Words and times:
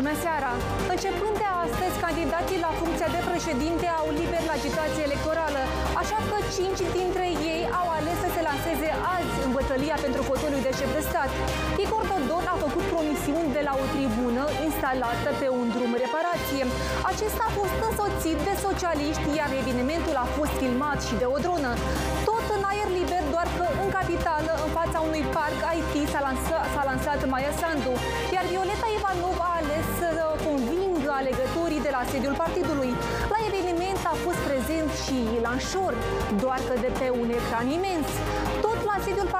Bună 0.00 0.14
seara! 0.24 0.52
Începând 0.94 1.34
de 1.42 1.48
astăzi, 1.64 1.94
candidații 2.06 2.64
la 2.66 2.72
funcția 2.80 3.08
de 3.16 3.20
președinte 3.30 3.86
au 4.00 4.08
liber 4.20 4.42
la 4.50 4.54
agitație 4.60 5.02
electorală, 5.08 5.62
așa 6.02 6.18
că 6.28 6.36
cinci 6.56 6.82
dintre 6.98 7.26
ei 7.52 7.62
au 7.80 7.86
ales 7.98 8.16
să 8.24 8.28
se 8.34 8.40
lanseze 8.48 8.88
azi 9.16 9.34
în 9.44 9.50
bătălia 9.56 9.96
pentru 10.06 10.22
fotoliul 10.30 10.62
de 10.66 10.72
șef 10.78 10.90
de 10.96 11.02
stat. 11.08 11.30
Igor 11.84 11.99
Dodon 12.40 12.58
a 12.58 12.66
făcut 12.68 12.86
promisiuni 12.94 13.54
de 13.56 13.62
la 13.68 13.74
o 13.82 13.84
tribună 13.94 14.44
instalată 14.66 15.28
pe 15.40 15.48
un 15.60 15.66
drum 15.74 15.92
reparație. 16.04 16.62
Acesta 17.10 17.42
a 17.46 17.54
fost 17.60 17.76
însoțit 17.88 18.38
de 18.48 18.54
socialiști, 18.66 19.26
iar 19.38 19.50
evenimentul 19.62 20.16
a 20.24 20.26
fost 20.36 20.54
filmat 20.62 20.98
și 21.08 21.14
de 21.22 21.26
o 21.34 21.36
dronă. 21.44 21.70
Tot 22.28 22.44
în 22.56 22.62
aer 22.70 22.88
liber, 22.98 23.22
doar 23.34 23.48
că 23.58 23.66
în 23.82 23.88
capitală, 23.98 24.52
în 24.64 24.70
fața 24.78 24.98
unui 25.08 25.24
parc 25.36 25.58
IT, 25.78 25.94
s-a 26.12 26.20
lansat, 26.28 26.64
s-a 26.74 26.82
lansat 26.90 27.20
Maia 27.32 27.52
Sandu, 27.60 27.92
iar 28.34 28.44
Violeta 28.52 28.88
Ivanov 28.96 29.36
a 29.48 29.50
ales 29.60 29.86
să 30.00 30.08
convingă 30.46 31.10
alegătorii 31.20 31.84
de 31.86 31.92
la 31.96 32.02
sediul 32.10 32.36
partidului. 32.42 32.90
La 33.32 33.38
eveniment 33.48 34.00
a 34.12 34.14
fost 34.24 34.40
prezent 34.48 34.90
și 35.04 35.16
Ilan 35.36 35.60
Șor, 35.68 35.94
doar 36.42 36.60
că 36.68 36.74
de 36.84 36.90
pe 36.98 37.06
un 37.22 37.28
ecran 37.38 37.68
imens. 37.78 38.08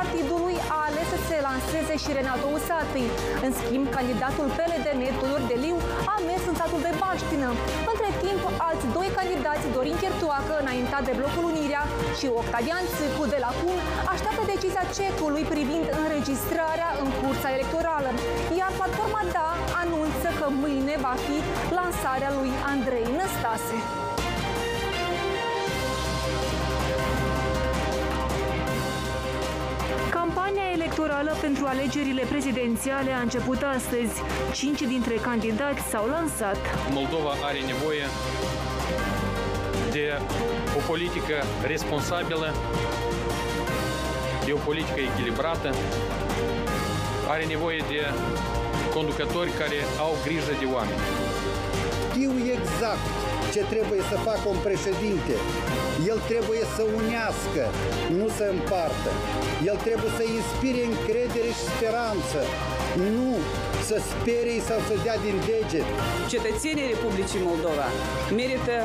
Tot 0.01 0.09
la 0.09 0.15
sediul 0.15 0.29
partidului 0.29 0.57
a 0.77 0.79
ales 0.89 1.07
să 1.15 1.19
se 1.29 1.37
lanseze 1.49 1.95
și 2.03 2.11
Renato 2.19 2.47
Usatăi. 2.57 3.07
În 3.47 3.51
schimb, 3.61 3.85
candidatul 3.97 4.49
PLDN, 4.57 5.03
Tudor 5.21 5.43
Deliu, 5.51 5.77
a 6.15 6.17
mers 6.29 6.45
în 6.51 6.57
satul 6.61 6.81
de 6.87 6.93
Baștină. 7.03 7.49
Între 7.93 8.09
timp, 8.25 8.43
alți 8.69 8.87
doi 8.97 9.09
candidați, 9.19 9.73
Dorin 9.77 9.97
Chertoacă, 10.03 10.53
înaintat 10.63 11.03
de 11.09 11.15
blocul 11.19 11.45
Unirea, 11.53 11.83
și 12.19 12.27
Octavian 12.41 12.85
Țâcu 12.97 13.25
de 13.35 13.39
la 13.45 13.51
CUN, 13.61 13.79
așteaptă 14.13 14.43
decizia 14.53 14.85
cecului 14.99 15.45
privind 15.55 15.85
înregistrarea 16.03 16.91
în 17.03 17.09
cursa 17.19 17.49
electorală. 17.57 18.11
Iar 18.61 18.71
platforma 18.79 19.23
DA 19.35 19.53
anunță 19.83 20.29
că 20.39 20.47
mâine 20.63 20.95
va 21.07 21.15
fi 21.27 21.37
lansarea 21.79 22.31
lui 22.39 22.51
Andrei 22.73 23.07
Năstase. 23.19 23.79
Campania 30.51 30.73
electorală 30.83 31.37
pentru 31.41 31.67
alegerile 31.67 32.23
prezidențiale 32.29 33.11
a 33.13 33.21
început 33.21 33.63
astăzi. 33.77 34.15
Cinci 34.53 34.83
dintre 34.83 35.15
candidați 35.15 35.83
s-au 35.91 36.07
lansat. 36.07 36.57
Moldova 36.93 37.33
are 37.43 37.59
nevoie 37.73 38.05
de 39.91 40.05
o 40.79 40.81
politică 40.87 41.35
responsabilă, 41.67 42.55
de 44.45 44.53
o 44.53 44.57
politică 44.57 45.01
echilibrată, 45.01 45.75
are 47.29 47.45
nevoie 47.45 47.85
de 47.89 48.01
conducători 48.95 49.51
care 49.51 49.79
au 49.99 50.13
grijă 50.25 50.53
de 50.59 50.67
oameni. 50.75 51.01
Știu 52.11 52.33
exact 52.57 53.30
ce 53.55 53.63
trebuie 53.75 54.03
să 54.11 54.17
facă 54.29 54.47
un 54.55 54.61
președinte. 54.69 55.35
El 56.11 56.19
trebuie 56.33 56.63
să 56.77 56.83
unească, 57.01 57.63
nu 58.19 58.27
să 58.39 58.45
împartă. 58.55 59.11
El 59.71 59.77
trebuie 59.87 60.11
să 60.19 60.25
inspire 60.39 60.83
încredere 60.93 61.51
și 61.59 61.65
speranță, 61.75 62.39
nu 63.17 63.31
să 63.89 63.97
sperie 64.13 64.61
sau 64.71 64.79
să 64.89 64.95
dea 65.05 65.17
din 65.27 65.37
deget. 65.49 65.89
Cetățenii 66.33 66.93
Republicii 66.95 67.47
Moldova 67.51 67.87
merită 68.41 68.77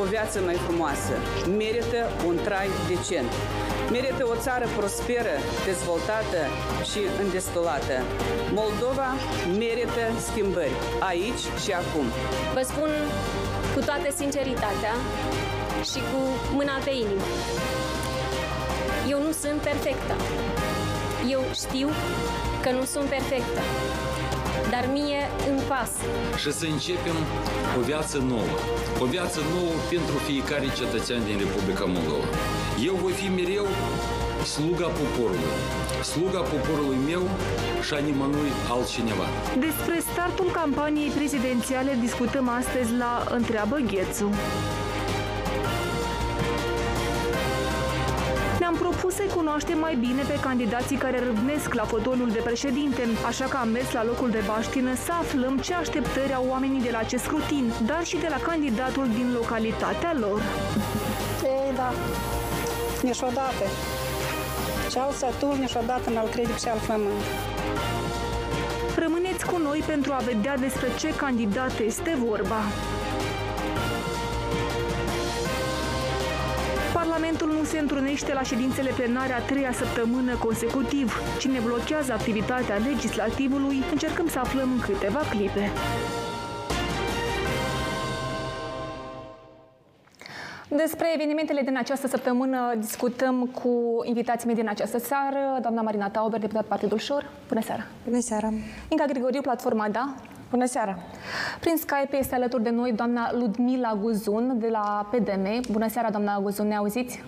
o 0.00 0.02
viață 0.14 0.36
mai 0.48 0.56
frumoasă, 0.66 1.14
merită 1.62 2.00
un 2.28 2.36
trai 2.46 2.68
decent, 2.92 3.30
merită 3.94 4.22
o 4.32 4.36
țară 4.46 4.66
prosperă, 4.78 5.34
dezvoltată 5.68 6.40
și 6.90 7.00
îndestulată. 7.22 7.96
Moldova 8.60 9.10
merită 9.62 10.04
schimbări, 10.28 10.76
aici 11.10 11.44
și 11.62 11.70
acum. 11.82 12.06
Vă 12.56 12.62
spun 12.70 12.90
cu 13.74 13.80
toată 13.88 14.08
sinceritatea 14.16 14.94
și 15.90 15.98
cu 16.10 16.20
mâna 16.58 16.76
pe 16.84 16.90
inimă. 17.04 17.26
Eu 19.12 19.18
nu 19.26 19.32
sunt 19.42 19.58
perfectă. 19.70 20.14
Eu 21.34 21.42
știu 21.62 21.88
că 22.62 22.70
nu 22.70 22.84
sunt 22.84 23.08
perfectă. 23.16 23.60
Dar 24.70 24.84
mie 24.92 25.20
îmi 25.50 25.62
pasă. 25.72 26.04
și 26.42 26.50
să 26.52 26.64
începem 26.74 27.16
o 27.78 27.80
viață 27.90 28.16
nouă. 28.32 28.54
O 29.02 29.04
viață 29.04 29.40
nouă 29.54 29.72
pentru 29.94 30.16
fiecare 30.28 30.66
cetățean 30.80 31.20
din 31.28 31.36
Republica 31.44 31.84
Moldova. 31.96 32.28
Eu 32.88 32.94
voi 33.02 33.12
fi 33.20 33.28
mereu 33.40 33.66
sluga 34.54 34.88
poporului. 35.00 35.54
Sluga 36.12 36.40
poporului 36.54 36.98
meu 37.10 37.24
și 37.86 37.92
a 37.94 38.00
nimănui 38.08 38.50
altcineva. 38.74 39.26
Despre 39.66 39.96
startul 40.24 40.50
campaniei 40.50 41.10
prezidențiale 41.10 41.96
discutăm 42.00 42.48
astăzi 42.48 42.92
la 42.92 43.24
Întreabă 43.30 43.76
Ghețu. 43.76 44.30
Ne-am 48.58 48.74
propus 48.74 49.14
să 49.14 49.22
cunoaștem 49.34 49.78
mai 49.78 49.94
bine 49.94 50.22
pe 50.22 50.38
candidații 50.40 50.96
care 50.96 51.18
râvnesc 51.18 51.74
la 51.74 51.84
fotoliul 51.84 52.30
de 52.30 52.40
președinte, 52.44 53.02
așa 53.26 53.44
că 53.44 53.56
am 53.56 53.68
mers 53.68 53.92
la 53.92 54.04
locul 54.04 54.30
de 54.30 54.42
baștină 54.46 54.94
să 54.94 55.12
aflăm 55.12 55.58
ce 55.58 55.74
așteptări 55.74 56.34
au 56.34 56.46
oamenii 56.48 56.80
de 56.80 56.90
la 56.90 56.98
acest 56.98 57.22
scrutin, 57.22 57.72
dar 57.86 58.04
și 58.04 58.16
de 58.16 58.26
la 58.30 58.36
candidatul 58.36 59.06
din 59.08 59.32
localitatea 59.32 60.12
lor. 60.18 60.42
Ei, 61.44 61.72
da, 61.76 61.92
niciodată. 63.02 63.64
Și 64.90 64.98
al 64.98 65.12
Saturn 65.12 65.60
niciodată 65.60 66.10
n-al 66.10 66.28
crede 66.28 66.56
și 66.58 66.68
al 66.68 66.78
flământ. 66.78 67.51
Rămâneți 69.62 69.86
cu 69.86 69.88
noi 69.88 69.96
pentru 69.96 70.12
a 70.12 70.34
vedea 70.34 70.56
despre 70.56 70.88
ce 70.98 71.14
candidat 71.16 71.78
este 71.78 72.16
vorba. 72.18 72.60
Parlamentul 76.92 77.48
nu 77.48 77.64
se 77.64 77.78
întrunește 77.78 78.32
la 78.32 78.42
ședințele 78.42 78.90
plenare 78.90 79.32
a 79.32 79.40
treia 79.40 79.72
săptămână 79.72 80.34
consecutiv. 80.36 81.20
Cine 81.38 81.58
blochează 81.58 82.12
activitatea 82.12 82.76
legislativului, 82.76 83.82
încercăm 83.90 84.28
să 84.28 84.38
aflăm 84.38 84.70
în 84.72 84.80
câteva 84.80 85.20
clipe. 85.30 85.70
Despre 90.76 91.06
evenimentele 91.14 91.60
din 91.60 91.76
această 91.76 92.06
săptămână 92.06 92.74
discutăm 92.78 93.46
cu 93.62 94.00
invitații 94.04 94.46
mei 94.46 94.54
din 94.54 94.68
această 94.68 94.98
seară, 94.98 95.58
doamna 95.60 95.82
Marina 95.82 96.08
Tauber, 96.08 96.40
deputat 96.40 96.64
Partidul 96.64 96.98
Șor. 96.98 97.30
Bună 97.48 97.60
seara! 97.60 97.82
Bună 98.04 98.20
seara! 98.20 98.52
Inca 98.88 99.04
Grigoriu, 99.04 99.40
Platforma 99.40 99.88
Da. 99.88 100.14
Bună 100.50 100.64
seara! 100.64 100.98
Prin 101.60 101.76
Skype 101.76 102.16
este 102.16 102.34
alături 102.34 102.62
de 102.62 102.70
noi 102.70 102.92
doamna 102.92 103.32
Ludmila 103.32 103.98
Guzun 104.00 104.58
de 104.58 104.68
la 104.68 105.08
PDM. 105.10 105.60
Bună 105.70 105.88
seara, 105.88 106.10
doamna 106.10 106.38
Guzun, 106.40 106.66
ne 106.66 106.76
auziți? 106.76 107.24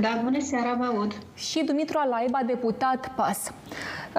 Da, 0.00 0.20
bună 0.22 0.40
seara, 0.40 0.74
vă 0.78 0.84
aud. 0.84 1.12
Și 1.34 1.64
Dumitru 1.64 1.98
Alaiba, 1.98 2.40
deputat 2.46 3.10
PAS. 3.16 3.52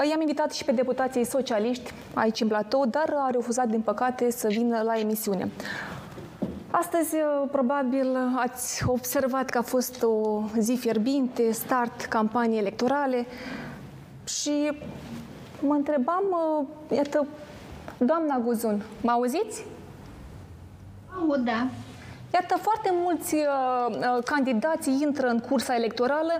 I-am 0.09 0.19
invitat 0.19 0.53
și 0.53 0.65
pe 0.65 0.71
deputații 0.71 1.25
socialiști 1.25 1.91
aici 2.13 2.41
în 2.41 2.47
platou, 2.47 2.85
dar 2.85 3.13
a 3.15 3.29
refuzat, 3.31 3.67
din 3.67 3.81
păcate, 3.81 4.31
să 4.31 4.47
vină 4.47 4.81
la 4.81 4.99
emisiune. 4.99 5.49
Astăzi, 6.79 7.15
probabil, 7.51 8.17
ați 8.35 8.83
observat 8.87 9.49
că 9.49 9.57
a 9.57 9.61
fost 9.61 10.03
o 10.03 10.41
zi 10.59 10.75
fierbinte, 10.79 11.51
start 11.51 12.01
campanii 12.01 12.57
electorale 12.57 13.25
și 14.27 14.71
mă 15.59 15.73
întrebam, 15.73 16.23
iată, 16.95 17.27
doamna 17.97 18.37
Guzun, 18.37 18.81
mă 19.01 19.11
auziți? 19.11 19.65
Aud, 21.19 21.45
da. 21.45 21.67
Iată, 22.33 22.57
foarte 22.61 22.93
mulți 23.03 23.35
uh, 23.35 23.41
uh, 23.89 24.23
candidați 24.23 24.89
intră 25.01 25.27
în 25.27 25.39
cursa 25.39 25.75
electorală 25.75 26.33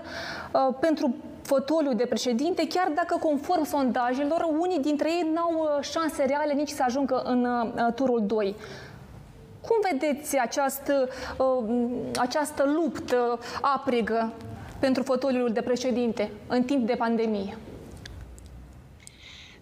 uh, 0.52 0.74
pentru 0.80 1.14
fotoliu 1.42 1.92
de 1.92 2.06
președinte, 2.06 2.66
chiar 2.66 2.90
dacă 2.94 3.16
conform 3.20 3.64
sondajelor, 3.64 4.46
unii 4.58 4.78
dintre 4.78 5.08
ei 5.08 5.30
n-au 5.34 5.52
uh, 5.52 5.84
șanse 5.84 6.24
reale 6.24 6.52
nici 6.52 6.68
să 6.68 6.82
ajungă 6.86 7.22
în 7.24 7.44
uh, 7.44 7.92
turul 7.94 8.22
2. 8.26 8.56
Cum 9.68 9.76
vedeți 9.90 10.38
această, 10.38 11.08
uh, 11.38 11.90
această 12.16 12.64
luptă 12.74 13.38
aprigă 13.60 14.32
pentru 14.78 15.02
fotoliul 15.02 15.52
de 15.52 15.60
președinte 15.60 16.30
în 16.46 16.62
timp 16.62 16.86
de 16.86 16.94
pandemie? 16.94 17.56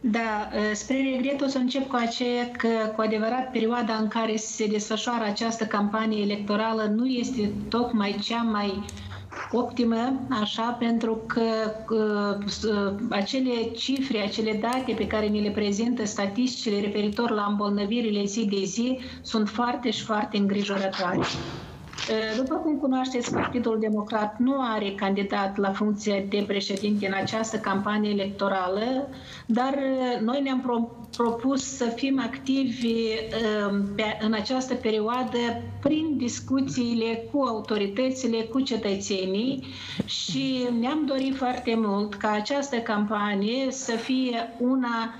Da, 0.00 0.48
spre 0.72 0.96
regret 1.14 1.40
o 1.40 1.46
să 1.46 1.58
încep 1.58 1.88
cu 1.88 1.96
aceea 1.96 2.50
că, 2.56 2.68
cu 2.94 3.00
adevărat, 3.00 3.50
perioada 3.50 3.94
în 3.94 4.08
care 4.08 4.36
se 4.36 4.66
desfășoară 4.66 5.24
această 5.24 5.64
campanie 5.64 6.22
electorală 6.22 6.92
nu 6.94 7.06
este 7.06 7.52
tocmai 7.68 8.18
cea 8.22 8.42
mai 8.42 8.84
optimă, 9.52 10.20
așa, 10.42 10.76
pentru 10.78 11.22
că 11.26 11.40
uh, 11.90 12.94
acele 13.10 13.70
cifre, 13.76 14.22
acele 14.22 14.58
date 14.60 14.92
pe 14.96 15.06
care 15.06 15.26
ni 15.26 15.42
le 15.42 15.50
prezintă 15.50 16.04
statisticile 16.06 16.81
referitor 16.81 17.31
la 17.31 17.46
îmbolnăvirile 17.48 18.25
zi 18.25 18.46
de 18.46 18.64
zi 18.64 18.98
sunt 19.22 19.48
foarte 19.48 19.90
și 19.90 20.02
foarte 20.04 20.36
îngrijorătoare. 20.36 21.20
După 22.37 22.55
cum 22.55 22.76
cunoașteți, 22.76 23.32
Partidul 23.32 23.79
Democrat 23.81 24.38
nu 24.38 24.55
are 24.61 24.91
candidat 24.96 25.56
la 25.56 25.73
funcție 25.73 26.26
de 26.29 26.44
președinte 26.46 27.06
în 27.06 27.12
această 27.12 27.56
campanie 27.56 28.11
electorală, 28.11 29.08
dar 29.46 29.79
noi 30.20 30.41
ne-am 30.43 30.61
pro- 30.61 31.06
propus 31.17 31.62
să 31.76 31.85
fim 31.85 32.20
activi 32.20 32.94
pe, 33.96 34.19
în 34.20 34.32
această 34.32 34.75
perioadă 34.75 35.38
prin 35.81 36.17
discuțiile 36.17 37.29
cu 37.32 37.41
autoritățile, 37.43 38.38
cu 38.43 38.61
cetățenii 38.61 39.67
și 40.05 40.69
ne-am 40.81 41.05
dorit 41.06 41.37
foarte 41.37 41.75
mult 41.76 42.14
ca 42.14 42.31
această 42.31 42.76
campanie 42.76 43.70
să 43.70 43.93
fie 43.93 44.55
una 44.58 45.14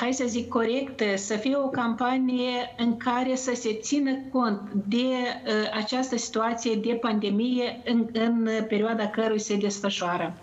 hai 0.00 0.12
să 0.12 0.24
zic 0.26 0.48
corect, 0.48 1.02
să 1.16 1.36
fie 1.36 1.56
o 1.56 1.68
campanie 1.68 2.74
în 2.76 2.96
care 2.96 3.34
să 3.34 3.52
se 3.54 3.72
țină 3.72 4.10
cont 4.32 4.60
de 4.88 4.96
uh, 4.96 5.52
această 5.74 6.16
situație 6.16 6.74
de 6.74 6.98
pandemie 7.00 7.80
în, 7.84 8.06
în 8.12 8.48
perioada 8.68 9.08
cărui 9.08 9.40
se 9.40 9.56
desfășoară. 9.56 10.34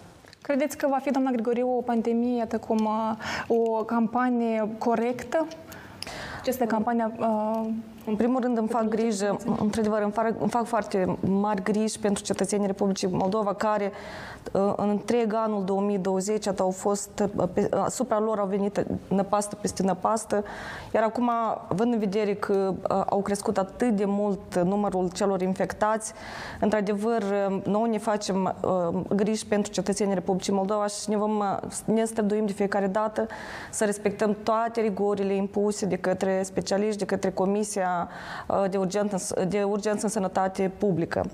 Credeți 0.42 0.78
că 0.78 0.88
va 0.90 0.98
fi, 0.98 1.12
doamna 1.12 1.32
Grigoriu, 1.32 1.78
o 1.78 1.82
pandemie, 1.82 2.38
iată 2.38 2.58
cum, 2.58 2.86
uh, 2.86 3.58
o 3.58 3.84
campanie 3.84 4.70
corectă? 4.78 5.48
Această 6.40 6.66
campanie 6.66 7.14
uh, 7.18 7.68
în 8.06 8.16
primul 8.16 8.42
rând 8.42 8.58
îmi 8.58 8.68
fac 8.68 8.88
grijă, 8.88 9.38
într-adevăr, 9.60 10.02
îmi 10.02 10.12
fac, 10.12 10.34
îmi 10.40 10.50
fac 10.50 10.66
foarte 10.66 11.18
mari 11.20 11.64
griji 11.64 12.00
pentru 12.00 12.24
cetățenii 12.24 12.68
Republicii 12.68 13.08
Moldova 13.12 13.54
care 13.54 13.92
uh, 14.52 14.74
în 14.76 14.90
întreg 14.90 15.34
anul 15.34 15.64
2020 15.64 16.48
au 16.60 16.70
fost, 16.70 17.24
uh, 17.36 17.66
asupra 17.72 18.20
lor 18.20 18.40
au 18.40 18.48
venit 18.48 18.86
năpastă 19.08 19.56
peste 19.56 19.84
năpastă, 19.84 20.44
iar 20.94 21.04
acum, 21.04 21.32
având 21.68 21.94
în 21.94 22.00
vedere 22.00 22.34
că 22.34 22.74
uh, 22.90 23.04
au 23.10 23.22
crescut 23.22 23.58
atât 23.58 23.96
de 23.96 24.06
mult 24.06 24.56
numărul 24.64 25.10
celor 25.14 25.42
infectați, 25.42 26.14
într-adevăr, 26.60 27.24
noi 27.64 27.90
ne 27.90 27.98
facem 27.98 28.56
griji 29.16 29.46
pentru 29.46 29.72
cetățenii 29.72 30.14
Republicii 30.14 30.54
Moldova 30.54 30.88
și 30.88 31.10
ne, 31.10 31.18
vom, 31.18 31.42
ne 31.86 32.06
străduim 32.06 32.46
de 32.46 32.52
fiecare 32.52 32.88
dată 32.88 33.28
să 33.72 33.86
respectăm 33.86 34.38
toate 34.44 34.82
rigorile 34.82 35.34
impuse 35.34 35.86
de 35.86 35.96
către 35.96 36.44
specialiști, 36.44 36.98
de 36.98 37.06
către 37.06 37.32
Comisia 37.32 37.89
de 38.70 38.78
urgență, 38.78 39.46
de 39.48 39.64
urgență 39.64 40.06
în 40.06 40.12
sănătate 40.12 40.72
publică. 40.78 41.26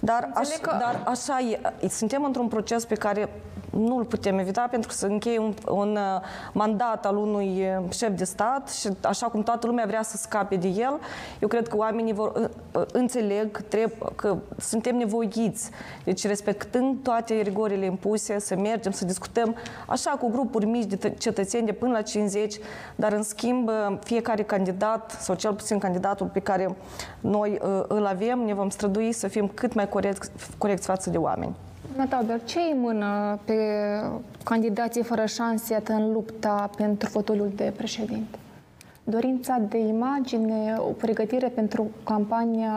Dar, 0.00 0.30
aș, 0.34 0.48
că... 0.48 0.76
dar 0.80 1.02
așa 1.06 1.38
e, 1.80 1.88
suntem 1.88 2.24
într-un 2.24 2.48
proces 2.48 2.84
pe 2.84 2.94
care 2.94 3.28
nu 3.70 3.96
îl 3.96 4.04
putem 4.04 4.38
evita 4.38 4.66
pentru 4.70 4.88
că 4.88 4.94
să 4.94 5.06
încheie 5.06 5.38
un, 5.38 5.54
un 5.68 5.98
mandat 6.52 7.06
al 7.06 7.16
unui 7.16 7.66
șef 7.90 8.16
de 8.16 8.24
stat 8.24 8.70
și 8.70 8.88
așa 9.00 9.26
cum 9.26 9.42
toată 9.42 9.66
lumea 9.66 9.84
vrea 9.86 10.02
să 10.02 10.16
scape 10.16 10.56
de 10.56 10.68
el, 10.68 11.00
eu 11.40 11.48
cred 11.48 11.68
că 11.68 11.76
oamenii 11.76 12.12
vor 12.12 12.50
înțeleg 12.92 13.60
trebuie, 13.68 13.98
că 14.16 14.36
suntem 14.58 14.96
nevoiți. 14.96 15.70
Deci 16.04 16.26
respectând 16.26 17.02
toate 17.02 17.34
rigorile 17.34 17.84
impuse, 17.84 18.38
să 18.38 18.56
mergem, 18.56 18.92
să 18.92 19.04
discutăm 19.04 19.56
așa 19.86 20.10
cu 20.10 20.30
grupuri 20.30 20.66
mici 20.66 20.84
de 20.84 21.10
cetățeni 21.10 21.66
de 21.66 21.72
până 21.72 21.92
la 21.92 22.02
50, 22.02 22.58
dar 22.96 23.12
în 23.12 23.22
schimb 23.22 23.70
fiecare 24.02 24.42
candidat 24.42 25.16
sau 25.20 25.34
cel 25.34 25.54
puțin 25.54 25.78
candidatul 26.02 26.26
pe 26.26 26.40
care 26.40 26.76
noi 27.20 27.58
îl 27.88 28.06
avem, 28.06 28.38
ne 28.38 28.54
vom 28.54 28.68
strădui 28.68 29.12
să 29.12 29.28
fim 29.28 29.50
cât 29.54 29.74
mai 29.74 29.88
corecți, 29.88 30.30
corecți 30.58 30.86
față 30.86 31.10
de 31.10 31.16
oameni. 31.16 31.54
Natalia, 31.96 32.38
ce 32.44 32.58
îi 32.58 32.76
mână 32.80 33.38
pe 33.44 33.54
candidații 34.44 35.02
fără 35.02 35.24
șanse 35.24 35.82
în 35.86 36.12
lupta 36.12 36.70
pentru 36.76 37.08
fotoliul 37.08 37.52
de 37.56 37.72
președinte? 37.76 38.38
Dorința 39.04 39.58
de 39.68 39.78
imagine, 39.78 40.76
o 40.78 40.90
pregătire 40.90 41.48
pentru 41.48 41.86
campania 42.04 42.72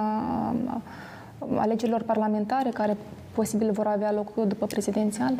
alegerilor 1.55 2.01
parlamentare 2.01 2.69
care 2.69 2.97
posibil 3.33 3.71
vor 3.71 3.87
avea 3.87 4.11
loc 4.11 4.47
după 4.47 4.65
prezidențial? 4.65 5.33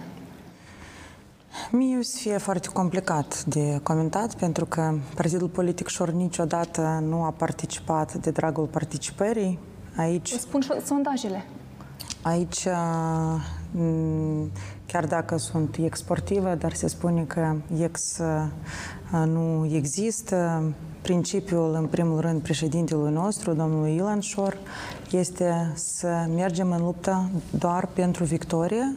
Mie 1.71 1.97
o 1.97 2.01
să 2.01 2.17
fie 2.17 2.37
foarte 2.37 2.67
complicat 2.73 3.43
de 3.43 3.79
comentat, 3.83 4.35
pentru 4.35 4.65
că 4.65 4.93
Partidul 5.15 5.47
Politic 5.47 5.87
Șor 5.87 6.09
niciodată 6.09 7.03
nu 7.07 7.23
a 7.23 7.31
participat 7.31 8.13
de 8.13 8.31
dragul 8.31 8.65
participării. 8.65 9.59
Aici... 9.97 10.31
O 10.31 10.37
spun 10.37 10.61
sondajele. 10.85 11.45
Aici, 12.21 12.67
chiar 14.85 15.05
dacă 15.07 15.37
sunt 15.37 15.75
exportive, 15.75 16.55
dar 16.55 16.73
se 16.73 16.87
spune 16.87 17.23
că 17.23 17.55
ex 17.77 18.21
nu 19.25 19.69
există, 19.71 20.63
principiul, 21.01 21.73
în 21.73 21.85
primul 21.85 22.19
rând, 22.19 22.41
președintelui 22.41 23.11
nostru, 23.11 23.53
domnul 23.53 23.87
Ilan 23.87 24.19
Șor, 24.19 24.57
este 25.11 25.71
să 25.73 26.27
mergem 26.35 26.71
în 26.71 26.83
luptă 26.83 27.29
doar 27.59 27.85
pentru 27.93 28.23
victorie, 28.23 28.95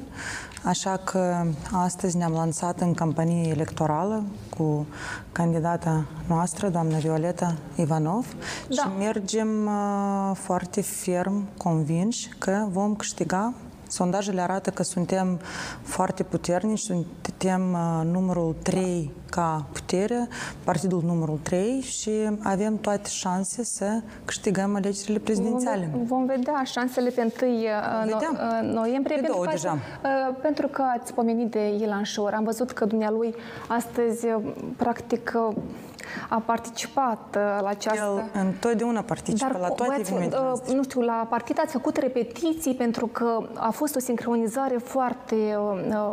Așa 0.65 0.97
că 1.05 1.45
astăzi 1.73 2.17
ne-am 2.17 2.33
lansat 2.33 2.81
în 2.81 2.95
campanie 2.95 3.49
electorală 3.49 4.25
cu 4.57 4.87
candidata 5.33 6.05
noastră, 6.27 6.69
doamna 6.69 6.99
Violeta 6.99 7.55
Ivanov, 7.75 8.27
da. 8.69 8.83
și 8.83 8.89
mergem 8.99 9.49
uh, 9.67 10.37
foarte 10.37 10.81
ferm 10.83 11.49
convinși 11.57 12.29
că 12.39 12.67
vom 12.71 12.95
câștiga 12.95 13.55
Sondajele 13.89 14.41
arată 14.41 14.71
că 14.71 14.83
suntem 14.83 15.41
foarte 15.83 16.23
puternici, 16.23 16.79
suntem 16.79 17.73
uh, 17.73 18.11
numărul 18.13 18.55
3 18.63 19.11
ca 19.31 19.67
putere, 19.73 20.29
partidul 20.65 21.03
numărul 21.05 21.39
3 21.43 21.81
și 21.81 22.11
avem 22.43 22.77
toate 22.77 23.09
șanse 23.09 23.65
să 23.65 24.01
câștigăm 24.25 24.75
alegerile 24.75 25.19
prezidențiale. 25.19 25.91
Vom, 25.93 26.05
vom 26.05 26.27
vedea 26.27 26.63
șansele 26.65 27.11
pe 27.11 27.33
1 27.43 27.53
uh, 27.53 28.11
no, 28.11 28.17
uh, 28.17 28.73
noiembrie. 28.73 29.17
Pe 29.17 29.21
pentru, 29.21 29.33
două 29.33 29.45
că 29.45 29.51
deja. 29.51 29.71
Ați, 29.71 30.35
pentru 30.43 30.67
că 30.67 30.85
ați 30.99 31.15
pomenit 31.15 31.51
de 31.51 31.69
Ilan 31.81 32.03
Șor. 32.03 32.33
Am 32.33 32.45
văzut 32.45 32.71
că 32.71 32.85
dumnealui 32.85 33.35
astăzi, 33.69 34.27
practic, 34.77 35.33
a 36.29 36.43
participat 36.47 37.37
uh, 37.37 37.59
la 37.63 37.69
această... 37.69 38.31
El 38.35 38.43
întotdeauna 38.43 39.01
participă 39.01 39.51
Dar, 39.53 39.61
la 39.61 39.69
toate 39.69 39.97
evenimentele 40.01 40.43
uh, 40.53 40.75
Nu 40.75 40.83
știu, 40.83 41.01
la 41.01 41.27
partid 41.29 41.59
ați 41.61 41.73
făcut 41.73 41.97
repetiții 41.97 42.75
pentru 42.75 43.07
că 43.07 43.49
a 43.55 43.71
fost 43.71 43.97
o 43.97 43.99
sincronizare 43.99 44.77
foarte 44.77 45.35
uh, 45.97 46.13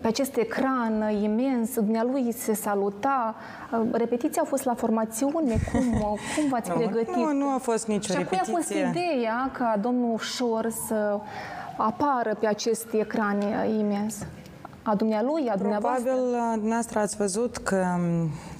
pe 0.00 0.06
acest 0.06 0.36
ecran 0.36 1.10
imens, 1.22 1.74
dumnealui 1.74 2.32
se 2.32 2.54
saluta. 2.54 3.34
Repetiția 3.92 4.42
a 4.42 4.48
fost 4.48 4.64
la 4.64 4.74
formațiune? 4.74 5.56
Cum, 5.72 5.90
cum 6.36 6.48
v-ați 6.50 6.70
nu, 6.74 6.76
pregătit? 6.76 7.14
Nu, 7.14 7.32
nu 7.32 7.50
a 7.50 7.58
fost 7.58 7.86
nicio 7.86 8.12
și 8.12 8.18
repetiție. 8.18 8.44
Și 8.44 8.50
a 8.50 8.54
fost 8.54 8.70
ideea 8.70 9.50
ca 9.52 9.78
domnul 9.80 10.18
Șor 10.18 10.72
să 10.86 11.18
apară 11.76 12.36
pe 12.40 12.46
acest 12.46 12.92
ecran 12.92 13.42
imens? 13.78 14.16
A 14.86 14.94
dumnealui, 14.94 15.48
a 15.48 15.56
dumneavoastră? 15.56 16.10
Probabil, 16.10 16.34
uh, 16.34 16.52
dumneavoastră 16.52 16.98
ați 16.98 17.16
văzut 17.16 17.56
că 17.56 17.84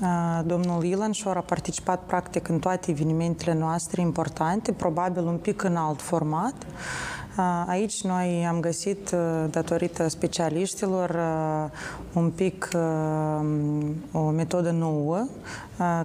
uh, 0.03 0.41
domnul 0.47 0.85
Ilan 0.85 1.13
Șor 1.13 1.37
a 1.37 1.41
participat 1.41 2.03
practic 2.03 2.49
în 2.49 2.59
toate 2.59 2.91
evenimentele 2.91 3.55
noastre 3.55 4.01
importante, 4.01 4.73
probabil 4.73 5.27
un 5.27 5.37
pic 5.37 5.63
în 5.63 5.77
alt 5.77 6.01
format. 6.01 6.55
Aici 7.67 8.03
noi 8.03 8.47
am 8.49 8.61
găsit, 8.61 9.11
datorită 9.51 10.09
specialiștilor, 10.09 11.19
un 12.13 12.31
pic 12.31 12.69
o 14.13 14.21
metodă 14.31 14.71
nouă 14.71 15.27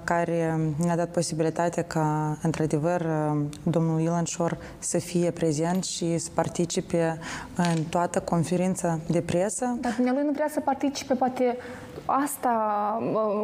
care 0.04 0.60
ne-a 0.84 0.96
dat 0.96 1.10
posibilitatea 1.10 1.84
ca, 1.84 2.38
într-adevăr, 2.42 3.06
domnul 3.64 4.00
Ilan 4.00 4.24
Șor 4.24 4.58
să 4.80 4.98
fie 4.98 5.32
prezent 5.32 5.84
și 5.84 6.18
să 6.18 6.30
participe 6.34 7.20
în 7.56 7.84
toată 7.84 8.20
conferința 8.20 9.00
de 9.08 9.22
presă. 9.22 9.78
Dar 9.82 9.94
dumnealui 9.96 10.24
nu 10.26 10.32
vrea 10.32 10.50
să 10.50 10.60
participe, 10.60 11.14
poate 11.14 11.58
asta 12.10 12.52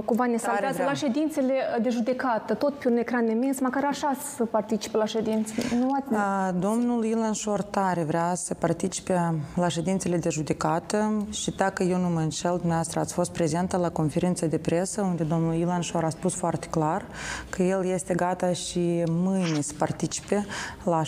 cumva 0.05 0.25
ne 0.25 0.37
salvează 0.37 0.83
la 0.83 0.93
ședințele 0.93 1.53
de 1.81 1.89
judecată, 1.89 2.53
tot 2.53 2.73
pe 2.73 2.89
un 2.89 2.97
ecran 2.97 3.29
imens, 3.29 3.59
măcar 3.59 3.83
așa 3.85 4.15
să 4.35 4.45
participe 4.45 4.97
la 4.97 5.05
ședințe. 5.05 5.53
Nu 5.79 5.89
ați... 5.91 6.59
Domnul 6.59 7.03
Ilan 7.05 7.33
Șor 7.33 7.61
tare 7.61 8.03
vrea 8.03 8.35
să 8.35 8.53
participe 8.53 9.33
la 9.55 9.67
ședințele 9.67 10.17
de 10.17 10.29
judecată 10.29 11.25
și 11.29 11.51
dacă 11.51 11.83
eu 11.83 11.97
nu 11.97 12.09
mă 12.09 12.19
înșel, 12.19 12.55
dumneavoastră 12.57 12.99
ați 12.99 13.13
fost 13.13 13.31
prezentă 13.31 13.77
la 13.77 13.89
conferința 13.89 14.45
de 14.45 14.57
presă 14.57 15.01
unde 15.01 15.23
domnul 15.23 15.53
Ilan 15.53 15.81
Șor 15.81 16.03
a 16.03 16.09
spus 16.09 16.33
foarte 16.35 16.67
clar 16.67 17.05
că 17.49 17.63
el 17.63 17.85
este 17.85 18.13
gata 18.13 18.53
și 18.53 19.03
mâine 19.09 19.61
să 19.61 19.73
participe 19.77 20.45
la 20.83 21.01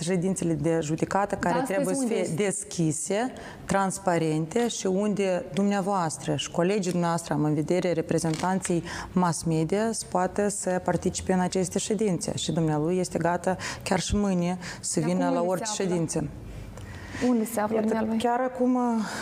ședințele 0.00 0.54
de 0.54 0.78
judecată 0.82 1.34
care 1.34 1.58
da, 1.58 1.64
trebuie 1.64 1.94
să 1.94 2.04
fie 2.06 2.16
este? 2.16 2.42
deschise, 2.42 3.32
transparente 3.64 4.68
și 4.68 4.86
unde 4.86 5.44
dumneavoastră 5.54 6.36
și 6.36 6.50
colegii 6.50 6.92
noastre, 7.02 7.34
am 7.34 7.44
în 7.44 7.54
vedere 7.54 7.92
reprezentanții 7.92 8.82
mass 9.12 9.42
media, 9.42 9.92
să 9.92 10.04
poată 10.10 10.48
să 10.48 10.80
participe 10.84 11.32
în 11.32 11.40
aceste 11.40 11.78
ședințe. 11.78 12.36
Și 12.36 12.52
dumnealui 12.52 12.98
este 12.98 13.18
gata 13.18 13.56
chiar 13.82 14.00
și 14.00 14.16
mâine 14.16 14.58
să 14.80 15.00
vină 15.00 15.30
la 15.30 15.42
orice 15.42 15.72
ședință. 15.74 16.28
Unde 17.28 17.44
se 17.44 17.60
află 17.60 17.74
Iată, 17.74 17.86
dumnealui? 17.88 18.18
chiar 18.18 18.40
acum 18.40 18.78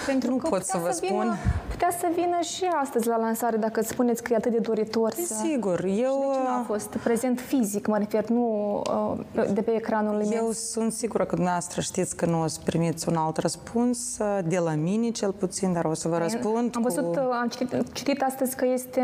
Pentru 0.07 0.30
nu 0.30 0.37
că 0.37 0.49
pot 0.49 0.62
să 0.64 0.76
putea 0.76 0.90
vă 0.90 0.95
spun. 0.95 1.19
Vină, 1.21 1.37
putea 1.71 1.90
să 1.99 2.07
vină 2.14 2.40
și 2.40 2.64
astăzi 2.83 3.09
la 3.09 3.16
lansare, 3.16 3.57
dacă 3.57 3.80
îți 3.80 3.88
spuneți 3.88 4.23
că 4.23 4.33
e 4.33 4.37
atât 4.37 4.52
de 4.52 4.59
doritor 4.59 5.12
să... 5.12 5.35
Sigur, 5.45 5.85
eu... 5.85 5.95
De 5.95 6.35
ce 6.35 6.40
nu 6.42 6.49
a 6.61 6.64
fost 6.66 6.88
prezent 6.97 7.40
fizic, 7.40 7.87
mă 7.87 7.99
refer, 7.99 8.28
nu 8.28 8.76
uh, 8.87 9.25
pe- 9.33 9.50
de 9.52 9.61
pe 9.62 9.71
ecranul 9.75 10.21
Eu 10.21 10.26
imens? 10.26 10.71
sunt 10.71 10.92
sigură 10.92 11.25
că 11.25 11.35
dumneavoastră 11.35 11.80
știți 11.80 12.16
că 12.16 12.26
nu 12.26 12.42
o 12.42 12.47
să 12.47 12.59
primiți 12.64 13.09
un 13.09 13.16
alt 13.16 13.37
răspuns, 13.37 14.19
uh, 14.19 14.38
de 14.45 14.59
la 14.59 14.75
mine 14.75 15.11
cel 15.11 15.33
puțin, 15.33 15.73
dar 15.73 15.85
o 15.85 15.95
să 15.95 16.09
vă 16.09 16.19
răspund 16.19 16.73
Am 16.76 16.83
văzut, 16.83 17.04
cu... 17.04 17.11
uh, 17.21 17.38
am 17.40 17.49
citit, 17.49 17.92
citit 17.92 18.23
astăzi 18.23 18.57
că 18.57 18.66
este, 18.66 19.02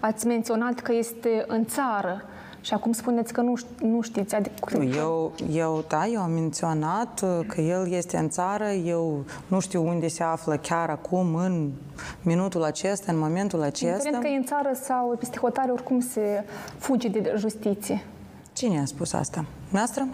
ați 0.00 0.26
menționat 0.26 0.80
că 0.80 0.92
este 0.92 1.44
în 1.46 1.64
țară 1.64 2.22
și 2.62 2.74
acum 2.74 2.92
spuneți 2.92 3.32
că 3.32 3.40
nu, 3.40 3.54
ș- 3.58 3.80
nu 3.82 4.00
știți. 4.00 4.34
Adică, 4.34 4.76
Nu, 4.78 4.84
Eu, 4.96 5.32
eu, 5.52 5.84
da, 5.88 6.06
eu 6.06 6.20
am 6.20 6.30
menționat 6.30 7.20
uh, 7.24 7.46
că 7.46 7.60
el 7.60 7.90
este 7.92 8.16
în 8.16 8.28
țară, 8.28 8.68
eu 8.68 9.24
nu 9.46 9.60
știu 9.60 9.86
unde 9.88 10.08
se 10.08 10.22
află 10.22 10.56
chiar 10.56 10.90
acum, 10.90 11.34
în 11.34 11.70
minutul 12.22 12.62
acesta, 12.62 13.12
în 13.12 13.18
momentul 13.18 13.62
acesta. 13.62 13.86
Indiferent 13.90 14.22
că 14.22 14.28
e 14.28 14.36
în 14.36 14.44
țară 14.44 14.70
sau 14.82 15.16
peste 15.18 15.38
hotare, 15.38 15.70
oricum 15.70 16.00
se 16.00 16.44
fuge 16.78 17.08
de 17.08 17.34
justiție. 17.36 18.04
Cine 18.52 18.80
a 18.80 18.84
spus 18.84 19.12
asta? 19.12 19.44
Noastră? 19.70 20.06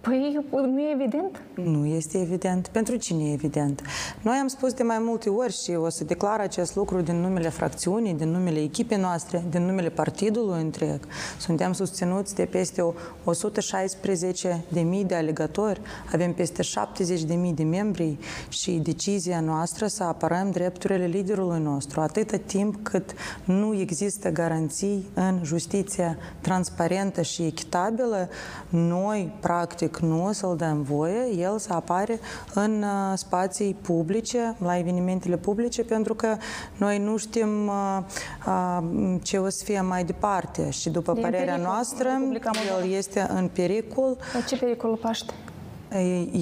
Păi, 0.00 0.44
nu 0.50 0.80
e 0.80 0.92
evident? 0.92 1.40
Nu 1.54 1.86
este 1.86 2.20
evident. 2.20 2.68
Pentru 2.68 2.96
cine 2.96 3.24
e 3.24 3.32
evident? 3.32 3.82
Noi 4.22 4.36
am 4.36 4.46
spus 4.46 4.72
de 4.72 4.82
mai 4.82 4.98
multe 5.00 5.28
ori 5.28 5.52
și 5.62 5.70
o 5.70 5.88
să 5.88 6.04
declar 6.04 6.40
acest 6.40 6.76
lucru 6.76 7.00
din 7.00 7.20
numele 7.20 7.48
fracțiunii, 7.48 8.14
din 8.14 8.28
numele 8.28 8.62
echipei 8.62 8.96
noastre, 8.96 9.44
din 9.50 9.62
numele 9.62 9.88
partidului 9.88 10.62
întreg. 10.62 11.00
Suntem 11.38 11.72
susținuți 11.72 12.34
de 12.34 12.44
peste 12.44 12.80
o 12.82 12.92
116 13.24 14.64
de 14.68 14.80
mii 14.80 15.04
de 15.04 15.14
alegători, 15.14 15.80
avem 16.12 16.32
peste 16.32 16.62
70 16.62 17.22
de 17.22 17.34
mii 17.34 17.52
de 17.52 17.62
membri 17.62 18.18
și 18.48 18.70
decizia 18.70 19.40
noastră 19.40 19.86
să 19.86 20.02
apărăm 20.02 20.50
drepturile 20.50 21.06
liderului 21.06 21.60
nostru, 21.60 22.00
atâta 22.00 22.36
timp 22.36 22.76
cât 22.82 23.10
nu 23.44 23.74
există 23.74 24.30
garanții 24.30 25.08
în 25.14 25.40
justiția 25.42 26.16
transparentă 26.40 27.22
și 27.22 27.42
echitabilă, 27.42 28.28
noi, 28.68 29.32
practic, 29.40 29.87
nu 29.96 30.26
o 30.26 30.32
să-l 30.32 30.56
dăm 30.56 30.82
voie, 30.82 31.34
el 31.36 31.58
să 31.58 31.72
apare 31.72 32.20
în 32.54 32.82
uh, 32.82 33.12
spații 33.14 33.76
publice, 33.82 34.56
la 34.58 34.78
evenimentele 34.78 35.36
publice, 35.36 35.82
pentru 35.82 36.14
că 36.14 36.36
noi 36.76 36.98
nu 36.98 37.16
știm 37.16 37.66
uh, 37.66 37.98
uh, 38.46 38.78
ce 39.22 39.38
o 39.38 39.48
să 39.48 39.64
fie 39.64 39.80
mai 39.80 40.04
departe 40.04 40.70
și 40.70 40.90
după 40.90 41.10
E 41.10 41.14
în 41.16 41.22
părerea 41.22 41.44
pericol 41.54 41.72
noastră, 41.72 42.08
Republica 42.08 42.50
Moldova. 42.54 42.86
el 42.86 42.96
este 42.96 43.26
în 43.30 43.48
pericol 43.52 44.16
Dar 44.32 44.44
ce 44.44 44.56
pericol 44.56 44.96
paște? 44.96 45.32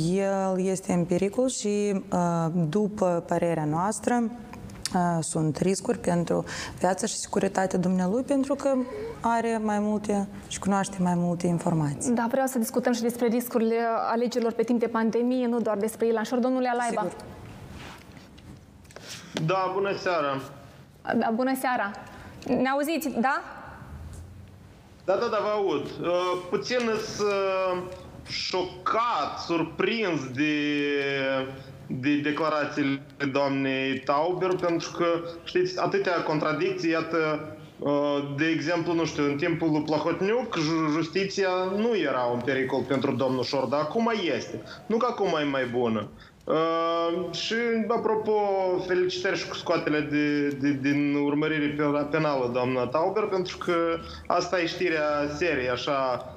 el 0.07 0.61
este 0.67 0.93
în 0.93 1.05
pericol 1.05 1.49
și, 1.49 2.03
uh, 2.13 2.47
după 2.69 3.25
părerea 3.27 3.65
noastră, 3.65 4.23
uh, 4.23 4.56
sunt 5.21 5.57
riscuri 5.57 5.99
pentru 5.99 6.45
viața 6.79 7.07
și 7.07 7.15
securitatea 7.15 7.79
dumnealui 7.79 8.23
pentru 8.23 8.55
că 8.55 8.75
are 9.21 9.61
mai 9.63 9.79
multe 9.79 10.29
și 10.49 10.59
cunoaște 10.59 10.97
mai 11.01 11.15
multe 11.15 11.47
informații. 11.47 12.13
Da, 12.13 12.27
vreau 12.31 12.47
să 12.47 12.59
discutăm 12.59 12.93
și 12.93 13.03
despre 13.03 13.27
riscurile 13.27 13.77
alegerilor 14.11 14.53
pe 14.53 14.63
timp 14.63 14.81
de 14.81 14.87
pandemie, 14.87 15.47
nu 15.47 15.61
doar 15.61 15.77
despre 15.77 16.07
Ilan 16.07 16.25
Șor. 16.25 16.39
Domnule 16.39 16.69
Alaiba, 16.69 17.03
Sigur. 17.03 17.25
Da, 19.47 19.71
bună 19.75 19.97
seara. 19.97 20.41
da, 21.17 21.31
bună 21.35 21.53
seara. 21.61 21.91
Ne 22.47 22.69
auziți, 22.69 23.09
da? 23.09 23.43
Da, 25.05 25.15
da, 25.15 25.27
da, 25.27 25.39
vă 25.43 25.49
aud. 25.55 25.85
Uh, 25.85 26.43
puțin 26.51 26.79
sunt 27.17 27.29
uh, 27.29 27.83
șocat, 28.29 29.39
surprins 29.47 30.21
de, 30.35 30.53
de 31.87 32.17
declarațiile 32.17 33.03
doamnei 33.33 33.99
Tauber, 33.99 34.55
pentru 34.61 34.91
că, 34.97 35.07
știți, 35.45 35.81
atâtea 35.81 36.23
contradicții, 36.23 36.91
iată, 36.91 37.49
uh, 37.79 38.19
de 38.37 38.47
exemplu, 38.47 38.93
nu 38.95 39.05
știu, 39.05 39.25
în 39.25 39.37
timpul 39.37 39.71
lui 39.71 39.83
Plahotniuc, 39.83 40.57
ju- 40.57 40.89
justiția 40.91 41.49
nu 41.77 41.97
era 41.97 42.23
un 42.23 42.41
pericol 42.41 42.83
pentru 42.83 43.13
domnul 43.13 43.43
Șor, 43.45 43.65
dar 43.65 43.81
acum 43.81 44.13
este. 44.37 44.63
Nu 44.87 44.97
că 44.97 45.07
acum 45.11 45.37
e 45.41 45.45
mai 45.45 45.65
bună. 45.65 46.09
Uh, 46.45 47.33
și, 47.33 47.55
apropo, 47.89 48.33
felicitări 48.87 49.39
și 49.39 49.49
cu 49.49 49.55
scoatele 49.55 50.01
de, 50.01 50.49
de, 50.49 50.73
din 50.73 51.15
urmărire 51.15 51.67
pe- 51.77 52.07
penală, 52.11 52.51
doamna 52.53 52.87
Tauber, 52.87 53.23
pentru 53.25 53.59
că 53.59 53.75
asta 54.27 54.61
e 54.61 54.67
știrea 54.67 55.29
seriei, 55.37 55.69
așa, 55.69 56.25
uh, 56.27 56.36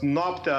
noaptea, 0.00 0.56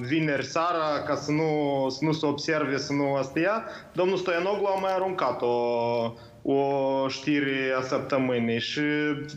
vineri 0.00 0.44
seara, 0.44 1.02
ca 1.06 1.14
să 1.14 1.32
nu, 1.32 1.86
să 1.88 2.04
nu 2.04 2.12
se 2.12 2.26
observe, 2.26 2.76
să 2.76 2.92
nu 2.92 3.14
astea, 3.14 3.64
domnul 3.92 4.16
Stoianoglu 4.16 4.66
a 4.66 4.80
mai 4.80 4.94
aruncat 4.94 5.42
o, 5.42 5.52
o 6.42 7.08
știre 7.08 7.74
a 7.78 7.82
săptămânii 7.82 8.60
și 8.60 8.80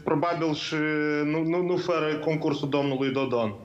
probabil 0.04 0.54
și 0.54 0.76
nu, 1.24 1.44
nu, 1.44 1.62
nu 1.62 1.78
fără 1.78 2.16
concursul 2.16 2.70
domnului 2.70 3.12
Dodon. 3.12 3.56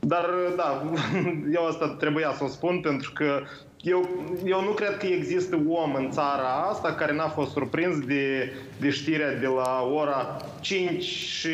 Dar, 0.00 0.26
da, 0.56 0.82
eu 1.56 1.66
asta 1.66 1.88
trebuia 1.88 2.32
să 2.36 2.44
o 2.44 2.48
spun 2.48 2.80
pentru 2.80 3.12
că 3.14 3.42
eu, 3.82 4.08
eu 4.44 4.62
nu 4.62 4.70
cred 4.70 4.96
că 4.96 5.06
există 5.06 5.60
om 5.68 5.94
în 5.94 6.10
țara 6.10 6.68
asta 6.70 6.92
care 6.92 7.14
n-a 7.14 7.28
fost 7.28 7.50
surprins 7.50 8.06
de, 8.06 8.52
de 8.80 8.90
știrea 8.90 9.34
de 9.34 9.46
la 9.46 9.88
ora 9.94 10.36
5 10.60 11.02
și 11.02 11.50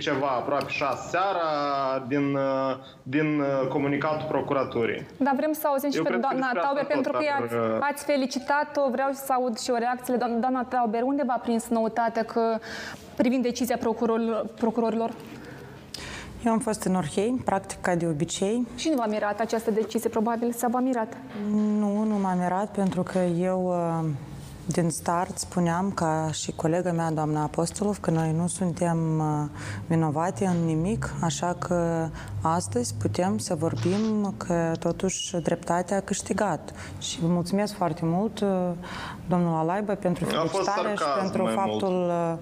ceva, 0.00 0.26
aproape 0.26 0.68
6 0.68 1.08
seara, 1.08 2.04
din, 2.08 2.34
uh, 2.34 2.76
din 3.02 3.40
uh, 3.40 3.68
comunicatul 3.68 4.26
procuraturii. 4.28 5.06
Da, 5.16 5.32
vrem 5.36 5.52
să 5.52 5.66
auzim 5.66 5.90
și 5.90 5.96
Eu 5.96 6.02
pe 6.02 6.08
cred 6.08 6.20
că 6.20 6.26
doamna 6.28 6.46
despre 6.52 6.58
asta 6.58 6.74
Tauber, 6.74 6.84
tot, 6.84 6.92
pentru 6.92 7.12
că 7.12 7.18
dar, 7.24 7.42
ați, 7.42 7.54
uh, 7.54 7.86
ați 7.92 8.04
felicitat-o. 8.04 8.90
Vreau 8.90 9.10
să 9.12 9.32
aud 9.32 9.58
și 9.58 9.70
o 9.70 9.76
reacție. 9.76 10.14
Doamna, 10.14 10.38
doamna 10.38 10.64
Tauber, 10.64 11.02
unde 11.02 11.22
v-a 11.26 11.40
prins 11.42 11.68
noutatea 11.68 12.24
că 12.24 12.58
privind 13.16 13.42
decizia 13.42 13.76
procurorilor? 13.76 14.46
procurorilor? 14.58 15.10
Eu 16.44 16.52
am 16.52 16.58
fost 16.58 16.82
în 16.82 16.94
Orhei, 16.94 17.40
practic 17.44 17.80
ca 17.80 17.94
de 17.94 18.06
obicei. 18.06 18.66
Și 18.76 18.88
nu 18.88 18.94
v-a 18.96 19.06
mirat 19.06 19.40
această 19.40 19.70
decizie, 19.70 20.08
probabil, 20.10 20.52
sau 20.52 20.70
v-a 20.70 20.80
mirat? 20.80 21.16
Nu, 21.78 22.04
nu 22.04 22.18
m-am 22.18 22.38
mirat 22.38 22.70
pentru 22.70 23.02
că 23.02 23.18
eu 23.18 23.66
uh, 23.66 24.08
din 24.66 24.90
start 24.90 25.38
spuneam 25.38 25.90
ca 25.90 26.28
și 26.32 26.52
colega 26.52 26.92
mea, 26.92 27.10
doamna 27.10 27.42
Apostolov, 27.42 27.98
că 28.00 28.10
noi 28.10 28.32
nu 28.32 28.46
suntem 28.46 29.18
uh, 29.18 29.60
vinovate 29.86 30.46
în 30.46 30.64
nimic, 30.64 31.14
așa 31.20 31.56
că 31.58 32.08
astăzi 32.40 32.94
putem 32.94 33.38
să 33.38 33.54
vorbim 33.54 34.34
că 34.36 34.72
totuși 34.78 35.36
dreptatea 35.36 35.96
a 35.96 36.00
câștigat. 36.00 36.72
Și 36.98 37.20
vă 37.20 37.26
mulțumesc 37.26 37.74
foarte 37.74 38.00
mult, 38.04 38.40
uh, 38.40 38.48
domnul 39.28 39.54
Alaiba, 39.54 39.94
pentru 39.94 40.24
A 40.24 40.40
fost 40.40 40.52
felicitare 40.52 40.90
și 40.90 41.02
sarcasm 41.02 41.20
pentru 41.20 41.42
mai 41.42 41.54
faptul 41.54 42.06
uh, 42.08 42.38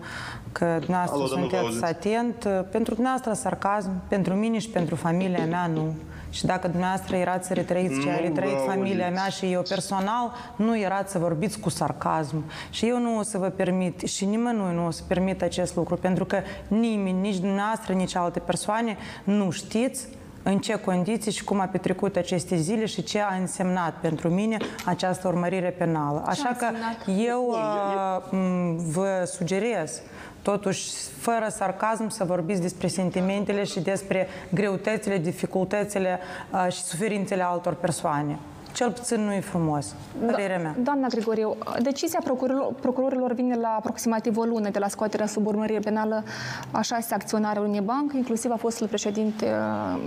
că 0.52 0.76
dumneavoastră 0.78 1.18
Alo, 1.18 1.26
dar 1.28 1.38
nu 1.38 1.44
vă 1.46 1.48
sunteți 1.56 1.62
auziți. 1.62 1.84
atent. 1.84 2.44
Uh, 2.44 2.60
Pentru 2.70 2.94
dumneavoastră 2.94 3.32
sarcasm, 3.32 3.90
pentru 4.08 4.34
mine 4.34 4.58
și 4.58 4.68
pentru 4.68 4.94
familia 4.94 5.44
mea 5.46 5.66
nu. 5.66 5.94
Și 6.30 6.44
dacă 6.46 6.68
dumneavoastră 6.68 7.16
erați 7.16 7.46
să 7.46 7.54
retrăiți 7.54 8.00
ce 8.00 8.10
a 8.10 8.14
Nu 8.14 8.20
retrăit 8.20 8.52
vă 8.56 8.64
familia 8.66 9.04
auziți. 9.06 9.20
mea 9.20 9.28
și 9.30 9.52
eu 9.52 9.62
personal, 9.68 10.32
nu 10.56 10.78
erați 10.78 11.12
să 11.12 11.18
vorbiți 11.18 11.58
cu 11.60 11.68
sarcasm. 11.68 12.44
Și 12.70 12.86
eu 12.88 12.98
nu 12.98 13.18
o 13.18 13.22
să 13.22 13.38
vă 13.38 13.46
permit 13.48 14.00
și 14.00 14.24
nimănui 14.24 14.74
nu 14.74 14.86
o 14.86 14.90
să 14.90 15.02
permit 15.06 15.42
acest 15.42 15.76
lucru, 15.76 15.96
pentru 15.96 16.24
că 16.24 16.38
nimeni, 16.68 17.20
nici 17.20 17.36
dumneavoastră, 17.38 17.92
nici 17.92 18.14
alte 18.16 18.38
persoane 18.38 18.96
nu 19.24 19.50
știți 19.50 20.06
în 20.42 20.58
ce 20.58 20.74
condiții 20.74 21.32
și 21.32 21.44
cum 21.44 21.60
a 21.60 21.64
petrecut 21.64 22.16
aceste 22.16 22.56
zile 22.56 22.86
și 22.86 23.02
ce 23.02 23.20
a 23.20 23.34
însemnat 23.40 23.94
pentru 24.00 24.28
mine 24.28 24.56
această 24.84 25.28
urmărire 25.28 25.68
penală. 25.70 26.22
Așa 26.26 26.54
că 26.58 26.64
însemnat? 26.64 27.26
eu 27.26 27.48
uh, 27.48 28.22
m, 28.30 28.76
vă 28.90 29.22
sugerez 29.26 30.00
totuși, 30.42 30.90
fără 31.18 31.46
sarcasm, 31.50 32.08
să 32.08 32.24
vorbiți 32.24 32.60
despre 32.60 32.86
sentimentele 32.86 33.64
și 33.64 33.80
despre 33.80 34.28
greutățile, 34.54 35.18
dificultățile 35.18 36.18
uh, 36.52 36.72
și 36.72 36.82
suferințele 36.82 37.42
altor 37.42 37.74
persoane. 37.74 38.38
Cel 38.72 38.90
puțin 38.92 39.20
nu 39.24 39.32
e 39.32 39.40
frumos. 39.40 39.94
Părerea 40.30 40.58
mea. 40.58 40.74
Doamna 40.78 41.06
Grigoriu, 41.08 41.56
decizia 41.82 42.18
procurorilor, 42.24 42.72
procurorilor 42.80 43.32
vine 43.32 43.56
la 43.56 43.68
aproximativ 43.68 44.36
o 44.36 44.42
lună 44.44 44.68
de 44.70 44.78
la 44.78 44.88
scoaterea 44.88 45.26
sub 45.26 45.46
urmărire 45.46 45.78
penală 45.78 46.24
a 46.70 46.80
șase 46.80 47.14
acționari 47.14 47.58
al 47.58 47.64
unei 47.64 47.80
bancă, 47.80 48.16
inclusiv 48.16 48.50
a 48.50 48.56
fostul 48.56 48.86
președinte 48.86 49.44
uh, 49.46 50.00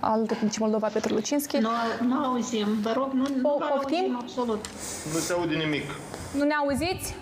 al 0.00 0.24
Republicii 0.28 0.60
Moldova, 0.62 0.86
Petru 0.86 1.14
Lucinski. 1.14 1.56
Nu, 1.58 1.68
nu 2.06 2.24
auzim, 2.24 2.66
vă 2.82 2.92
rog, 2.96 3.12
nu, 3.12 3.22
nu 3.22 3.38
Po- 3.38 3.58
vă 3.58 3.64
poftim? 3.74 3.96
auzim 3.98 4.18
absolut. 4.20 4.64
Nu 5.12 5.18
se 5.18 5.32
aude 5.32 5.54
nimic. 5.54 5.84
Nu 6.36 6.44
ne 6.44 6.54
auziți? 6.68 7.14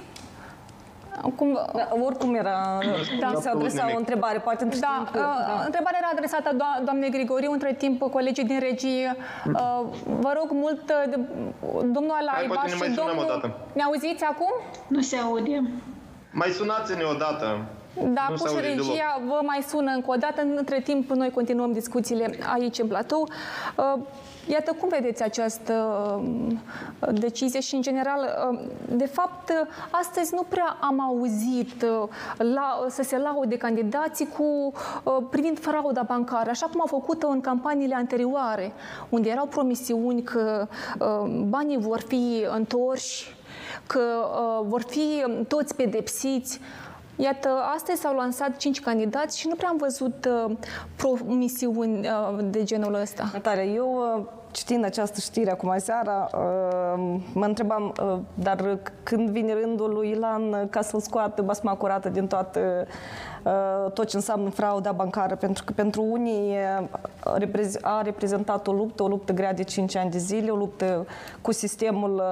Cum, 1.37 1.59
Da, 1.73 1.89
oricum 2.05 2.35
era, 2.35 2.79
Da. 3.21 3.31
da. 3.33 3.41
se 3.41 3.49
adresa 3.49 3.81
nimic. 3.83 3.95
o 3.97 3.99
întrebare, 3.99 4.39
poate 4.39 4.65
între 4.65 4.79
Da, 4.79 4.95
timp, 5.11 5.25
uh, 5.25 5.63
întrebarea 5.65 5.99
era 6.03 6.11
adresată 6.13 6.51
do- 6.57 6.85
doamnei 6.85 7.11
Grigoriu, 7.11 7.53
între 7.53 7.73
timp 7.79 8.03
colegii 8.11 8.45
din 8.45 8.59
regie. 8.59 9.17
Uh, 9.47 9.81
vă 10.21 10.33
rog 10.39 10.49
mult, 10.51 10.81
uh, 10.91 11.11
de, 11.11 11.19
domnul 11.97 12.17
Alaiba 12.21 12.55
poate 12.55 12.69
ne 12.71 12.77
mai 12.79 12.89
și 12.89 12.95
sunăm 12.95 13.09
domnul... 13.17 13.25
o 13.25 13.29
dată. 13.29 13.57
Ne 13.73 13.83
auziți 13.83 14.25
acum? 14.25 14.53
Nu 14.87 15.01
se 15.01 15.17
aude. 15.17 15.63
Mai 16.31 16.49
sunați-ne 16.49 17.03
odată. 17.05 17.59
Da, 18.03 18.27
nu 18.31 18.35
Puș 18.37 18.53
Regia 18.61 19.21
vă 19.27 19.41
mai 19.43 19.65
sună 19.69 19.91
încă 19.95 20.11
o 20.11 20.15
dată. 20.17 20.41
Între 20.57 20.81
timp, 20.81 21.11
noi 21.11 21.31
continuăm 21.31 21.73
discuțiile 21.73 22.39
aici 22.53 22.79
în 22.79 22.87
platou. 22.87 23.29
Uh, 23.77 24.01
Iată 24.47 24.73
cum 24.81 24.89
vedeți 24.89 25.23
această 25.23 25.73
uh, 26.99 27.09
decizie 27.13 27.61
și, 27.61 27.75
în 27.75 27.83
general, 27.83 28.51
uh, 28.53 28.61
de 28.97 29.07
fapt, 29.07 29.53
astăzi 29.91 30.35
nu 30.35 30.43
prea 30.49 30.77
am 30.81 31.01
auzit 31.01 31.83
uh, 31.83 32.09
la, 32.37 32.87
să 32.89 33.03
se 33.03 33.19
laude 33.19 33.57
candidații 33.57 34.29
cu 34.39 34.73
privind 35.31 35.59
frauda 35.59 36.03
bancară, 36.03 36.51
așa 36.51 36.67
cum 36.67 36.81
au 36.81 36.87
făcut 36.87 37.23
în 37.23 37.41
campaniile 37.41 37.95
anterioare, 37.95 38.73
unde 39.09 39.29
erau 39.29 39.47
promisiuni 39.47 40.23
că 40.23 40.67
banii 41.49 41.79
vor 41.79 42.01
fi 42.01 42.47
întorși, 42.55 43.37
că 43.87 44.01
vor 44.67 44.83
fi 44.83 45.25
toți 45.49 45.75
pedepsiți. 45.75 46.61
Iată, 47.17 47.49
astăzi 47.75 48.01
s-au 48.01 48.15
lansat 48.15 48.57
cinci 48.57 48.81
candidați 48.81 49.39
și 49.39 49.49
nu 49.49 49.55
prea 49.55 49.69
am 49.69 49.77
văzut 49.77 50.29
uh, 50.47 50.57
promisiuni 50.97 52.09
uh, 52.09 52.39
de 52.51 52.63
genul 52.63 52.95
ăsta. 52.95 53.31
Natalia, 53.33 53.65
eu 53.65 54.17
uh, 54.17 54.25
citind 54.55 54.85
această 54.85 55.21
știre 55.21 55.51
acum 55.51 55.75
seara, 55.77 56.29
uh, 56.35 57.21
mă 57.33 57.45
întrebam, 57.45 57.95
uh, 58.03 58.19
dar 58.35 58.79
când 59.03 59.31
vine 59.31 59.53
rândul 59.53 59.93
lui 59.93 60.11
Ilan 60.11 60.69
ca 60.71 60.83
să-l 60.83 61.01
scoată 61.01 61.43
basma 61.43 61.75
curată 61.75 62.09
din 62.09 62.27
toată 62.27 62.87
uh, 63.43 63.93
tot 63.93 64.09
ce 64.09 64.17
înseamnă 64.17 64.51
frauda 64.51 64.93
bancară, 64.93 65.35
pentru 65.35 65.65
că 65.65 65.73
pentru 65.77 66.03
unii 66.03 66.57
a 67.81 68.03
reprezentat 68.03 68.67
o 68.67 68.73
luptă, 68.73 69.03
o 69.03 69.09
luptă 69.09 69.33
grea 69.33 69.53
de 69.53 69.63
5 69.63 69.97
ani 69.97 70.11
de 70.11 70.19
zile, 70.19 70.51
o 70.51 70.57
luptă 70.57 71.07
cu 71.41 71.53
sistemul, 71.53 72.23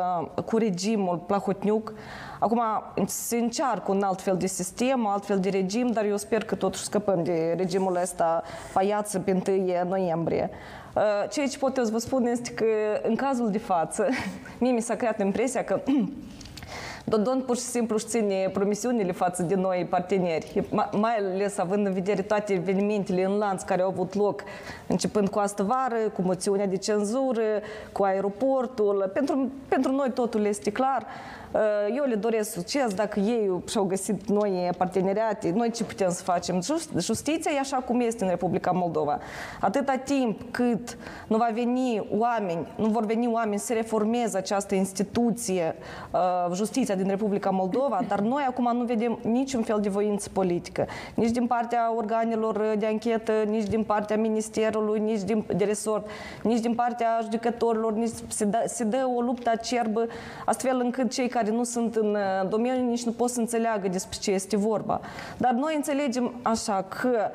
cu 0.44 0.56
regimul 0.56 1.16
Plahotniuc, 1.26 1.92
Acum 2.42 2.62
se 3.06 3.36
încearcă 3.36 3.90
un 3.90 4.02
alt 4.02 4.20
fel 4.20 4.36
de 4.36 4.46
sistem, 4.46 5.00
un 5.00 5.10
alt 5.10 5.24
fel 5.24 5.40
de 5.40 5.48
regim, 5.48 5.90
dar 5.90 6.04
eu 6.04 6.16
sper 6.16 6.44
că 6.44 6.54
totuși 6.54 6.84
scăpăm 6.84 7.24
de 7.24 7.54
regimul 7.56 7.98
ăsta 8.02 8.42
paiață 8.72 9.18
pe 9.18 9.42
1 9.48 9.88
noiembrie. 9.88 10.50
Uh, 10.94 11.02
ceea 11.30 11.46
ce 11.46 11.58
pot 11.58 11.76
eu 11.76 11.84
să 11.84 11.90
vă 11.90 11.98
spun 11.98 12.26
este 12.26 12.50
că 12.50 12.64
în 13.02 13.14
cazul 13.14 13.50
de 13.50 13.58
față, 13.58 14.08
mie 14.60 14.72
mi 14.72 14.80
s-a 14.80 14.94
creat 14.94 15.20
impresia 15.20 15.64
că 15.64 15.80
Dodon 17.04 17.42
pur 17.46 17.56
și 17.56 17.62
simplu 17.62 17.94
își 17.94 18.06
ține 18.06 18.50
promisiunile 18.52 19.12
față 19.12 19.42
de 19.42 19.54
noi 19.54 19.86
parteneri, 19.90 20.64
mai 20.92 21.16
ales 21.16 21.58
având 21.58 21.86
în 21.86 21.92
vedere 21.92 22.22
toate 22.22 22.52
evenimentele 22.52 23.24
în 23.24 23.38
lanț 23.38 23.62
care 23.62 23.82
au 23.82 23.88
avut 23.88 24.14
loc, 24.14 24.42
începând 24.86 25.28
cu 25.28 25.38
astă 25.38 25.62
vară, 25.62 26.08
cu 26.14 26.22
moțiunea 26.22 26.66
de 26.66 26.76
cenzură, 26.76 27.42
cu 27.92 28.02
aeroportul. 28.02 29.10
Pentru, 29.14 29.50
pentru 29.68 29.92
noi 29.92 30.10
totul 30.10 30.44
este 30.44 30.72
clar. 30.72 31.06
Uh, 31.52 31.60
eu 31.96 32.04
le 32.04 32.14
doresc 32.14 32.52
succes 32.52 32.94
dacă 32.94 33.20
ei 33.20 33.62
și-au 33.68 33.84
găsit 33.84 34.28
noi 34.28 34.70
parteneriate, 34.76 35.52
noi 35.54 35.70
ce 35.70 35.84
putem 35.84 36.10
să 36.10 36.22
facem? 36.22 36.62
Justiția 36.98 37.50
e 37.54 37.58
așa 37.58 37.76
cum 37.76 38.00
este 38.00 38.24
în 38.24 38.30
Republica 38.30 38.70
Moldova. 38.70 39.18
Atâta 39.60 39.94
timp 39.96 40.40
cât 40.50 40.98
nu 41.26 41.36
va 41.36 41.48
veni 41.54 42.06
oameni, 42.10 42.66
nu 42.76 42.88
vor 42.88 43.04
veni 43.04 43.26
oameni 43.26 43.58
să 43.58 43.72
reformeze 43.72 44.36
această 44.36 44.74
instituție, 44.74 45.74
uh, 46.10 46.54
justiția 46.54 46.94
din 46.94 47.08
Republica 47.08 47.50
Moldova, 47.50 48.00
dar 48.08 48.20
noi 48.20 48.44
acum 48.48 48.76
nu 48.76 48.84
vedem 48.84 49.18
niciun 49.22 49.62
fel 49.62 49.80
de 49.80 49.88
voință 49.88 50.28
politică, 50.32 50.86
nici 51.14 51.30
din 51.30 51.46
partea 51.46 51.92
organelor 51.96 52.74
de 52.78 52.86
anchetă, 52.86 53.32
nici 53.46 53.68
din 53.68 53.82
partea 53.82 54.16
Ministerului, 54.16 55.00
nici 55.00 55.22
din, 55.22 55.44
de 55.56 55.64
resort, 55.64 56.06
nici 56.42 56.60
din 56.60 56.74
partea 56.74 57.18
judecătorilor, 57.22 57.92
nici 57.92 58.12
se, 58.28 58.44
dă, 58.44 58.64
se 58.66 58.84
dă 58.84 59.08
o 59.16 59.20
luptă 59.20 59.50
acerbă, 59.50 60.06
astfel 60.44 60.80
încât 60.80 61.10
cei 61.10 61.28
care 61.28 61.41
care 61.42 61.54
nu 61.54 61.64
sunt 61.64 61.96
în 61.96 62.14
uh, 62.14 62.48
domeniu 62.48 62.84
nici 62.84 63.04
nu 63.04 63.12
pot 63.12 63.30
să 63.30 63.40
înțeleagă 63.40 63.88
despre 63.88 64.18
ce 64.20 64.30
este 64.30 64.56
vorba. 64.56 65.00
Dar 65.36 65.52
noi 65.52 65.72
înțelegem 65.76 66.34
așa 66.42 66.84
că 66.88 67.30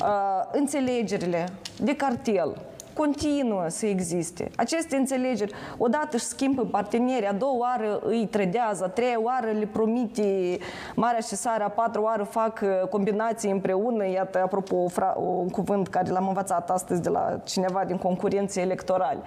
uh, 0.00 0.58
înțelegerile 0.58 1.48
de 1.80 1.96
cartel, 1.96 2.56
continuă 2.94 3.64
să 3.68 3.86
existe. 3.86 4.50
Aceste 4.56 4.96
înțelegeri, 4.96 5.52
odată 5.78 6.16
își 6.16 6.24
schimbă 6.24 6.62
partenerii, 6.62 7.26
a 7.26 7.32
doua 7.32 7.56
oară 7.56 8.00
îi 8.04 8.26
trădează, 8.30 8.84
a 8.84 8.88
treia 8.88 9.20
oară 9.22 9.50
le 9.58 9.68
promite 9.72 10.58
marea 10.94 11.20
și 11.20 11.34
sarea, 11.34 11.66
a 11.66 11.68
patra 11.68 12.02
oară 12.02 12.22
fac 12.22 12.60
uh, 12.62 12.88
combinații 12.88 13.50
împreună. 13.50 14.08
Iată, 14.08 14.42
apropo, 14.42 14.76
un 15.16 15.48
cuvânt 15.48 15.88
care 15.88 16.10
l-am 16.10 16.26
învățat 16.26 16.70
astăzi 16.70 17.02
de 17.02 17.08
la 17.08 17.40
cineva 17.44 17.84
din 17.84 17.96
concurențe 17.96 18.60
electorale. 18.60 19.20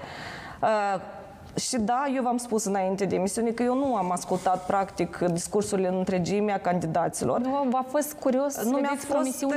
Și 1.56 1.78
da, 1.78 2.04
eu 2.16 2.24
v-am 2.24 2.38
spus 2.38 2.66
înainte 2.66 3.06
de 3.06 3.16
emisiune 3.16 3.50
că 3.50 3.64
eu 3.64 3.76
nu 3.76 3.96
am 3.96 4.12
ascultat 4.12 4.66
practic 4.66 5.18
discursurile 5.18 5.88
în 5.88 5.96
întregime 5.98 6.52
a 6.52 6.60
candidaților. 6.60 7.40
Nu 7.40 7.68
v-a 7.70 7.86
fost 7.90 8.14
curios 8.14 8.64
nu 8.64 8.78
mi-a 8.78 8.98
fost, 9.08 9.44
uh, 9.44 9.52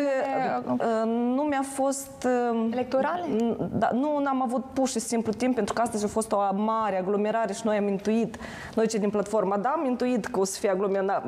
uh, 0.66 0.78
Nu 1.06 1.42
mi-a 1.42 1.64
fost... 1.74 2.26
Uh, 2.52 2.68
Electorale? 2.72 3.24
Da, 3.72 3.90
nu 3.92 4.08
am 4.26 4.42
avut 4.42 4.64
pur 4.72 4.88
și 4.88 4.98
simplu 4.98 5.32
timp, 5.32 5.54
pentru 5.54 5.74
că 5.74 5.80
astăzi 5.80 6.04
a 6.04 6.08
fost 6.08 6.32
o 6.32 6.38
mare 6.54 6.98
aglomerare 6.98 7.52
și 7.52 7.60
noi 7.64 7.76
am 7.76 7.88
intuit, 7.88 8.36
noi 8.74 8.86
cei 8.86 8.98
din 8.98 9.10
platforma, 9.10 9.56
da, 9.56 9.68
am 9.68 9.84
intuit 9.84 10.26
că 10.26 10.40
o 10.40 10.44
să 10.44 10.58
fie 10.58 10.76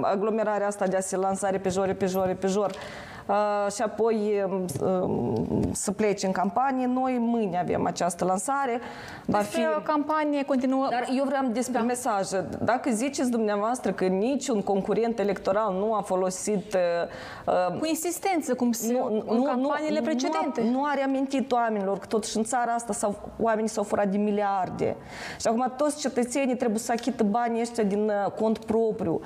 aglomerarea 0.02 0.66
asta 0.66 0.87
de 0.87 0.96
a 0.96 1.00
se 1.00 1.16
lansare 1.16 1.59
pe 1.59 1.68
jor, 1.68 1.92
pe 1.92 2.06
jor, 2.06 2.37
pe 2.40 2.46
jor 2.46 2.72
și 3.75 3.83
apoi 3.83 4.45
să 5.73 5.93
plece 5.93 6.27
în 6.27 6.33
campanie. 6.33 6.87
Noi 6.87 7.19
mâine 7.21 7.59
avem 7.59 7.87
această 7.87 8.25
lansare. 8.25 8.81
Va 9.27 9.38
fi 9.38 9.61
o 9.77 9.81
campanie 9.83 10.45
continuă. 10.45 10.87
Dar 10.90 11.09
eu 11.16 11.25
vreau 11.25 11.47
despre 11.53 11.79
da. 11.79 11.85
mesaje. 11.85 12.49
Dacă 12.62 12.90
ziceți 12.90 13.31
dumneavoastră 13.31 13.93
că 13.93 14.05
niciun 14.05 14.62
concurent 14.62 15.19
electoral 15.19 15.75
nu 15.75 15.95
a 15.95 16.01
folosit... 16.01 16.77
Cu 17.79 17.87
insistență, 17.87 18.55
cum 18.55 18.71
nu, 18.88 19.23
în 19.27 19.37
nu, 19.37 19.43
campaniile 19.43 19.99
nu, 19.99 20.05
precedente. 20.05 20.61
Nu 20.62 20.69
a, 20.69 20.71
nu 20.71 20.85
a 20.85 20.95
reamintit 20.95 21.53
oamenilor 21.53 21.99
că 21.99 22.07
totuși 22.07 22.37
în 22.37 22.45
țara 22.45 22.73
asta 22.73 22.93
s-au, 22.93 23.19
oamenii 23.40 23.69
s-au 23.69 23.85
furat 23.85 24.09
de 24.09 24.16
miliarde. 24.16 24.97
Și 25.40 25.47
acum 25.47 25.73
toți 25.77 25.99
cetățenii 26.01 26.57
trebuie 26.57 26.79
să 26.79 26.93
achită 26.93 27.25
banii 27.25 27.61
ăștia 27.61 27.85
din 27.85 28.12
cont 28.38 28.59
propriu. 28.59 29.21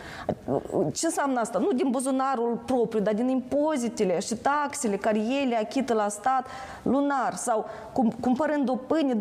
Ce 0.92 1.06
înseamnă 1.06 1.40
asta? 1.40 1.58
Nu 1.58 1.72
din 1.72 1.90
buzunarul 1.90 2.62
propriu, 2.66 3.00
dar 3.00 3.14
din 3.14 3.28
impozite 3.28 3.93
impozitele 3.94 4.20
și 4.20 4.34
taxele 4.34 4.96
care 4.96 5.18
ele 5.18 5.56
achită 5.56 5.94
la 5.94 6.08
stat 6.08 6.46
lunar 6.82 7.34
sau 7.34 7.66
cum, 7.92 8.12
cumpărând 8.20 8.68
o 8.68 8.76
pâine, 8.76 9.14
20% 9.14 9.18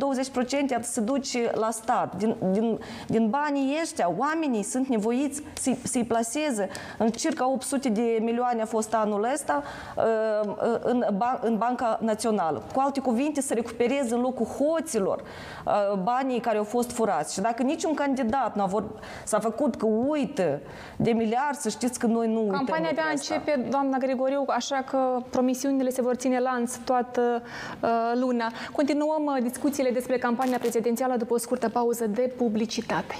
se 0.81 1.01
duce 1.01 1.51
la 1.53 1.71
stat. 1.71 2.15
Din, 2.15 2.35
din, 2.51 2.79
din 3.07 3.29
banii 3.29 3.77
ăștia, 3.81 4.13
oamenii 4.17 4.63
sunt 4.63 4.87
nevoiți 4.87 5.41
să-i, 5.53 5.79
să 5.83 5.99
plaseze. 6.07 6.69
În 6.97 7.09
circa 7.09 7.49
800 7.49 7.89
de 7.89 8.17
milioane 8.21 8.61
a 8.61 8.65
fost 8.65 8.93
anul 8.93 9.29
ăsta 9.33 9.63
uh, 9.95 10.03
uh, 10.47 10.79
în, 10.83 11.05
în 11.41 11.57
Banca 11.57 11.99
Națională. 12.01 12.63
Cu 12.73 12.79
alte 12.79 12.99
cuvinte, 12.99 13.41
să 13.41 13.53
recupereze 13.53 14.13
în 14.13 14.21
locul 14.21 14.45
hoților 14.45 15.21
uh, 15.65 15.97
banii 16.03 16.39
care 16.39 16.57
au 16.57 16.63
fost 16.63 16.91
furați. 16.91 17.33
Și 17.33 17.41
dacă 17.41 17.63
niciun 17.63 17.93
candidat 17.93 18.55
nu 18.55 18.61
a 18.61 18.83
s-a 19.23 19.39
făcut 19.39 19.75
că 19.75 19.85
uită 19.85 20.59
de 20.95 21.11
miliard, 21.11 21.57
să 21.57 21.69
știți 21.69 21.99
că 21.99 22.07
noi 22.07 22.27
nu 22.27 22.39
uităm. 22.39 22.55
Campania 22.55 22.89
abia 22.89 23.03
începe, 23.11 23.65
doamna 23.69 23.97
Gregoriu, 23.97 24.43
așa 24.55 24.83
că 24.89 25.21
promisiunile 25.29 25.89
se 25.89 26.01
vor 26.01 26.15
ține 26.15 26.39
lanț 26.39 26.75
toată 26.75 27.41
uh, 27.81 27.89
luna. 28.13 28.51
Continuăm 28.71 29.25
uh, 29.25 29.43
discuțiile 29.43 29.89
despre 29.89 30.17
campania 30.17 30.57
prezidențială 30.57 31.15
după 31.17 31.33
o 31.33 31.37
scurtă 31.37 31.69
pauză 31.69 32.07
de 32.07 32.33
publicitate. 32.37 33.15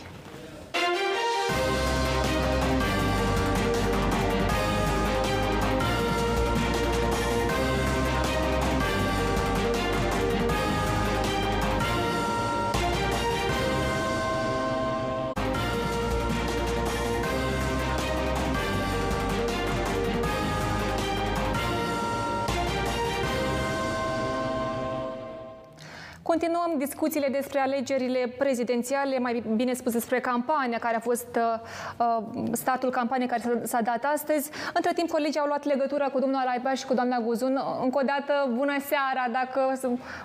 Continuăm 26.44 26.78
discuțiile 26.78 27.28
despre 27.28 27.60
alegerile 27.60 28.36
prezidențiale, 28.38 29.20
mai 29.20 29.44
bine 29.56 29.74
spus 29.74 29.92
despre 29.92 30.20
campania 30.20 30.80
care 30.80 30.96
a 30.96 31.00
fost 31.00 31.38
uh, 31.38 31.60
uh 31.98 32.44
statul 32.52 32.90
campaniei 32.90 33.28
care 33.28 33.62
s-a 33.64 33.82
dat 33.82 34.04
astăzi. 34.14 34.50
Între 34.74 34.92
timp, 34.94 35.10
colegii 35.10 35.40
au 35.40 35.48
luat 35.48 35.64
legătura 35.64 36.08
cu 36.08 36.20
domnul 36.20 36.40
Alaiba 36.40 36.74
și 36.74 36.86
cu 36.86 36.94
doamna 36.94 37.20
Guzun. 37.20 37.60
Încă 37.82 38.00
o 38.02 38.06
dată, 38.06 38.34
bună 38.54 38.76
seara, 38.80 39.24
dacă 39.32 39.60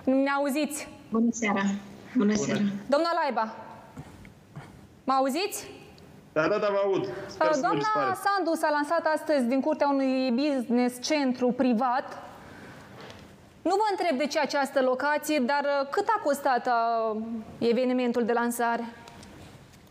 ne 0.04 0.31
auziți. 0.31 0.88
Bună 1.11 1.28
seara. 1.31 1.62
Bună 2.16 2.35
seara. 2.35 2.61
Domnul 2.87 3.11
Alaiba, 3.14 3.54
mă 5.04 5.12
auziți? 5.12 5.70
Da, 6.33 6.40
da, 6.40 6.59
da, 6.59 6.68
vă 6.70 6.81
aud. 6.85 7.09
Sper 7.26 7.50
uh, 7.50 7.59
Doamna 7.61 8.16
Sandu 8.24 8.54
s-a 8.54 8.70
lansat 8.70 9.04
astăzi 9.14 9.44
din 9.44 9.61
curtea 9.61 9.88
unui 9.88 10.31
business 10.31 11.02
centru 11.02 11.52
privat 11.52 12.27
nu 13.70 13.74
vă 13.83 13.87
întreb 13.90 14.18
de 14.18 14.26
ce 14.26 14.38
această 14.38 14.81
locație, 14.83 15.38
dar 15.46 15.64
uh, 15.64 15.88
cât 15.90 16.07
a 16.16 16.20
costat 16.22 16.66
uh, 16.66 17.20
evenimentul 17.59 18.24
de 18.24 18.33
lansare? 18.33 18.85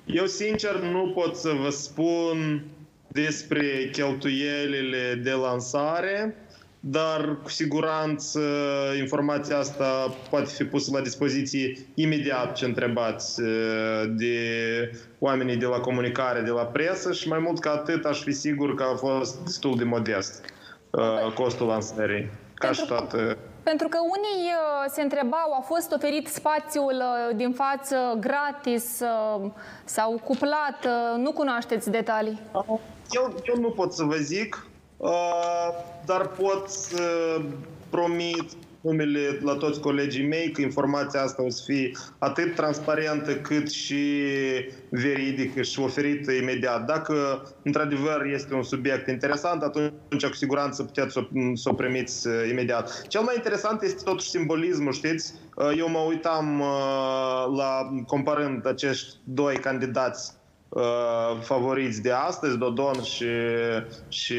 Eu, 0.05 0.25
sincer, 0.25 0.75
nu 0.75 1.11
pot 1.15 1.35
să 1.35 1.51
vă 1.61 1.69
spun 1.69 2.63
despre 3.07 3.89
cheltuielile 3.91 5.19
de 5.23 5.31
lansare, 5.31 6.35
dar 6.79 7.37
cu 7.43 7.49
siguranță 7.49 8.41
informația 8.99 9.57
asta 9.57 10.15
poate 10.29 10.49
fi 10.49 10.63
pusă 10.63 10.91
la 10.93 11.01
dispoziție 11.01 11.77
imediat 11.93 12.55
ce 12.55 12.65
întrebați 12.65 13.41
de 14.07 14.37
oamenii 15.19 15.55
de 15.55 15.65
la 15.65 15.79
comunicare, 15.79 16.41
de 16.41 16.49
la 16.49 16.65
presă 16.65 17.11
și 17.13 17.27
mai 17.27 17.39
mult 17.39 17.59
ca 17.59 17.71
atât 17.71 18.05
aș 18.05 18.23
fi 18.23 18.31
sigur 18.31 18.75
că 18.75 18.83
a 18.83 18.95
fost 18.95 19.43
destul 19.43 19.77
de 19.77 19.83
modest 19.83 20.45
costul 21.33 21.67
lansării, 21.67 22.29
ca 22.53 22.71
și 22.71 22.85
toată 22.85 23.37
pentru 23.71 23.87
că 23.87 23.97
unii 24.17 24.43
uh, 24.45 24.91
se 24.91 25.01
întrebau, 25.01 25.53
a 25.59 25.61
fost 25.61 25.91
oferit 25.91 26.27
spațiul 26.27 26.95
uh, 26.95 27.35
din 27.35 27.51
față 27.53 28.17
gratis 28.19 28.99
uh, 28.99 29.51
sau 29.85 30.21
cuplat, 30.23 30.87
nu 31.17 31.31
cunoașteți 31.31 31.89
detalii? 31.89 32.39
Eu, 33.11 33.33
eu 33.43 33.61
nu 33.61 33.69
pot 33.69 33.93
să 33.93 34.03
vă 34.03 34.15
zic, 34.15 34.67
dar 36.05 36.27
pot 36.27 36.69
să 36.69 37.01
promit 37.89 38.51
numele 38.81 39.39
la 39.43 39.53
toți 39.53 39.79
colegii 39.79 40.27
mei 40.27 40.51
că 40.51 40.61
informația 40.61 41.21
asta 41.21 41.43
o 41.43 41.49
să 41.49 41.63
fie 41.65 41.91
atât 42.17 42.55
transparentă 42.55 43.35
cât 43.35 43.71
și 43.71 44.21
veridică 44.89 45.61
și 45.61 45.79
oferită 45.79 46.31
imediat. 46.31 46.85
Dacă 46.85 47.45
într-adevăr 47.63 48.25
este 48.33 48.53
un 48.53 48.63
subiect 48.63 49.07
interesant, 49.07 49.61
atunci 49.61 50.25
cu 50.27 50.33
siguranță 50.33 50.83
puteți 50.83 51.13
să, 51.13 51.27
să 51.53 51.69
o 51.69 51.73
primiți 51.73 52.27
uh, 52.27 52.33
imediat. 52.49 53.07
Cel 53.07 53.21
mai 53.21 53.35
interesant 53.35 53.81
este 53.81 54.03
totuși 54.03 54.29
simbolismul, 54.29 54.93
știți? 54.93 55.33
Uh, 55.55 55.71
eu 55.77 55.89
mă 55.89 55.99
uitam 55.99 56.59
uh, 56.59 57.57
la 57.57 57.89
comparând 58.07 58.67
acești 58.67 59.15
doi 59.23 59.55
candidați 59.55 60.36
favoriți 61.41 62.01
de 62.01 62.11
astăzi, 62.11 62.57
Dodon 62.57 63.01
și, 63.01 63.25
și 64.07 64.35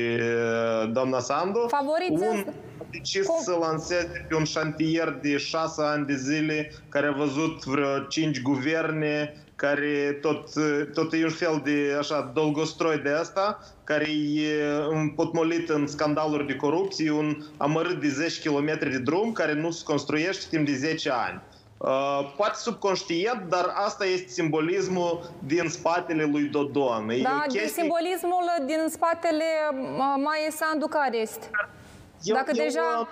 doamna 0.93 1.19
Sandu. 1.19 1.67
Favoriți? 1.69 2.23
Un, 2.23 2.45
decis 2.91 3.27
Cum? 3.27 3.43
să 3.43 3.57
lanseze 3.61 4.27
pe 4.29 4.35
un 4.35 4.45
șantier 4.45 5.19
de 5.23 5.37
șase 5.37 5.83
ani 5.83 6.07
de 6.07 6.15
zile, 6.15 6.73
care 6.89 7.07
a 7.07 7.13
văzut 7.13 7.65
vreo 7.65 7.99
cinci 7.99 8.43
guverne, 8.43 9.35
care 9.57 10.19
tot, 10.21 10.49
tot 10.93 11.13
e 11.13 11.25
un 11.25 11.31
fel 11.31 11.61
de 11.65 11.97
așa 11.99 12.31
dolgostroi 12.35 12.99
de 12.99 13.11
asta, 13.11 13.59
care 13.85 14.07
e 14.35 14.65
împotmolit 14.91 15.69
în 15.69 15.87
scandaluri 15.87 16.47
de 16.47 16.55
corupție, 16.55 17.11
un 17.11 17.37
amărât 17.57 18.01
de 18.01 18.09
10 18.09 18.49
km 18.49 18.79
de 18.79 18.99
drum 18.99 19.33
care 19.33 19.53
nu 19.55 19.71
se 19.71 19.83
construiește 19.85 20.47
timp 20.51 20.67
de 20.67 20.75
10 20.75 21.11
ani. 21.11 21.41
Uh, 21.79 22.33
poate 22.37 22.55
subconștient, 22.57 23.49
dar 23.49 23.73
asta 23.75 24.05
este 24.05 24.29
simbolismul 24.29 25.31
din 25.47 25.69
spatele 25.69 26.25
lui 26.25 26.43
Dodon. 26.43 27.07
Da, 27.07 27.43
e 27.45 27.49
chestie... 27.49 27.83
simbolismul 27.83 28.45
din 28.67 28.87
spatele 28.89 29.45
Maie 30.25 30.51
Sandu 30.51 30.87
care 30.87 31.17
este? 31.17 31.51
Eu, 32.23 32.35
Dacă 32.35 32.51
eu, 32.55 32.65
deja 32.65 33.09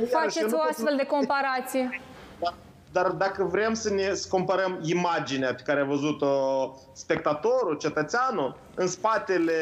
eu, 0.00 0.06
faceți 0.06 0.54
o 0.54 0.60
astfel 0.70 0.96
de 0.96 1.04
comparație. 1.04 1.88
Dar, 2.40 2.54
dar 2.92 3.10
dacă 3.10 3.44
vrem 3.44 3.74
să 3.74 3.90
ne 3.90 4.14
să 4.14 4.28
comparăm 4.28 4.78
imaginea 4.82 5.54
pe 5.54 5.62
care 5.64 5.80
a 5.80 5.84
văzut-o 5.84 6.28
spectatorul, 6.92 7.76
cetățeanul, 7.76 8.56
în 8.74 8.86
spatele 8.86 9.52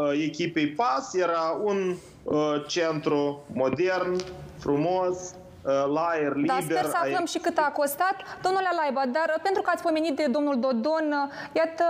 uh, 0.00 0.20
echipei 0.22 0.68
PAS 0.68 1.14
era 1.14 1.58
un 1.62 1.96
uh, 2.22 2.64
centru 2.66 3.44
modern, 3.52 4.16
frumos, 4.58 5.34
Uh, 5.68 5.74
la 5.94 6.00
aer 6.00 6.34
liber. 6.34 6.56
Da, 6.56 6.60
sper 6.62 6.84
să 6.84 6.96
aflăm 7.02 7.24
ai... 7.26 7.32
și 7.34 7.38
cât 7.38 7.58
a 7.58 7.70
costat. 7.80 8.16
Domnule 8.42 8.68
Laiba, 8.78 9.02
dar 9.06 9.28
uh, 9.36 9.42
pentru 9.42 9.62
că 9.62 9.70
ați 9.74 9.82
pomenit 9.82 10.16
de 10.16 10.26
domnul 10.36 10.60
Dodon, 10.60 11.06
uh, 11.10 11.32
iată, 11.52 11.84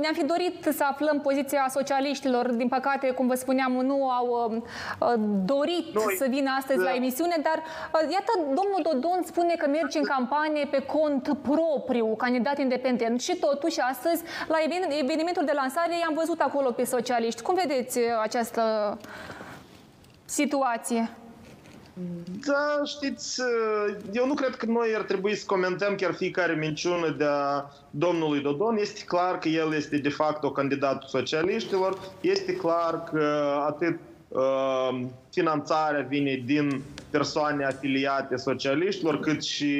ne-am 0.00 0.14
fi 0.14 0.24
dorit 0.24 0.68
să 0.76 0.84
aflăm 0.90 1.20
poziția 1.20 1.66
socialiștilor. 1.70 2.50
Din 2.50 2.68
păcate, 2.68 3.10
cum 3.10 3.26
vă 3.26 3.34
spuneam, 3.34 3.72
nu 3.72 4.08
au 4.10 4.28
dorit 5.44 5.94
Noi, 5.94 6.14
să 6.18 6.26
vină 6.28 6.50
astăzi 6.58 6.78
da. 6.78 6.84
la 6.84 6.94
emisiune, 6.94 7.36
dar 7.42 7.62
iată, 7.92 8.32
domnul 8.36 8.80
Dodon 8.82 9.20
spune 9.24 9.54
că 9.58 9.68
merge 9.68 9.98
în 9.98 10.04
campanie 10.04 10.66
pe 10.70 10.82
cont 10.82 11.36
propriu, 11.42 12.14
candidat 12.16 12.58
independent. 12.58 13.20
Și 13.20 13.36
totuși, 13.36 13.80
astăzi, 13.80 14.22
la 14.48 14.56
evenimentul 15.02 15.44
de 15.44 15.52
lansare, 15.54 15.92
i-am 16.00 16.14
văzut 16.14 16.40
acolo 16.40 16.70
pe 16.70 16.84
socialiști. 16.84 17.42
Cum 17.42 17.54
vedeți 17.54 17.98
această 18.22 18.62
situație? 20.24 21.10
Da, 22.46 22.84
știți, 22.84 23.40
eu 24.12 24.26
nu 24.26 24.34
cred 24.34 24.54
că 24.56 24.66
noi 24.66 24.94
ar 24.96 25.02
trebui 25.02 25.36
să 25.36 25.44
comentăm 25.46 25.94
chiar 25.94 26.12
fiecare 26.14 26.54
minciună 26.54 27.14
de 27.18 27.24
a 27.24 27.64
domnului 27.90 28.40
Dodon. 28.40 28.76
Este 28.76 29.04
clar 29.04 29.38
că 29.38 29.48
el 29.48 29.74
este 29.74 29.96
de 29.96 30.08
fapt 30.08 30.44
o 30.44 30.52
candidatul 30.52 31.08
socialiștilor. 31.08 31.98
Este 32.20 32.56
clar 32.56 33.04
că 33.04 33.54
atât 33.66 33.98
uh, 34.28 35.00
finanțarea 35.30 36.06
vine 36.08 36.42
din 36.44 36.82
persoane 37.10 37.64
afiliate 37.64 38.36
socialiștilor, 38.36 39.20
cât 39.20 39.44
și 39.44 39.74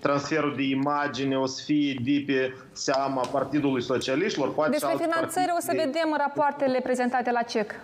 transferul 0.00 0.54
de 0.56 0.62
imagine 0.62 1.38
o 1.38 1.46
să 1.46 1.62
fie 1.64 2.00
de 2.04 2.24
pe 2.26 2.54
seama 2.72 3.26
Partidului 3.32 3.82
Socialiștilor. 3.82 4.54
Poate 4.54 4.70
Despre 4.70 4.96
finanțare 4.98 5.52
o 5.56 5.60
să 5.60 5.72
vedem 5.76 6.14
rapoartele 6.18 6.80
prezentate 6.80 7.30
la 7.30 7.42
CEC. 7.42 7.74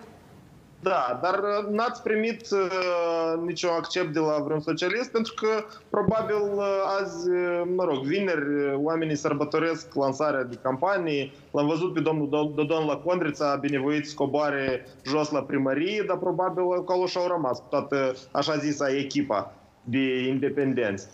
Da, 0.89 1.19
dar 1.21 1.39
uh, 1.39 1.71
n-ați 1.71 2.01
primit 2.01 2.47
uh, 2.51 3.41
niciun 3.45 3.69
accept 3.69 4.13
de 4.13 4.19
la 4.19 4.37
vreun 4.43 4.59
socialist 4.59 5.11
pentru 5.11 5.33
că 5.33 5.47
probabil 5.89 6.35
uh, 6.55 6.63
azi, 6.99 7.29
uh, 7.29 7.61
mă 7.75 7.83
rog, 7.83 7.97
vineri, 8.03 8.55
uh, 8.55 8.73
oamenii 8.75 9.15
sărbătoresc 9.15 9.95
lansarea 9.95 10.43
de 10.43 10.59
campanii. 10.61 11.33
L-am 11.51 11.67
văzut 11.67 11.93
pe 11.93 11.99
domnul 11.99 12.51
Dodon 12.55 12.85
la 12.85 12.97
Condrița, 12.97 13.51
a 13.51 13.55
binevoit 13.55 14.07
scoboare 14.07 14.85
jos 15.05 15.29
la 15.31 15.41
primărie, 15.41 16.03
dar 16.07 16.17
probabil 16.17 16.63
acolo 16.79 17.05
și-au 17.05 17.27
rămas 17.27 17.63
toată 17.69 18.15
așa 18.31 18.55
zisa 18.55 18.89
echipa 18.89 19.53
de 19.83 20.27
independenți. 20.27 21.07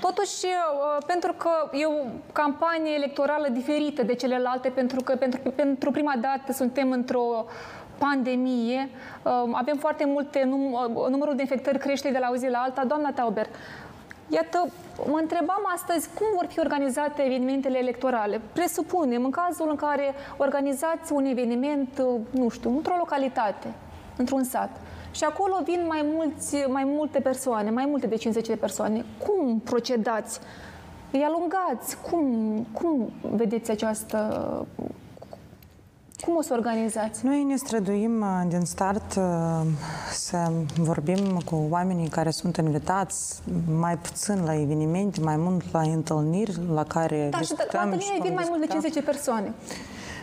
Totuși, 0.00 0.46
pentru 1.06 1.32
că 1.32 1.50
e 1.72 1.86
o 1.86 2.06
campanie 2.32 2.92
electorală 2.94 3.48
diferită 3.48 4.02
de 4.02 4.14
celelalte, 4.14 4.68
pentru 4.68 5.00
că 5.04 5.16
pentru, 5.16 5.40
pentru 5.50 5.90
prima 5.90 6.14
dată 6.20 6.52
suntem 6.52 6.90
într-o 6.90 7.46
pandemie, 7.98 8.88
um, 9.22 9.54
avem 9.54 9.76
foarte 9.76 10.04
multe, 10.06 10.44
num, 10.44 10.72
uh, 10.72 11.08
numărul 11.10 11.34
de 11.34 11.40
infectări 11.40 11.78
crește 11.78 12.10
de 12.10 12.18
la 12.18 12.28
o 12.32 12.36
zi 12.36 12.48
la 12.48 12.58
alta. 12.58 12.84
Doamna 12.84 13.12
Tauber, 13.12 13.46
Iată, 14.28 14.68
mă 15.06 15.18
întrebam 15.20 15.62
astăzi 15.74 16.08
cum 16.14 16.26
vor 16.34 16.46
fi 16.48 16.58
organizate 16.58 17.22
evenimentele 17.22 17.78
electorale. 17.78 18.40
Presupunem, 18.52 19.24
în 19.24 19.30
cazul 19.30 19.66
în 19.70 19.76
care 19.76 20.14
organizați 20.36 21.12
un 21.12 21.24
eveniment, 21.24 21.88
uh, 21.98 22.20
nu 22.30 22.48
știu, 22.48 22.70
într-o 22.70 22.94
localitate, 22.98 23.66
într-un 24.16 24.44
sat, 24.44 24.70
și 25.10 25.24
acolo 25.24 25.60
vin 25.64 25.84
mai, 25.86 26.04
mulți, 26.14 26.56
mai 26.68 26.84
multe 26.84 27.20
persoane, 27.20 27.70
mai 27.70 27.86
multe 27.86 28.06
de 28.06 28.16
50 28.16 28.46
de 28.46 28.56
persoane. 28.56 29.04
Cum 29.26 29.58
procedați? 29.58 30.40
Îi 31.10 31.22
alungați? 31.22 32.00
Cum, 32.10 32.26
cum 32.72 33.12
vedeți 33.20 33.70
această 33.70 34.18
cum 36.20 36.36
o 36.36 36.42
să 36.42 36.52
organizați? 36.52 37.26
Noi 37.26 37.42
ne 37.42 37.56
străduim 37.56 38.20
uh, 38.20 38.42
din 38.48 38.64
start 38.64 39.14
uh, 39.16 39.60
să 40.12 40.50
vorbim 40.76 41.42
cu 41.44 41.66
oamenii 41.70 42.08
care 42.08 42.30
sunt 42.30 42.56
invitați 42.56 43.40
mai 43.78 43.98
puțin 43.98 44.44
la 44.44 44.60
evenimente, 44.60 45.20
mai 45.20 45.36
mult 45.36 45.72
la 45.72 45.80
întâlniri 45.80 46.60
la 46.72 46.84
care 46.84 47.28
da, 47.30 47.38
discutăm. 47.38 47.66
Da, 47.72 47.78
și 47.78 47.84
la 47.84 47.90
întâlniri 47.90 48.20
vin 48.22 48.34
mai 48.34 48.46
mult 48.48 48.60
de 48.60 48.66
50 48.66 49.04
persoane. 49.04 49.52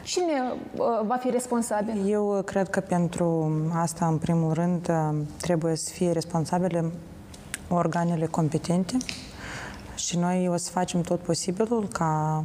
Cine 0.04 0.54
uh, 0.76 0.86
va 1.06 1.16
fi 1.16 1.30
responsabil? 1.30 2.10
Eu 2.10 2.42
cred 2.46 2.70
că 2.70 2.80
pentru 2.80 3.52
asta, 3.74 4.08
în 4.08 4.18
primul 4.18 4.54
rând, 4.54 4.92
trebuie 5.42 5.76
să 5.76 5.90
fie 5.94 6.12
responsabile 6.12 6.92
organele 7.70 8.26
competente 8.26 8.98
și 9.96 10.18
noi 10.18 10.48
o 10.52 10.58
să 10.58 10.72
facem 10.72 11.02
tot 11.02 11.20
posibilul 11.20 11.88
ca 11.88 12.44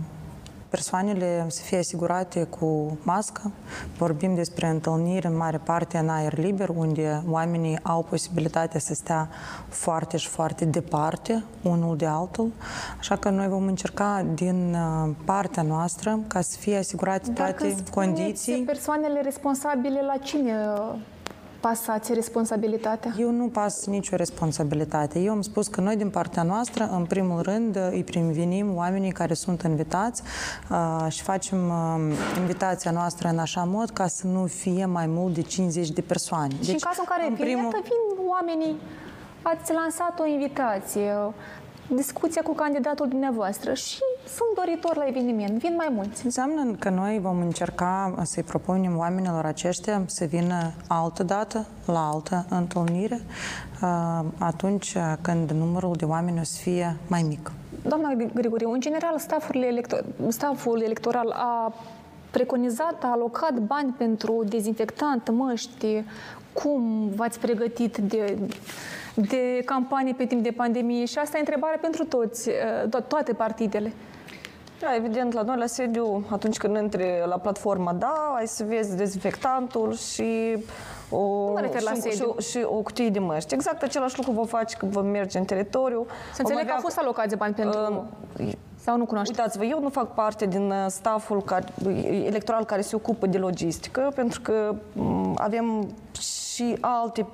persoanele 0.68 1.46
să 1.48 1.62
fie 1.62 1.78
asigurate 1.78 2.42
cu 2.44 2.98
mască. 3.02 3.52
Vorbim 3.98 4.34
despre 4.34 4.66
întâlniri 4.66 5.26
în 5.26 5.36
mare 5.36 5.58
parte 5.58 5.98
în 5.98 6.08
aer 6.08 6.38
liber, 6.38 6.68
unde 6.68 7.22
oamenii 7.28 7.78
au 7.82 8.02
posibilitatea 8.02 8.80
să 8.80 8.94
stea 8.94 9.28
foarte 9.68 10.16
și 10.16 10.28
foarte 10.28 10.64
departe 10.64 11.44
unul 11.62 11.96
de 11.96 12.06
altul. 12.06 12.50
Așa 12.98 13.16
că 13.16 13.30
noi 13.30 13.48
vom 13.48 13.66
încerca 13.66 14.26
din 14.34 14.74
uh, 14.74 15.10
partea 15.24 15.62
noastră 15.62 16.18
ca 16.26 16.40
să 16.40 16.56
fie 16.58 16.76
asigurate 16.76 17.30
Dacă 17.30 17.52
toate 17.52 17.74
condiții. 17.94 18.62
persoanele 18.66 19.20
responsabile 19.20 20.00
la 20.06 20.16
cine 20.16 20.52
pasați 21.60 22.14
responsabilitatea? 22.14 23.14
Eu 23.18 23.30
nu 23.30 23.48
pas 23.48 23.86
nicio 23.86 24.16
responsabilitate. 24.16 25.18
Eu 25.18 25.32
am 25.32 25.42
spus 25.42 25.66
că 25.66 25.80
noi, 25.80 25.96
din 25.96 26.10
partea 26.10 26.42
noastră, 26.42 26.88
în 26.92 27.04
primul 27.04 27.42
rând, 27.42 27.76
îi 27.90 28.04
primvenim 28.04 28.76
oamenii 28.76 29.12
care 29.12 29.34
sunt 29.34 29.62
invitați 29.62 30.22
uh, 30.70 31.06
și 31.12 31.22
facem 31.22 31.68
uh, 31.68 32.16
invitația 32.38 32.90
noastră 32.90 33.28
în 33.28 33.38
așa 33.38 33.64
mod 33.64 33.90
ca 33.90 34.06
să 34.06 34.26
nu 34.26 34.46
fie 34.46 34.86
mai 34.86 35.06
mult 35.06 35.34
de 35.34 35.42
50 35.42 35.90
de 35.90 36.00
persoane. 36.00 36.54
Și 36.54 36.58
deci, 36.58 36.68
în 36.68 36.78
cazul 36.78 37.04
în 37.08 37.16
care 37.16 37.28
în 37.28 37.34
primul... 37.34 37.70
vin 37.82 38.28
oamenii, 38.28 38.76
ați 39.42 39.72
lansat 39.72 40.20
o 40.20 40.26
invitație, 40.26 41.12
discuția 41.94 42.42
cu 42.42 42.52
candidatul 42.52 43.08
dumneavoastră 43.08 43.74
și 43.74 43.98
sunt 44.26 44.48
doritori 44.54 44.98
la 44.98 45.06
eveniment, 45.06 45.58
vin 45.58 45.74
mai 45.76 45.88
mulți. 45.90 46.24
Înseamnă 46.24 46.72
că 46.78 46.90
noi 46.90 47.18
vom 47.22 47.40
încerca 47.40 48.14
să-i 48.22 48.42
propunem 48.42 48.96
oamenilor 48.96 49.44
aceștia 49.44 50.02
să 50.06 50.24
vină 50.24 50.72
altă 50.88 51.22
dată, 51.22 51.66
la 51.86 52.08
altă 52.12 52.46
întâlnire, 52.48 53.20
atunci 54.38 54.96
când 55.20 55.50
numărul 55.50 55.94
de 55.96 56.04
oameni 56.04 56.40
o 56.40 56.42
să 56.42 56.60
fie 56.60 56.96
mai 57.06 57.22
mic. 57.22 57.52
Doamna 57.82 58.12
Grigoriu, 58.34 58.70
în 58.70 58.80
general, 58.80 59.16
elector- 59.52 60.04
staful 60.28 60.82
electoral 60.82 61.30
a 61.30 61.74
preconizat, 62.30 63.02
a 63.02 63.10
alocat 63.10 63.58
bani 63.58 63.94
pentru 63.98 64.44
dezinfectant, 64.48 65.30
măști. 65.30 66.04
Cum 66.52 67.08
v-ați 67.14 67.40
pregătit 67.40 67.96
de, 67.96 68.38
de 69.16 69.62
campanie 69.64 70.12
pe 70.12 70.24
timp 70.24 70.42
de 70.42 70.50
pandemie? 70.50 71.04
Și 71.04 71.18
asta 71.18 71.36
e 71.36 71.40
întrebare 71.40 71.78
pentru 71.80 72.04
toți, 72.04 72.50
to- 72.88 73.06
toate 73.08 73.32
partidele. 73.32 73.92
Da, 74.80 74.94
evident, 74.94 75.32
la 75.32 75.42
noi 75.42 75.56
la 75.56 75.66
sediu, 75.66 76.24
atunci 76.30 76.56
când 76.56 76.76
intri 76.76 77.22
la 77.24 77.38
platforma, 77.38 77.92
da, 77.92 78.34
ai 78.36 78.46
să 78.46 78.64
vezi 78.64 78.96
dezinfectantul 78.96 79.94
și 79.94 80.56
o, 81.10 81.52
mă 81.52 81.60
refer 81.60 81.82
la 81.82 81.92
și, 81.92 82.00
și, 82.00 82.48
și 82.50 82.58
o 82.64 82.74
cutie 82.74 83.08
de 83.08 83.18
măști. 83.18 83.54
Exact 83.54 83.82
același 83.82 84.16
lucru 84.16 84.32
vă 84.32 84.42
faci 84.42 84.74
când 84.74 84.92
vă 84.92 85.00
merge 85.00 85.38
în 85.38 85.44
teritoriu. 85.44 86.06
Să 86.34 86.40
înțeleg 86.40 86.62
avea... 86.62 86.72
că 86.72 86.72
au 86.72 86.82
fost 86.82 86.98
alocați 86.98 87.36
bani 87.36 87.54
pentru... 87.54 88.06
Uh, 88.38 88.52
sau 88.76 88.96
nu 88.96 89.06
cunoașteți? 89.06 89.38
Uitați-vă, 89.38 89.64
eu 89.64 89.80
nu 89.80 89.88
fac 89.88 90.14
parte 90.14 90.46
din 90.46 90.70
uh, 90.70 90.86
staful 90.88 91.42
care, 91.42 91.64
electoral 92.24 92.64
care 92.64 92.80
se 92.80 92.96
ocupă 92.96 93.26
de 93.26 93.38
logistică, 93.38 94.12
pentru 94.14 94.40
că 94.40 94.74
avem 95.36 95.88
și 96.56 96.76
alte 96.80 97.26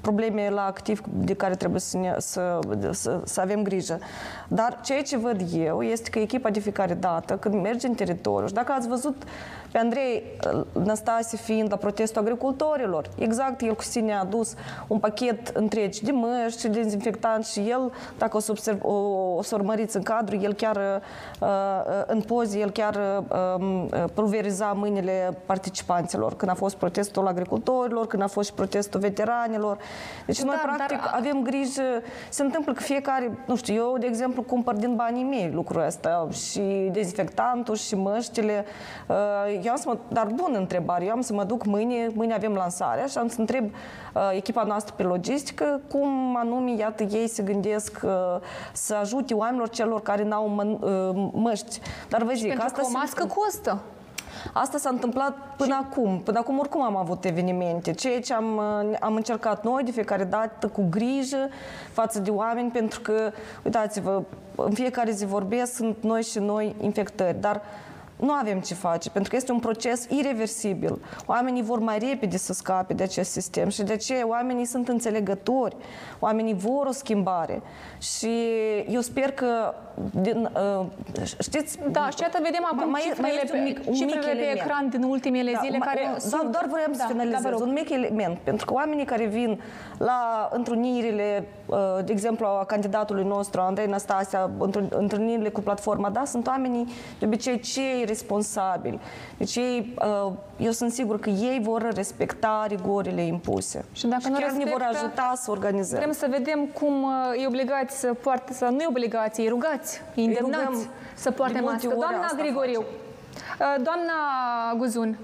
probleme 0.00 0.50
la 0.50 0.64
activ 0.64 1.02
de 1.12 1.34
care 1.34 1.54
trebuie 1.54 1.80
să, 1.80 1.96
ne, 1.96 2.14
să, 2.18 2.58
să, 2.90 3.20
să 3.24 3.40
avem 3.40 3.62
grijă. 3.62 3.98
Dar 4.48 4.80
ceea 4.84 5.02
ce 5.02 5.16
văd 5.16 5.42
eu 5.54 5.82
este 5.82 6.10
că 6.10 6.18
echipa 6.18 6.50
de 6.50 6.60
fiecare 6.60 6.94
dată, 6.94 7.36
când 7.36 7.54
merge 7.54 7.86
în 7.86 7.94
teritoriu, 7.94 8.46
și 8.46 8.52
dacă 8.52 8.72
ați 8.72 8.88
văzut 8.88 9.22
pe 9.72 9.78
Andrei 9.78 10.22
Năstase 10.72 11.36
fiind 11.36 11.70
la 11.70 11.76
protestul 11.76 12.20
agricultorilor, 12.20 13.08
exact 13.18 13.60
el 13.60 13.74
cu 13.74 13.82
sine 13.82 14.14
a 14.14 14.20
adus 14.20 14.54
un 14.86 14.98
pachet 14.98 15.48
întreg 15.48 15.94
de 15.94 16.10
măști 16.10 16.60
și 16.60 16.68
de 16.68 16.80
dezinfectant 16.80 17.44
și 17.46 17.60
el, 17.60 17.92
dacă 18.18 18.36
o 18.36 18.40
să, 18.40 18.50
observ, 18.50 18.78
o, 18.82 18.92
o 19.36 19.42
să 19.42 19.54
urmăriți 19.54 19.96
în 19.96 20.02
cadru, 20.02 20.36
el 20.36 20.52
chiar 20.52 21.02
uh, 21.40 21.48
în 22.06 22.20
poze, 22.20 22.58
el 22.58 22.70
chiar 22.70 23.24
um, 23.56 23.88
pulveriza 24.14 24.72
mâinile 24.72 25.38
participanților 25.46 26.36
când 26.36 26.50
a 26.50 26.54
fost 26.54 26.76
protestul 26.76 27.26
agricultorilor, 27.26 28.06
când 28.06 28.22
a 28.22 28.26
fost 28.26 28.48
și 28.48 28.54
protestul 28.54 29.00
veteranilor. 29.00 29.78
Deci 30.26 30.42
noi, 30.42 30.54
da, 30.64 30.72
practic, 30.74 31.00
dar... 31.00 31.12
avem 31.14 31.42
grijă. 31.42 31.82
Se 32.28 32.42
întâmplă 32.42 32.72
că 32.72 32.80
fiecare, 32.82 33.38
nu 33.46 33.56
știu, 33.56 33.74
eu, 33.74 33.96
de 33.98 34.06
exemplu, 34.06 34.42
cumpăr 34.42 34.74
din 34.74 34.94
banii 34.94 35.24
mei 35.24 35.50
lucrul 35.54 35.84
ăsta 35.86 36.28
și 36.32 36.88
dezinfectantul 36.92 37.74
și 37.74 37.94
măștile. 37.94 38.64
Eu 39.64 39.70
am 39.70 39.78
să 39.78 39.84
mă, 39.86 39.98
dar 40.08 40.26
bun 40.26 40.54
întrebare, 40.56 41.04
eu 41.04 41.12
am 41.12 41.20
să 41.20 41.32
mă 41.32 41.44
duc 41.44 41.64
mâine, 41.64 42.10
mâine 42.14 42.34
avem 42.34 42.52
lansarea 42.52 43.06
și 43.06 43.18
am 43.18 43.28
să 43.28 43.40
întreb 43.40 43.64
uh, 43.64 44.30
echipa 44.32 44.62
noastră 44.62 44.94
pe 44.96 45.02
logistică 45.02 45.80
cum 45.88 46.36
anume, 46.36 46.74
iată, 46.74 47.02
ei 47.02 47.28
se 47.28 47.42
gândesc 47.42 48.00
uh, 48.04 48.10
să 48.72 48.94
ajute 48.94 49.34
oamenilor 49.34 49.68
celor 49.68 50.02
care 50.02 50.24
n-au 50.24 50.48
mă, 50.48 50.62
uh, 50.64 51.30
măști. 51.32 51.80
Dar 52.08 52.22
vă 52.22 52.32
zic, 52.34 52.64
asta 52.64 52.80
că 52.80 52.86
o 52.86 52.90
mască 52.92 53.22
se... 53.22 53.34
costă. 53.34 53.80
Asta 54.52 54.78
s-a 54.78 54.88
întâmplat 54.88 55.36
până 55.56 55.74
și... 55.74 55.86
acum. 55.90 56.20
Până 56.24 56.38
acum 56.38 56.58
oricum 56.58 56.82
am 56.82 56.96
avut 56.96 57.24
evenimente. 57.24 57.92
Ceea 57.92 58.20
ce 58.20 58.34
am, 58.34 58.58
am 59.00 59.14
încercat 59.14 59.64
noi 59.64 59.82
de 59.82 59.90
fiecare 59.90 60.24
dată 60.24 60.68
cu 60.68 60.86
grijă 60.90 61.48
față 61.92 62.20
de 62.20 62.30
oameni, 62.30 62.70
pentru 62.70 63.00
că, 63.00 63.32
uitați-vă, 63.64 64.22
în 64.54 64.72
fiecare 64.72 65.10
zi 65.10 65.26
vorbesc, 65.26 65.74
sunt 65.74 65.96
noi 66.02 66.22
și 66.22 66.38
noi 66.38 66.74
infectări. 66.80 67.40
Dar 67.40 67.62
nu 68.20 68.32
avem 68.32 68.60
ce 68.60 68.74
face, 68.74 69.10
pentru 69.10 69.30
că 69.30 69.36
este 69.36 69.52
un 69.52 69.58
proces 69.58 70.06
irreversibil. 70.08 70.98
Oamenii 71.26 71.62
vor 71.62 71.78
mai 71.78 71.98
repede 71.98 72.36
să 72.36 72.52
scape 72.52 72.94
de 72.94 73.02
acest 73.02 73.30
sistem 73.30 73.68
și 73.68 73.82
de 73.82 73.92
aceea 73.92 74.28
oamenii 74.28 74.64
sunt 74.64 74.88
înțelegători, 74.88 75.76
oamenii 76.18 76.54
vor 76.54 76.86
o 76.86 76.92
schimbare. 76.92 77.62
Și 77.98 78.30
eu 78.88 79.00
sper 79.00 79.32
că, 79.32 79.74
din, 80.20 80.50
uh, 80.78 80.86
știți... 81.40 81.78
Da, 81.90 82.08
și 82.08 82.20
iată 82.20 82.38
vedem 82.42 82.68
acum 82.72 82.90
mai, 82.90 83.00
cifrele, 83.00 83.42
mai 83.50 83.58
un 83.58 83.64
mic, 83.64 83.80
un 83.86 83.94
cifrele 83.94 84.32
mic 84.32 84.40
pe 84.40 84.60
ecran 84.60 84.88
din 84.88 85.02
ultimele 85.02 85.58
zile 85.62 85.78
da, 85.78 85.84
care... 85.84 86.00
Da, 86.12 86.18
sunt... 86.18 86.42
Doar 86.42 86.66
vreau 86.70 86.86
da, 86.88 86.98
să 86.98 87.04
finalizez. 87.08 87.42
Da, 87.42 87.56
un 87.56 87.72
mic 87.72 87.90
element, 87.90 88.38
pentru 88.38 88.66
că 88.66 88.72
oamenii 88.72 89.04
care 89.04 89.24
vin 89.24 89.60
la 89.98 90.48
întrunirile, 90.52 91.46
uh, 91.66 91.76
de 92.04 92.12
exemplu, 92.12 92.46
a 92.46 92.64
candidatului 92.64 93.24
nostru, 93.24 93.60
Andrei 93.60 93.86
Nastasia, 93.86 94.50
întrunirile 94.88 95.48
cu 95.48 95.60
platforma, 95.60 96.10
da, 96.10 96.24
sunt 96.24 96.46
oamenii 96.46 96.86
de 97.18 97.26
obicei 97.26 97.60
cei 97.60 98.04
responsabili. 98.10 98.98
Deci 99.36 99.56
ei, 99.56 99.94
uh, 100.26 100.32
eu 100.56 100.70
sunt 100.70 100.92
sigur 100.92 101.18
că 101.20 101.30
ei 101.30 101.60
vor 101.62 101.90
respecta 101.94 102.64
rigorile 102.68 103.22
impuse. 103.22 103.84
Și 103.92 104.06
dacă 104.06 104.22
și 104.22 104.28
nu 104.28 104.32
chiar 104.32 104.42
respectă, 104.42 104.68
ne 104.68 104.76
vor 104.76 104.86
ajuta 104.94 105.32
să 105.36 105.50
organizăm. 105.50 105.98
Vrem 105.98 106.12
să 106.12 106.26
vedem 106.30 106.66
cum 106.66 107.02
uh, 107.02 107.42
e 107.42 107.46
obligați 107.46 107.98
să 107.98 108.14
poarte, 108.14 108.52
să 108.52 108.64
nu 108.64 108.80
e 108.80 108.86
obligație, 108.88 109.44
e 109.44 109.48
rugați, 109.48 110.02
e 110.14 110.22
îndemnați 110.22 110.88
să 111.14 111.30
poarte 111.30 111.60
mască. 111.60 111.94
Doamna 111.98 112.30
Grigoriu, 112.36 112.84
face. 113.58 113.82
doamna 113.82 114.14
Guzun, 114.76 115.18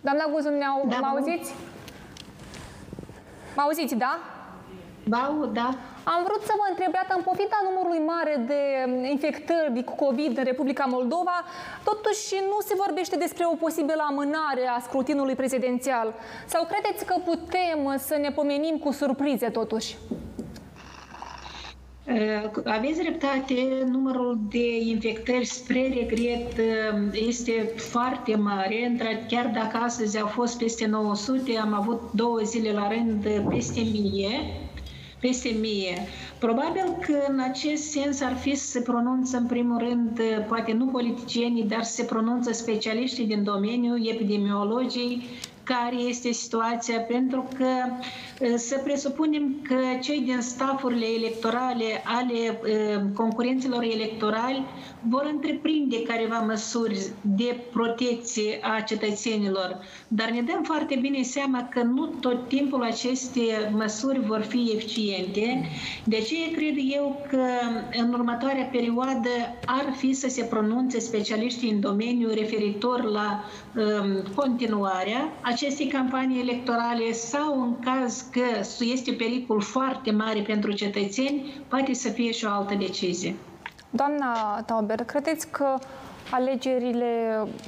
Doamna 0.00 0.24
Guzun, 0.32 0.54
ne-au, 0.58 0.86
da, 0.88 0.96
mă 1.00 1.06
auziți? 1.06 1.54
Mă 3.56 3.62
auziți, 3.62 3.94
da? 3.94 4.18
Bau, 5.08 5.50
da. 5.52 5.74
Am 6.04 6.20
vrut 6.26 6.42
să 6.42 6.52
vă 6.60 6.66
întreb, 6.70 6.92
iată, 6.94 7.14
în 7.16 7.22
pofita 7.22 7.58
numărului 7.68 8.02
mare 8.14 8.34
de 8.46 8.60
infectări 9.10 9.84
cu 9.84 9.94
COVID 10.04 10.38
în 10.38 10.44
Republica 10.44 10.84
Moldova, 10.84 11.44
totuși 11.84 12.34
nu 12.50 12.58
se 12.68 12.74
vorbește 12.84 13.16
despre 13.16 13.44
o 13.52 13.54
posibilă 13.54 14.02
amânare 14.08 14.64
a 14.76 14.80
scrutinului 14.80 15.34
prezidențial. 15.34 16.14
Sau 16.46 16.68
credeți 16.72 17.04
că 17.04 17.14
putem 17.24 17.80
să 17.98 18.16
ne 18.20 18.30
pomenim 18.30 18.76
cu 18.78 18.92
surprize, 18.92 19.48
totuși? 19.48 19.96
Aveți 22.64 22.98
dreptate, 22.98 23.54
numărul 23.90 24.38
de 24.50 24.78
infectări 24.78 25.44
spre 25.44 25.92
regret 25.94 26.52
este 27.12 27.72
foarte 27.76 28.36
mare, 28.36 28.96
chiar 29.28 29.50
dacă 29.54 29.76
astăzi 29.84 30.20
au 30.20 30.26
fost 30.26 30.58
peste 30.58 30.86
900, 30.86 31.58
am 31.58 31.74
avut 31.74 32.00
două 32.12 32.38
zile 32.38 32.72
la 32.72 32.88
rând 32.88 33.26
peste 33.48 33.80
1000 33.80 34.28
peste 35.22 35.56
mie. 35.60 35.96
Probabil 36.38 36.86
că 37.06 37.14
în 37.28 37.38
acest 37.50 37.82
sens 37.90 38.20
ar 38.20 38.36
fi 38.36 38.54
să 38.54 38.66
se 38.66 38.80
pronunță 38.80 39.36
în 39.36 39.46
primul 39.46 39.78
rând, 39.78 40.20
poate 40.48 40.72
nu 40.72 40.86
politicienii, 40.86 41.64
dar 41.64 41.82
să 41.82 41.92
se 41.92 42.04
pronunță 42.04 42.52
specialiștii 42.52 43.26
din 43.26 43.44
domeniu, 43.44 43.94
epidemiologii, 44.08 45.22
care 45.64 45.96
este 45.96 46.30
situația, 46.32 47.00
pentru 47.00 47.48
că 47.58 47.66
să 48.56 48.80
presupunem 48.84 49.56
că 49.62 49.74
cei 50.00 50.20
din 50.20 50.38
stafurile 50.40 51.06
electorale 51.16 51.84
ale 52.04 52.60
concurenților 53.14 53.82
electorali 53.82 54.64
vor 55.08 55.28
întreprinde 55.32 56.02
careva 56.02 56.38
măsuri 56.38 56.98
de 57.20 57.56
protecție 57.72 58.58
a 58.62 58.80
cetățenilor, 58.80 59.76
dar 60.08 60.30
ne 60.30 60.40
dăm 60.42 60.62
foarte 60.62 60.98
bine 61.00 61.22
seama 61.22 61.68
că 61.70 61.82
nu 61.82 62.06
tot 62.06 62.48
timpul 62.48 62.82
aceste 62.82 63.40
măsuri 63.72 64.20
vor 64.20 64.40
fi 64.40 64.72
eficiente. 64.74 65.62
De 66.04 66.16
aceea 66.16 66.48
cred 66.56 66.74
eu 66.94 67.26
că 67.30 67.44
în 68.02 68.12
următoarea 68.12 68.64
perioadă 68.72 69.28
ar 69.66 69.92
fi 69.96 70.12
să 70.12 70.28
se 70.28 70.42
pronunțe 70.44 70.98
specialiștii 70.98 71.70
în 71.70 71.80
domeniu 71.80 72.28
referitor 72.34 73.02
la 73.04 73.44
um, 73.76 74.22
continuarea 74.34 75.32
acestei 75.52 75.86
campanii 75.86 76.40
electorale 76.40 77.12
sau 77.12 77.62
în 77.62 77.78
caz 77.78 78.24
că 78.30 78.84
este 78.84 79.12
pericol 79.12 79.60
foarte 79.60 80.10
mare 80.10 80.40
pentru 80.40 80.72
cetățeni, 80.72 81.64
poate 81.68 81.94
să 81.94 82.08
fie 82.08 82.30
și 82.30 82.44
o 82.44 82.48
altă 82.48 82.74
decizie. 82.74 83.34
Doamna 83.90 84.62
Tauber, 84.66 85.04
credeți 85.04 85.48
că 85.50 85.78
alegerile 86.30 87.06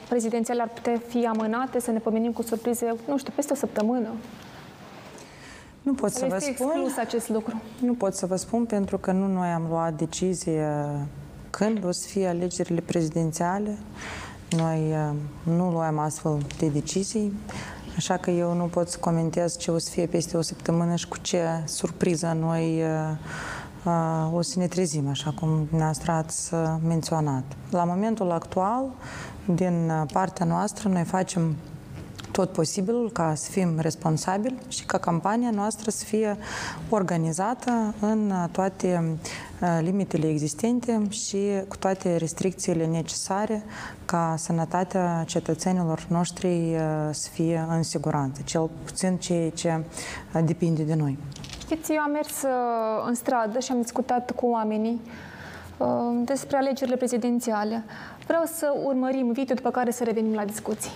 prezidențiale 0.08 0.62
ar 0.62 0.68
putea 0.68 1.00
fi 1.08 1.26
amânate, 1.26 1.80
să 1.80 1.90
ne 1.90 1.98
pomenim 1.98 2.32
cu 2.32 2.42
surprize, 2.42 2.94
nu 3.08 3.18
știu, 3.18 3.32
peste 3.36 3.52
o 3.52 3.56
săptămână? 3.56 4.08
Nu 5.82 5.92
pot 5.92 6.10
să 6.10 6.26
vă 6.28 6.38
spun. 6.38 6.94
acest 6.98 7.28
lucru? 7.28 7.62
Nu 7.80 7.92
pot 7.92 8.14
să 8.14 8.26
vă 8.26 8.36
spun 8.36 8.64
pentru 8.64 8.98
că 8.98 9.12
nu 9.12 9.26
noi 9.26 9.48
am 9.48 9.66
luat 9.68 9.92
decizie 9.92 10.68
când 11.50 11.84
o 11.84 11.90
să 11.90 12.08
fie 12.08 12.26
alegerile 12.26 12.80
prezidențiale. 12.80 13.78
Noi 14.50 14.78
uh, 14.90 15.10
nu 15.56 15.70
luăm 15.70 15.98
astfel 15.98 16.38
de 16.58 16.68
decizii, 16.68 17.32
așa 17.96 18.16
că 18.16 18.30
eu 18.30 18.54
nu 18.54 18.64
pot 18.64 18.88
să 18.88 18.98
comentez 18.98 19.58
ce 19.58 19.70
o 19.70 19.78
să 19.78 19.90
fie 19.90 20.06
peste 20.06 20.36
o 20.36 20.40
săptămână 20.40 20.94
și 20.94 21.08
cu 21.08 21.16
ce 21.20 21.46
surpriză 21.64 22.36
noi 22.40 22.82
uh, 22.82 24.32
o 24.32 24.42
să 24.42 24.58
ne 24.58 24.66
trezim, 24.66 25.08
așa 25.08 25.34
cum 25.40 25.48
dumneavoastră 25.48 26.12
ați 26.12 26.54
menționat. 26.86 27.44
La 27.70 27.84
momentul 27.84 28.30
actual, 28.30 28.84
din 29.44 29.92
partea 30.12 30.46
noastră, 30.46 30.88
noi 30.88 31.04
facem 31.04 31.56
tot 32.34 32.50
posibilul 32.50 33.10
ca 33.12 33.34
să 33.34 33.50
fim 33.50 33.78
responsabili 33.78 34.58
și 34.68 34.84
ca 34.84 34.98
campania 34.98 35.50
noastră 35.50 35.90
să 35.90 36.04
fie 36.04 36.36
organizată 36.88 37.94
în 38.00 38.32
toate 38.52 39.18
limitele 39.80 40.28
existente 40.28 41.06
și 41.10 41.38
cu 41.68 41.76
toate 41.76 42.16
restricțiile 42.16 42.86
necesare 42.86 43.64
ca 44.04 44.34
sănătatea 44.38 45.24
cetățenilor 45.26 46.06
noștri 46.08 46.76
să 47.10 47.28
fie 47.32 47.66
în 47.68 47.82
siguranță, 47.82 48.40
cel 48.44 48.70
puțin 48.84 49.16
ceea 49.16 49.50
ce 49.50 49.84
depinde 50.44 50.82
de 50.82 50.94
noi. 50.94 51.18
Știți, 51.58 51.92
eu 51.92 52.00
am 52.00 52.10
mers 52.10 52.42
în 53.06 53.14
stradă 53.14 53.58
și 53.58 53.72
am 53.72 53.80
discutat 53.80 54.30
cu 54.30 54.46
oamenii 54.46 55.00
despre 56.24 56.56
alegerile 56.56 56.96
prezidențiale. 56.96 57.84
Vreau 58.26 58.42
să 58.44 58.72
urmărim 58.84 59.32
video 59.32 59.54
după 59.54 59.70
care 59.70 59.90
să 59.90 60.04
revenim 60.04 60.34
la 60.34 60.44
discuții. 60.44 60.90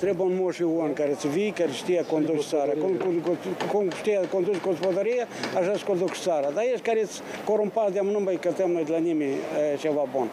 Trebuie 0.00 0.26
un 0.26 0.36
moș 0.42 0.58
om 0.60 0.92
care 0.92 1.14
să 1.18 1.26
vii, 1.28 1.50
care 1.50 1.70
știe 1.72 2.04
conduce 2.10 2.46
țara. 2.48 2.72
Cum, 2.80 2.92
cum, 3.22 3.36
cum 3.72 3.90
știe 3.90 4.20
conduce 4.30 4.58
gospodăria, 4.66 5.26
așa 5.56 5.72
să 5.76 5.84
conduc 5.86 6.12
țara. 6.14 6.50
Dar 6.50 6.64
ești 6.72 6.80
care 6.80 7.00
îți 7.02 7.20
corumpat 7.44 7.92
de 7.92 8.00
nu 8.02 8.20
mai 8.20 8.38
cătăm 8.40 8.70
noi 8.70 8.84
de 8.84 8.92
la 8.92 8.98
nimeni 8.98 9.34
ceva 9.78 10.04
bun. 10.12 10.28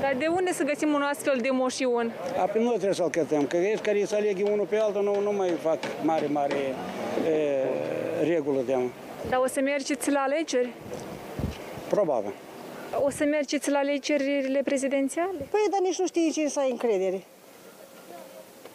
Dar 0.00 0.14
de 0.18 0.26
unde 0.26 0.52
să 0.52 0.62
găsim 0.62 0.92
un 0.92 1.02
astfel 1.02 1.38
de 1.42 1.48
moșion? 1.50 2.12
A, 2.38 2.44
pe 2.44 2.58
noi 2.58 2.72
trebuie 2.72 2.94
să-l 2.94 3.10
cătăm, 3.10 3.46
că 3.46 3.56
ești 3.56 3.80
care 3.80 4.04
să 4.04 4.14
aleghe 4.14 4.42
unul 4.42 4.66
pe 4.66 4.76
altul, 4.76 5.02
nu, 5.02 5.20
nu 5.20 5.32
mai 5.32 5.50
fac 5.50 5.78
mare, 6.02 6.26
mare 6.26 6.54
e, 7.28 8.24
regulă 8.24 8.60
de 8.66 8.76
Dar 9.28 9.40
o 9.44 9.46
să 9.46 9.60
mergeți 9.60 10.10
la 10.10 10.20
alegeri? 10.20 10.72
Probabil. 11.88 12.32
O 13.04 13.10
să 13.10 13.24
mergeți 13.24 13.70
la 13.70 13.78
alegerile 13.78 14.60
prezidențiale? 14.64 15.38
Păi, 15.50 15.60
dar 15.70 15.80
nici 15.80 15.98
nu 15.98 16.06
știi 16.06 16.30
ce 16.32 16.48
să 16.48 16.60
ai 16.60 16.70
încredere. 16.70 17.22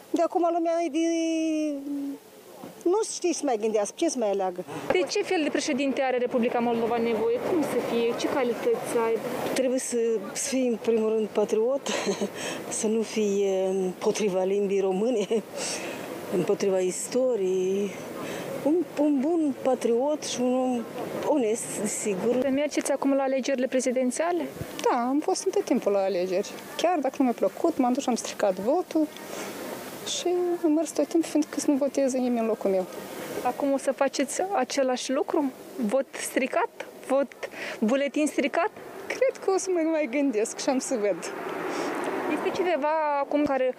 De 0.10 0.22
acum 0.22 0.50
lumea 0.54 0.72
e 0.86 0.90
de... 0.90 1.08
Nu 2.84 3.00
știi 3.14 3.34
să 3.34 3.42
mai 3.46 3.58
gândească, 3.62 3.94
ce 3.98 4.10
să 4.10 4.16
mai 4.20 4.30
aleagă. 4.30 4.64
De 4.92 5.06
ce 5.10 5.24
fel 5.24 5.44
de 5.44 5.50
președinte 5.50 6.02
are 6.02 6.18
Republica 6.18 6.60
Moldova 6.60 6.98
nevoie? 6.98 7.40
Cum 7.52 7.62
să 7.62 7.78
fie? 7.92 8.16
Ce 8.20 8.28
calități 8.28 8.90
să 8.92 8.98
aibă? 9.06 9.20
Trebuie 9.54 9.80
să, 9.80 9.98
să 10.34 10.48
fie, 10.50 10.68
în 10.68 10.78
primul 10.82 11.10
rând, 11.10 11.28
patriot, 11.28 11.88
să 12.80 12.88
nu 12.88 13.02
fie 13.02 13.66
împotriva 13.70 14.44
limbii 14.44 14.80
române, 14.80 15.28
împotriva 16.38 16.80
istoriei, 16.80 17.92
un, 18.64 18.76
un 19.00 19.20
bun 19.20 19.56
patriot 19.62 20.24
și 20.24 20.42
un 20.42 20.54
om 20.54 20.82
onest, 21.26 21.86
sigur. 21.86 22.50
Mergeți 22.50 22.92
acum 22.92 23.14
la 23.14 23.24
alegerile 23.24 23.68
prezidențiale? 23.68 24.48
Da, 24.90 25.00
am 25.08 25.20
fost 25.20 25.46
în 25.46 25.52
tot 25.52 25.64
timpul 25.64 25.92
la 25.92 26.00
alegeri. 26.00 26.50
Chiar 26.78 26.98
dacă 27.00 27.16
nu 27.18 27.24
mi-a 27.24 27.34
plăcut, 27.34 27.78
m-am 27.78 27.94
dus 27.94 28.04
și 28.04 28.10
am 28.10 28.16
stricat 28.16 28.54
votul 28.54 29.08
și 30.10 30.28
am 30.64 30.72
mers 30.72 30.92
tot 30.92 31.08
timpul 31.08 31.30
fiindcă 31.30 31.60
să 31.60 31.72
nu 31.72 31.78
voteze 31.78 32.18
nimeni 32.18 32.40
în 32.40 32.46
locul 32.46 32.70
meu. 32.70 32.86
Acum 33.44 33.72
o 33.72 33.78
să 33.78 33.92
faceți 33.92 34.42
același 34.56 35.12
lucru? 35.12 35.52
Vot 35.76 36.06
stricat? 36.12 36.86
Vot 37.08 37.50
buletin 37.80 38.28
stricat? 38.28 38.70
Cred 39.08 39.44
că 39.44 39.52
o 39.52 39.58
să 39.58 39.70
mă 39.74 39.90
mai 39.92 40.10
gândesc 40.12 40.60
și 40.60 40.70
am 40.70 40.80
să 40.80 40.96
ved. 41.02 41.34
Este 42.34 42.62
cineva 42.62 43.20
acum 43.20 43.44
care 43.46 43.76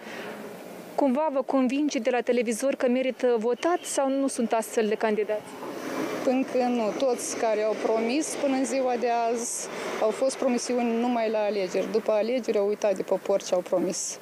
cumva 0.95 1.29
vă 1.33 1.41
convinge 1.41 1.99
de 1.99 2.09
la 2.09 2.21
televizor 2.21 2.75
că 2.75 2.87
merită 2.87 3.35
votat 3.37 3.79
sau 3.83 4.09
nu 4.09 4.27
sunt 4.27 4.53
astfel 4.53 4.87
de 4.87 4.95
candidați? 4.95 5.41
Încă 6.25 6.57
nu. 6.57 7.05
Toți 7.05 7.37
care 7.37 7.63
au 7.63 7.75
promis 7.83 8.35
până 8.41 8.55
în 8.55 8.65
ziua 8.65 8.93
de 8.99 9.07
azi 9.31 9.67
au 10.01 10.09
fost 10.09 10.37
promisiuni 10.37 10.99
numai 10.99 11.29
la 11.29 11.39
alegeri. 11.39 11.91
După 11.91 12.11
alegeri 12.11 12.57
au 12.57 12.67
uitat 12.67 12.95
de 12.95 13.01
popor 13.01 13.41
ce 13.41 13.53
au 13.53 13.59
promis. 13.59 14.19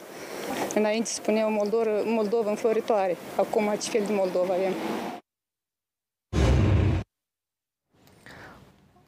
Înainte 0.76 1.10
spuneau 1.10 1.52
Moldova, 1.52 1.90
Moldova 2.06 2.50
înfloritoare. 2.50 3.18
Acum 3.38 3.76
ce 3.82 3.90
fel 3.90 4.04
de 4.08 4.14
Moldova 4.14 4.54
avem? 4.54 4.74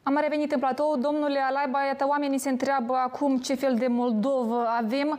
Am 0.02 0.18
revenit 0.20 0.52
în 0.52 0.58
platou. 0.58 0.96
Domnule 0.96 1.38
Alaiba, 1.38 1.84
iată, 1.84 2.06
oamenii 2.08 2.38
se 2.38 2.48
întreabă 2.48 2.94
acum 2.94 3.38
ce 3.38 3.54
fel 3.54 3.74
de 3.74 3.86
Moldovă 3.86 4.66
avem. 4.78 5.18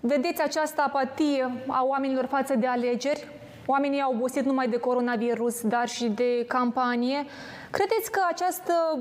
Vedeți 0.00 0.42
această 0.42 0.82
apatie 0.86 1.50
a 1.66 1.84
oamenilor 1.84 2.26
față 2.26 2.54
de 2.54 2.66
alegeri? 2.66 3.28
Oamenii 3.66 4.00
au 4.00 4.12
obosit 4.12 4.44
numai 4.44 4.68
de 4.68 4.76
coronavirus, 4.76 5.60
dar 5.60 5.88
și 5.88 6.08
de 6.08 6.44
campanie. 6.48 7.24
Credeți 7.70 8.10
că 8.10 8.20
această 8.28 8.98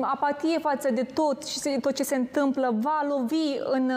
apatie 0.00 0.58
față 0.58 0.90
de 0.92 1.06
tot 1.14 1.46
și 1.46 1.78
tot 1.80 1.94
ce 1.94 2.02
se 2.02 2.14
întâmplă 2.14 2.74
va 2.80 3.06
lovi 3.08 3.58
în, 3.72 3.90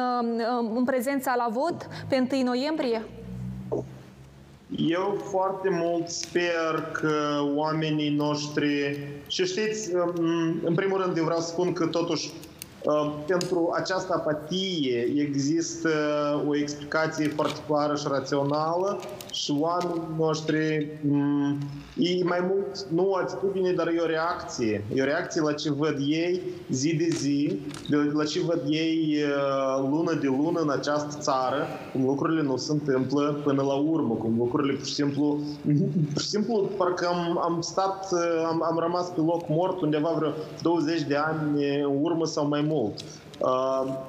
în 0.76 0.84
prezența 0.84 1.36
la 1.38 1.48
vot 1.52 1.88
pe 2.08 2.28
1 2.32 2.44
noiembrie? 2.44 3.06
Eu 4.76 5.18
foarte 5.30 5.70
mult 5.70 6.10
sper 6.10 6.90
că 6.92 7.14
oamenii 7.56 8.10
noștri, 8.10 9.00
și 9.28 9.46
știți, 9.46 9.92
în 10.64 10.74
primul 10.76 11.02
rând 11.02 11.18
eu 11.18 11.24
vreau 11.24 11.40
să 11.40 11.48
spun 11.48 11.74
că 11.74 11.86
totuși 11.86 12.32
Uh, 12.88 13.14
pentru 13.26 13.72
această 13.76 14.14
apatie 14.14 15.12
există 15.16 15.90
o 16.48 16.56
explicație 16.56 17.28
foarte 17.28 17.60
clară 17.68 17.96
și 17.96 18.06
rațională 18.10 19.00
și 19.44 19.54
oamenii 19.60 20.02
noștri 20.18 20.88
mm, 21.02 21.58
e 21.98 22.24
mai 22.24 22.40
mult 22.50 22.86
nu 22.90 23.10
o 23.10 23.16
atitudine, 23.16 23.72
dar 23.72 23.88
e 23.88 24.00
o 24.00 24.06
reacție. 24.06 24.84
E 24.94 25.02
o 25.02 25.06
reacție 25.06 25.42
la 25.42 25.54
ce 25.54 25.72
văd 25.72 25.98
ei 26.08 26.42
zi 26.70 26.96
de 26.96 27.08
zi, 27.10 27.60
la 28.14 28.24
ce 28.24 28.40
văd 28.40 28.62
ei 28.68 29.16
uh, 29.24 29.88
lună 29.90 30.14
de 30.14 30.28
lună 30.28 30.60
în 30.60 30.70
această 30.70 31.18
țară, 31.20 31.68
cum 31.92 32.06
lucrurile 32.06 32.42
nu 32.42 32.58
se 32.58 32.72
întâmplă 32.72 33.40
până 33.44 33.62
la 33.62 33.74
urmă, 33.74 34.14
cum 34.14 34.36
lucrurile 34.38 34.74
pur 34.74 34.86
și 34.86 34.94
simplu, 34.94 35.40
pur 36.14 36.22
și 36.22 36.28
simplu 36.28 36.70
parcă 36.78 37.08
am, 37.08 37.40
am 37.44 37.62
stat, 37.62 38.08
uh, 38.12 38.46
am, 38.48 38.64
am 38.64 38.80
rămas 38.80 39.08
pe 39.08 39.22
loc 39.22 39.48
mort 39.50 39.82
undeva 39.82 40.14
vreo 40.18 40.32
20 40.62 41.02
de 41.02 41.16
ani 41.16 41.80
în 41.80 42.00
urmă 42.02 42.26
sau 42.26 42.48
mai 42.48 42.62
mult. 42.62 43.04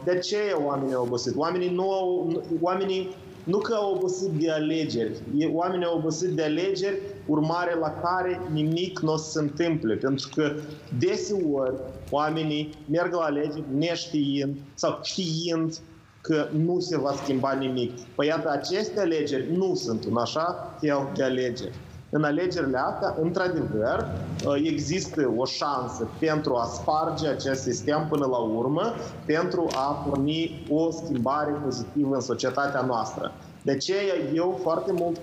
De 0.05 0.19
ce 0.19 0.37
oamenii 0.67 0.95
au 0.95 1.03
obosit? 1.03 1.37
Oamenii 1.37 1.75
nu 1.75 1.93
au, 1.93 2.43
oamenii 2.61 3.15
nu 3.45 3.59
că 3.59 3.75
au 3.75 3.95
obosit 3.95 4.29
de 4.29 4.51
alegeri, 4.51 5.13
oamenii 5.53 5.87
au 5.87 5.97
obosit 5.97 6.29
de 6.29 6.43
alegeri 6.43 6.99
urmare 7.27 7.75
la 7.75 7.91
care 7.91 8.41
nimic 8.53 9.01
nu 9.01 9.13
o 9.13 9.17
să 9.17 9.31
se 9.31 9.39
întâmple, 9.39 9.95
pentru 9.95 10.29
că 10.35 10.55
deseori 10.99 11.75
oamenii 12.11 12.75
merg 12.91 13.13
la 13.13 13.23
alegeri 13.23 13.65
neștiind 13.77 14.57
sau 14.75 14.99
știind 15.03 15.79
că 16.21 16.49
nu 16.65 16.81
se 16.81 16.99
va 16.99 17.13
schimba 17.23 17.53
nimic. 17.53 17.93
Păi 18.15 18.27
iată, 18.27 18.51
aceste 18.51 19.01
alegeri 19.01 19.57
nu 19.57 19.75
sunt 19.75 20.05
un 20.05 20.17
așa 20.17 20.77
fel 20.81 21.09
de 21.15 21.23
alegeri 21.23 21.75
în 22.11 22.25
alegerile 22.25 22.79
astea, 22.79 23.15
într-adevăr, 23.21 24.07
există 24.63 25.33
o 25.37 25.45
șansă 25.45 26.09
pentru 26.19 26.55
a 26.55 26.65
sparge 26.65 27.29
acest 27.29 27.63
sistem 27.63 28.07
până 28.09 28.27
la 28.27 28.39
urmă, 28.39 28.95
pentru 29.27 29.69
a 29.75 29.93
porni 29.93 30.67
o 30.71 30.91
schimbare 30.91 31.51
pozitivă 31.65 32.15
în 32.15 32.21
societatea 32.21 32.81
noastră. 32.81 33.33
De 33.63 33.71
aceea 33.71 34.15
eu 34.35 34.59
foarte 34.63 34.93
mult 34.93 35.19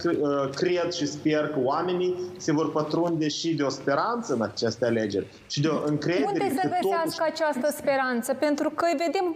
cred 0.56 0.92
și 0.92 1.08
sper 1.08 1.48
că 1.48 1.60
oamenii 1.64 2.16
se 2.38 2.52
vor 2.52 2.72
pătrunde 2.72 3.28
și 3.28 3.54
de 3.54 3.64
o 3.64 3.70
speranță 3.70 4.34
în 4.34 4.42
aceste 4.42 4.86
alegeri 4.86 5.28
și 5.48 5.62
de 5.62 5.68
o 5.68 5.86
încredere. 5.86 6.26
Unde 6.28 6.50
să 6.62 6.68
găsească 6.82 7.24
totuși... 7.24 7.44
această 7.44 7.74
speranță? 7.78 8.34
Pentru 8.34 8.70
că 8.70 8.86
îi 8.86 8.98
vedem 9.06 9.36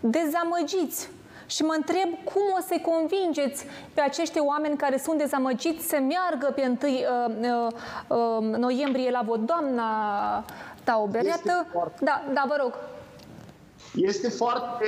dezamăgiți 0.00 1.08
și 1.50 1.62
mă 1.62 1.74
întreb 1.76 2.08
cum 2.24 2.42
o 2.58 2.60
să-i 2.68 2.86
convingeți 2.90 3.64
pe 3.94 4.00
acești 4.00 4.38
oameni 4.38 4.76
care 4.76 4.98
sunt 4.98 5.18
dezamăgiți 5.18 5.88
să 5.88 5.96
meargă 6.12 6.52
pe 6.54 6.62
1 6.66 6.76
uh, 6.82 6.98
uh, 7.40 7.72
uh, 8.08 8.58
noiembrie 8.58 9.10
la 9.10 9.22
vot. 9.26 9.40
Doamna 9.46 9.88
Tauber, 10.84 11.24
iată... 11.24 11.66
Foarte... 11.72 12.04
Da, 12.04 12.22
da, 12.34 12.44
vă 12.48 12.56
rog. 12.62 12.78
Este 13.94 14.28
foarte 14.28 14.86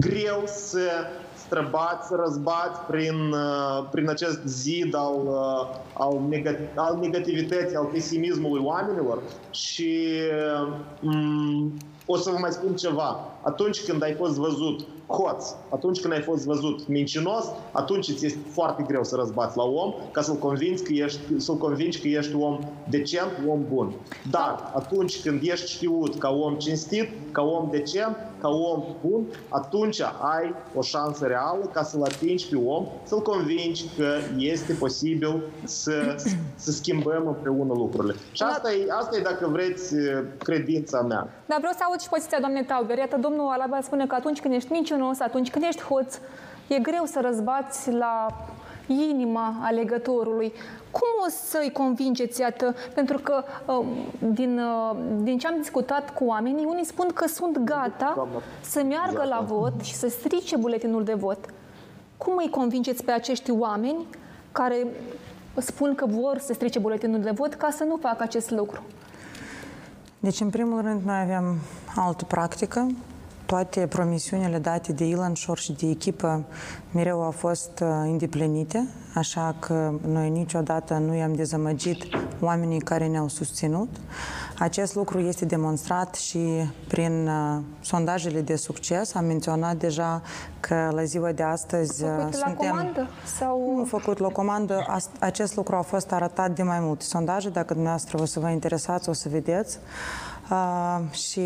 greu 0.00 0.42
să 0.44 0.90
străbați, 1.34 2.08
să 2.08 2.14
răzbați 2.24 2.80
prin, 2.80 3.32
uh, 3.32 3.88
prin 3.90 4.08
acest 4.08 4.40
zid 4.44 4.94
al, 4.94 5.20
uh, 5.26 5.76
al, 5.92 6.20
negat, 6.28 6.58
al 6.74 6.98
negativității, 7.00 7.76
al 7.76 7.84
pesimismului 7.84 8.64
oamenilor 8.64 9.22
și 9.50 10.08
um, 11.02 11.76
o 12.06 12.16
să 12.16 12.30
vă 12.30 12.36
mai 12.40 12.52
spun 12.52 12.76
ceva. 12.76 13.35
Atunci 13.46 13.84
când 13.84 14.02
ai 14.02 14.12
fost 14.12 14.34
văzut 14.34 14.86
hoț, 15.06 15.44
atunci 15.68 16.00
când 16.00 16.12
ai 16.12 16.20
fost 16.20 16.44
văzut 16.44 16.88
mincinos, 16.88 17.44
atunci 17.72 18.08
îți 18.08 18.26
este 18.26 18.38
foarte 18.50 18.84
greu 18.86 19.04
să 19.04 19.16
răzbați 19.16 19.56
la 19.56 19.62
om 19.62 19.94
ca 20.12 20.20
să-l 20.22 20.34
convingi 20.34 20.82
că 20.82 20.92
ești, 20.92 21.20
să-l 21.36 21.56
convingi 21.56 22.00
că 22.00 22.08
ești 22.08 22.34
om 22.34 22.58
decent, 22.88 23.30
om 23.48 23.64
bun. 23.68 23.92
Dar 24.30 24.72
atunci 24.74 25.22
când 25.22 25.40
ești 25.42 25.70
știut 25.70 26.18
ca 26.18 26.30
om 26.30 26.54
cinstit, 26.54 27.08
ca 27.32 27.42
om 27.42 27.68
decent, 27.70 28.16
ca 28.40 28.48
om 28.48 28.84
bun, 29.06 29.26
atunci 29.48 30.00
ai 30.00 30.54
o 30.74 30.82
șansă 30.82 31.26
reală 31.26 31.70
ca 31.72 31.82
să-l 31.82 32.02
atingi 32.02 32.48
pe 32.48 32.56
om, 32.56 32.86
să-l 33.02 33.22
convingi 33.22 33.84
că 33.96 34.14
este 34.38 34.72
posibil 34.72 35.42
să, 35.64 36.14
să 36.64 36.70
schimbăm 36.70 37.26
împreună 37.26 37.72
lucrurile. 37.72 38.14
Și 38.32 38.42
asta 38.42 38.72
e, 38.72 38.86
asta 38.98 39.16
e, 39.16 39.20
dacă 39.20 39.46
vreți, 39.46 39.94
credința 40.38 41.00
mea. 41.00 41.28
Dar 41.46 41.58
vreau 41.58 41.72
să 41.72 41.84
aud 41.88 42.00
și 42.00 42.08
poziția 42.08 42.40
doamnei 42.40 42.64
Tauber. 42.64 42.98
Iată, 42.98 43.16
domnul 43.20 43.35
Alaba 43.42 43.80
spune 43.80 44.06
că 44.06 44.14
atunci 44.14 44.40
când 44.40 44.54
ești 44.54 44.72
mincinos, 44.72 45.20
atunci 45.20 45.50
când 45.50 45.64
ești 45.68 45.82
hoț, 45.82 46.18
e 46.68 46.78
greu 46.78 47.04
să 47.04 47.20
răzbați 47.22 47.90
la 47.90 48.26
inima 48.86 49.54
alegătorului. 49.62 50.52
Cum 50.90 51.08
o 51.26 51.28
să-i 51.28 51.72
convingeți, 51.72 52.40
iată, 52.40 52.74
pentru 52.94 53.18
că 53.18 53.44
uh, 53.66 53.86
din, 54.18 54.58
uh, 54.58 54.96
din 55.22 55.38
ce 55.38 55.46
am 55.46 55.54
discutat 55.58 56.14
cu 56.14 56.24
oamenii, 56.24 56.64
unii 56.64 56.84
spun 56.84 57.08
că 57.14 57.26
sunt 57.26 57.58
gata 57.58 58.28
să 58.60 58.82
meargă 58.82 59.24
la 59.28 59.44
vot 59.46 59.80
și 59.82 59.94
să 59.94 60.08
strice 60.08 60.56
buletinul 60.56 61.04
de 61.04 61.14
vot. 61.14 61.38
Cum 62.16 62.34
îi 62.36 62.50
convingeți 62.50 63.04
pe 63.04 63.10
acești 63.10 63.50
oameni 63.50 64.06
care 64.52 64.86
spun 65.54 65.94
că 65.94 66.06
vor 66.06 66.38
să 66.38 66.52
strice 66.52 66.78
buletinul 66.78 67.20
de 67.20 67.30
vot 67.30 67.54
ca 67.54 67.70
să 67.70 67.84
nu 67.84 67.96
facă 67.96 68.22
acest 68.22 68.50
lucru? 68.50 68.82
Deci, 70.20 70.40
în 70.40 70.50
primul 70.50 70.80
rând, 70.80 71.02
noi 71.04 71.20
avem 71.20 71.56
altă 71.96 72.24
practică. 72.24 72.86
Toate 73.46 73.86
promisiunile 73.86 74.58
date 74.58 74.92
de 74.92 75.04
Ilan 75.04 75.34
Șor 75.34 75.58
și 75.58 75.72
de 75.72 75.88
echipă 75.88 76.44
mereu 76.92 77.22
au 77.22 77.30
fost 77.30 77.70
uh, 77.82 77.88
îndeplinite, 78.02 78.88
așa 79.14 79.56
că 79.58 79.92
noi 80.06 80.30
niciodată 80.30 80.94
nu 80.94 81.14
i-am 81.14 81.34
dezamăgit 81.34 82.04
oamenii 82.40 82.80
care 82.80 83.06
ne-au 83.06 83.28
susținut. 83.28 83.88
Acest 84.58 84.94
lucru 84.94 85.18
este 85.20 85.44
demonstrat 85.44 86.14
și 86.14 86.38
prin 86.88 87.28
uh, 87.28 87.62
sondajele 87.80 88.40
de 88.40 88.56
succes. 88.56 89.14
Am 89.14 89.24
menționat 89.24 89.76
deja 89.76 90.22
că 90.60 90.90
la 90.92 91.04
ziua 91.04 91.32
de 91.32 91.42
astăzi 91.42 92.04
uh, 92.04 92.10
făcut 92.16 92.34
suntem... 92.34 92.56
la 92.60 92.68
comandă? 92.70 93.08
Sau... 93.38 93.76
Nu 93.76 93.84
făcut 93.84 94.18
la 94.18 94.28
comandă. 94.28 94.86
Acest 95.20 95.56
lucru 95.56 95.76
a 95.76 95.80
fost 95.82 96.12
arătat 96.12 96.50
de 96.50 96.62
mai 96.62 96.80
multe 96.80 97.04
sondaje. 97.04 97.48
Dacă 97.48 97.72
dumneavoastră 97.72 98.20
o 98.20 98.24
să 98.24 98.40
vă 98.40 98.48
interesați, 98.48 99.08
o 99.08 99.12
să 99.12 99.28
vedeți. 99.28 99.78
Uh, 100.50 101.10
și 101.10 101.40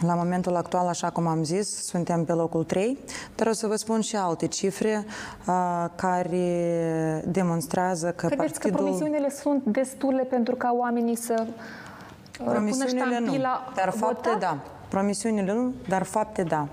la 0.00 0.14
momentul 0.14 0.56
actual, 0.56 0.86
așa 0.86 1.10
cum 1.10 1.26
am 1.26 1.44
zis, 1.44 1.84
suntem 1.84 2.24
pe 2.24 2.32
locul 2.32 2.64
3, 2.64 2.98
dar 3.34 3.46
o 3.46 3.52
să 3.52 3.66
vă 3.66 3.76
spun 3.76 4.00
și 4.00 4.16
alte 4.16 4.46
cifre 4.46 5.04
uh, 5.46 5.84
care 5.94 7.22
demonstrează 7.26 8.12
că 8.16 8.26
Credeți 8.26 8.52
partidul... 8.52 8.70
că 8.70 8.82
promisiunile 8.82 9.30
sunt 9.30 9.62
destule 9.64 10.22
pentru 10.22 10.54
ca 10.54 10.74
oamenii 10.78 11.16
să 11.16 11.46
uh, 11.46 12.46
Promisiunile 12.50 13.02
pună 13.02 13.10
nu, 13.10 13.24
ștampila 13.24 13.72
dar 13.74 13.90
fapte 13.90 14.28
vota? 14.28 14.38
da. 14.38 14.58
Promisiunile 14.88 15.52
nu, 15.52 15.72
dar 15.88 16.02
fapte 16.02 16.42
da. 16.42 16.68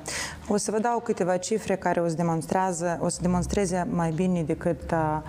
O 0.47 0.57
să 0.57 0.71
vă 0.71 0.79
dau 0.79 0.99
câteva 0.99 1.37
cifre 1.37 1.75
care 1.75 1.99
o 1.99 2.07
să, 2.07 2.15
demonstrează, 2.15 2.99
o 3.01 3.07
să 3.09 3.19
demonstreze 3.21 3.87
mai 3.91 4.11
bine 4.11 4.41
decât 4.43 4.91
a, 4.91 5.23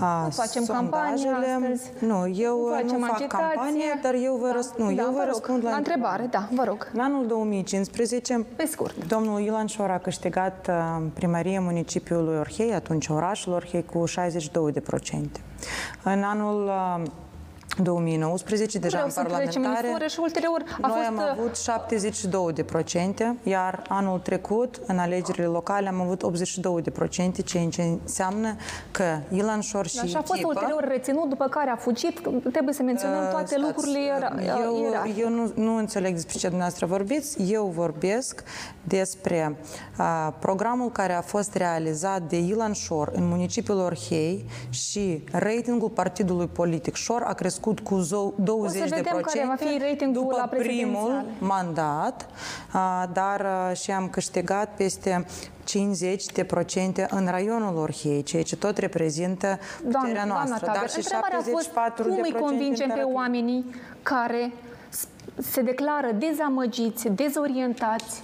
a, 0.00 0.22
Nu 0.24 0.30
facem 0.30 0.64
campanie 0.64 1.16
sondajele. 1.16 1.52
astăzi. 1.74 1.90
Nu, 2.06 2.28
eu 2.28 2.58
Nu 2.68 2.72
facem 2.74 2.86
nu 2.98 3.06
fac 3.06 3.14
agitație. 3.16 3.26
campanie, 3.54 3.98
dar 4.02 4.14
eu 4.22 4.34
vă, 4.40 4.46
Da. 4.46 4.52
răs, 4.52 4.70
nu, 4.76 4.84
Da, 4.84 5.02
eu 5.02 5.06
vă 5.06 5.10
vă 5.12 5.18
rog. 5.18 5.26
răspund 5.26 5.64
la, 5.64 5.70
La 5.70 5.76
întrebare, 5.76 6.26
da, 6.30 6.48
vă 6.54 6.64
rog. 6.64 6.90
În 6.92 7.00
anul 7.00 7.26
2015, 7.26 8.46
Pe 8.56 8.66
scurt. 8.70 9.04
domnul 9.06 9.40
Ilan 9.40 9.66
Șor 9.66 9.90
a 9.90 9.98
câștigat 9.98 10.66
uh, 10.70 11.02
primăria 11.14 11.60
municipiului 11.60 12.36
Orhei, 12.38 12.74
atunci 12.74 13.08
orașul 13.08 13.52
Orhei, 13.52 13.84
cu 13.84 14.04
62%. 14.08 15.40
În 16.04 16.22
anul 16.22 16.64
uh, 16.64 17.02
2019, 17.78 18.78
deja 18.78 18.88
vreau 18.88 19.04
în 19.04 19.12
să 19.12 19.22
trecem 19.22 19.62
în 19.62 19.72
parlamentare, 19.72 19.86
istorie 19.86 20.08
și 20.08 20.18
ulterior 20.20 20.62
a 20.80 20.86
noi 20.86 20.96
fost, 20.96 21.18
am 21.18 21.38
avut 21.38 21.56
72 21.56 22.52
de 22.52 22.62
procente, 22.62 23.36
iar 23.42 23.82
anul 23.88 24.18
trecut, 24.18 24.80
în 24.86 24.98
alegerile 24.98 25.46
locale, 25.46 25.88
am 25.88 26.00
avut 26.00 26.22
82 26.22 26.82
de 26.82 26.90
procente, 26.90 27.42
ceea 27.42 27.68
ce 27.68 27.82
înseamnă 27.82 28.56
că 28.90 29.18
Ilan 29.32 29.60
Șor 29.60 29.86
și 29.86 29.98
Așa 29.98 30.18
a 30.18 30.22
fost 30.22 30.32
echipă, 30.32 30.48
ulterior 30.48 30.84
reținut, 30.88 31.28
după 31.28 31.44
care 31.44 31.70
a 31.70 31.76
fugit. 31.76 32.20
Trebuie 32.52 32.74
să 32.74 32.82
menționăm 32.82 33.28
toate 33.30 33.46
Stați, 33.46 33.62
lucrurile 33.62 33.98
era, 34.16 34.32
eu, 34.62 34.86
era. 34.88 35.06
eu 35.18 35.28
nu, 35.28 35.52
nu 35.54 35.76
înțeleg 35.76 36.12
despre 36.12 36.38
ce 36.38 36.46
dumneavoastră 36.46 36.86
vorbiți. 36.86 37.52
Eu 37.52 37.66
vorbesc 37.74 38.42
despre 38.84 39.56
a, 39.96 40.34
programul 40.38 40.90
care 40.90 41.12
a 41.12 41.20
fost 41.20 41.54
realizat 41.54 42.22
de 42.22 42.36
Ilan 42.36 42.72
Șor 42.72 43.10
în 43.14 43.28
municipiul 43.28 43.78
Orhei 43.78 44.44
și 44.70 45.24
ratingul 45.32 45.88
partidului 45.88 46.46
politic 46.46 46.94
Șor 46.94 47.22
a 47.22 47.32
crescut 47.32 47.69
cu 47.78 48.00
zo- 48.00 48.34
20 48.36 48.88
de 48.88 48.94
vedem 48.94 49.20
care 49.20 49.46
va 49.46 49.54
fi 49.54 49.78
ratingul 49.78 50.22
după 50.22 50.36
la 50.36 50.42
primul 50.46 50.64
prezidențiale. 50.64 51.24
mandat, 51.38 52.26
a, 52.72 53.10
dar 53.12 53.40
a, 53.46 53.72
și 53.72 53.90
am 53.90 54.08
câștigat 54.08 54.74
peste 54.76 55.26
50 55.64 56.24
de 56.26 56.44
procente 56.44 57.06
în 57.10 57.26
raionul 57.30 57.76
Orhei, 57.76 58.22
ceea 58.22 58.42
ce 58.42 58.56
tot 58.56 58.76
reprezintă 58.78 59.58
puterea 59.76 59.90
Doamna, 60.02 60.24
noastră. 60.24 60.58
doamna 60.60 60.66
dar 60.66 60.74
Taber, 60.74 60.90
și 60.90 60.96
întrebarea 60.96 61.38
a 61.38 61.42
fost 61.42 61.64
74 61.64 62.02
cum 62.02 62.14
de 62.14 62.20
îi 62.24 62.30
procente 62.30 62.48
convingem 62.50 62.84
în 62.88 62.94
pe 62.94 62.96
Taratul. 63.00 63.14
oamenii 63.14 63.74
care 64.02 64.52
s- 64.88 65.06
se 65.50 65.62
declară 65.62 66.08
dezamăgiți, 66.18 67.08
dezorientați, 67.08 68.22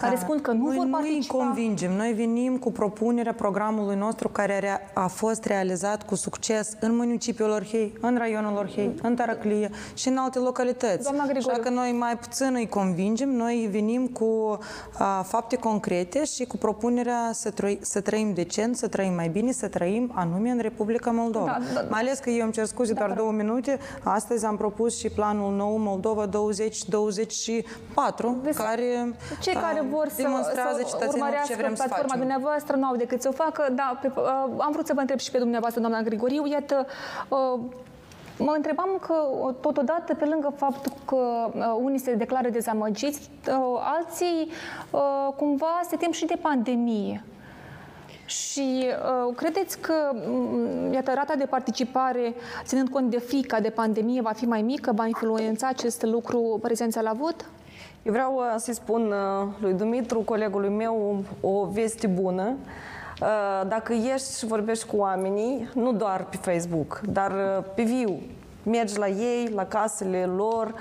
care 0.00 0.16
spun 0.16 0.40
că 0.40 0.50
nu 0.52 0.64
noi 0.66 0.76
vor 0.76 0.84
nu 0.84 0.96
îi 0.96 1.02
participa. 1.02 1.34
convingem. 1.36 1.92
Noi 1.92 2.12
venim 2.12 2.56
cu 2.56 2.72
propunerea 2.72 3.32
programului 3.32 3.96
nostru 3.96 4.28
care 4.28 4.58
rea- 4.58 4.90
a 4.94 5.06
fost 5.06 5.44
realizat 5.44 6.02
cu 6.06 6.14
succes 6.14 6.76
în 6.80 6.96
municipiul 6.96 7.50
Orhei, 7.50 7.94
în 8.00 8.16
raionul 8.18 8.56
Orhei, 8.56 8.94
în 9.02 9.14
Taraclie 9.14 9.70
și 9.94 10.08
în 10.08 10.16
alte 10.16 10.38
localități. 10.38 11.02
Doamna 11.02 11.24
Grigoriu. 11.24 11.50
Așa 11.50 11.60
că 11.60 11.68
noi 11.68 11.92
mai 11.92 12.16
puțin 12.18 12.50
îi 12.54 12.68
convingem, 12.68 13.28
noi 13.30 13.68
venim 13.70 14.06
cu 14.06 14.58
a, 14.98 15.22
fapte 15.22 15.56
concrete 15.56 16.24
și 16.24 16.44
cu 16.44 16.56
propunerea 16.56 17.30
să, 17.32 17.50
trăi, 17.50 17.78
să 17.82 18.00
trăim 18.00 18.34
decent, 18.34 18.76
să 18.76 18.88
trăim 18.88 19.14
mai 19.14 19.28
bine, 19.28 19.52
să 19.52 19.68
trăim 19.68 20.12
anume 20.14 20.50
în 20.50 20.58
Republica 20.58 21.10
Moldova. 21.10 21.44
Da, 21.46 21.58
da, 21.74 21.80
da. 21.80 21.86
Mai 21.90 22.00
ales 22.00 22.18
că 22.18 22.30
eu 22.30 22.42
îmi 22.44 22.52
cer 22.52 22.64
scuze 22.64 22.92
doar 22.92 23.12
două 23.12 23.32
minute, 23.32 23.78
astăzi 24.02 24.44
am 24.44 24.56
propus 24.56 24.98
și 24.98 25.08
planul 25.08 25.52
nou 25.54 25.76
Moldova 25.76 26.26
2024, 26.26 28.36
care 28.56 29.14
Cei 29.40 29.54
care 29.54 29.78
a, 29.78 29.83
vor 29.90 30.08
să, 30.08 30.22
demonstrează 30.22 30.76
să 30.76 30.82
cetățenilor 30.82 31.14
urmărească 31.14 31.52
ce 31.52 31.58
vrem 31.58 31.74
să 31.74 31.82
platforma 31.82 32.06
facem. 32.06 32.20
dumneavoastră, 32.20 32.76
nu 32.76 32.86
au 32.86 32.96
decât 32.96 33.22
să 33.22 33.28
o 33.28 33.32
facă. 33.32 33.72
Da, 33.72 33.98
pe, 34.00 34.12
uh, 34.16 34.22
am 34.58 34.70
vrut 34.72 34.86
să 34.86 34.94
vă 34.94 35.00
întreb 35.00 35.18
și 35.18 35.30
pe 35.30 35.38
dumneavoastră, 35.38 35.80
doamna 35.80 36.00
Grigoriu. 36.02 36.46
Iată, 36.46 36.86
uh, 37.28 37.60
Mă 38.38 38.52
întrebam 38.56 38.98
că, 39.00 39.14
uh, 39.14 39.54
totodată, 39.60 40.14
pe 40.14 40.24
lângă 40.24 40.52
faptul 40.56 40.92
că 41.04 41.16
uh, 41.54 41.76
unii 41.82 41.98
se 41.98 42.14
declară 42.14 42.48
dezamăgiți, 42.48 43.30
uh, 43.48 43.54
alții 43.96 44.50
uh, 44.90 45.34
cumva 45.36 45.80
se 45.88 45.96
tem 45.96 46.12
și 46.12 46.26
de 46.26 46.36
pandemie. 46.40 47.24
Și 48.26 48.84
uh, 48.84 49.34
credeți 49.36 49.78
că, 49.78 49.94
mm, 50.26 50.92
iată, 50.92 51.12
rata 51.14 51.34
de 51.34 51.46
participare, 51.46 52.34
ținând 52.64 52.88
cont 52.88 53.10
de 53.10 53.18
frica 53.18 53.60
de 53.60 53.70
pandemie, 53.70 54.20
va 54.20 54.32
fi 54.32 54.44
mai 54.44 54.62
mică, 54.62 54.92
va 54.94 55.06
influența 55.06 55.68
acest 55.68 56.02
lucru 56.02 56.58
prezența 56.62 57.00
la 57.00 57.12
vot? 57.12 57.50
Eu 58.04 58.12
vreau 58.12 58.34
uh, 58.34 58.54
să-i 58.56 58.74
spun 58.74 59.12
uh, 59.12 59.48
lui 59.60 59.72
Dumitru, 59.72 60.20
colegului 60.20 60.68
meu, 60.68 61.24
o 61.40 61.64
veste 61.64 62.06
bună. 62.06 62.54
Uh, 63.20 63.68
Dacă 63.68 63.92
ești 63.92 64.38
și 64.38 64.46
vorbești 64.46 64.86
cu 64.86 64.96
oamenii, 64.96 65.68
nu 65.74 65.92
doar 65.92 66.24
pe 66.24 66.36
Facebook, 66.36 67.00
dar 67.08 67.30
uh, 67.30 67.64
pe 67.74 67.82
viu, 67.82 68.20
mergi 68.62 68.98
la 68.98 69.08
ei, 69.08 69.50
la 69.54 69.64
casele 69.64 70.24
lor, 70.24 70.74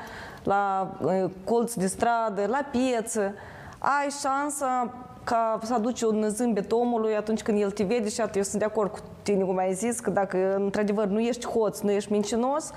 la 0.44 0.92
uh, 1.02 1.24
colț 1.44 1.74
de 1.74 1.88
stradă, 1.88 2.46
la 2.48 2.66
pieță, 2.72 3.34
ai 3.80 4.10
șansa 4.22 4.94
ca 5.24 5.60
să 5.64 5.74
aduci 5.74 6.02
un 6.02 6.26
zâmbet 6.30 6.72
omului 6.72 7.16
atunci 7.16 7.42
când 7.42 7.62
el 7.62 7.72
te 7.72 7.84
vede 7.84 8.10
și 8.10 8.22
atât. 8.22 8.36
Eu 8.36 8.44
sunt 8.44 8.60
de 8.60 8.66
acord 8.66 8.92
cu 8.92 9.00
tine, 9.24 9.44
cum 9.44 9.58
ai 9.58 9.74
zis, 9.74 10.00
că 10.00 10.10
dacă 10.10 10.56
într-adevăr 10.56 11.08
nu 11.08 11.20
ești 11.20 11.48
hoț, 11.48 11.80
nu 11.80 11.92
ești 11.92 12.12
mincinos, 12.12 12.72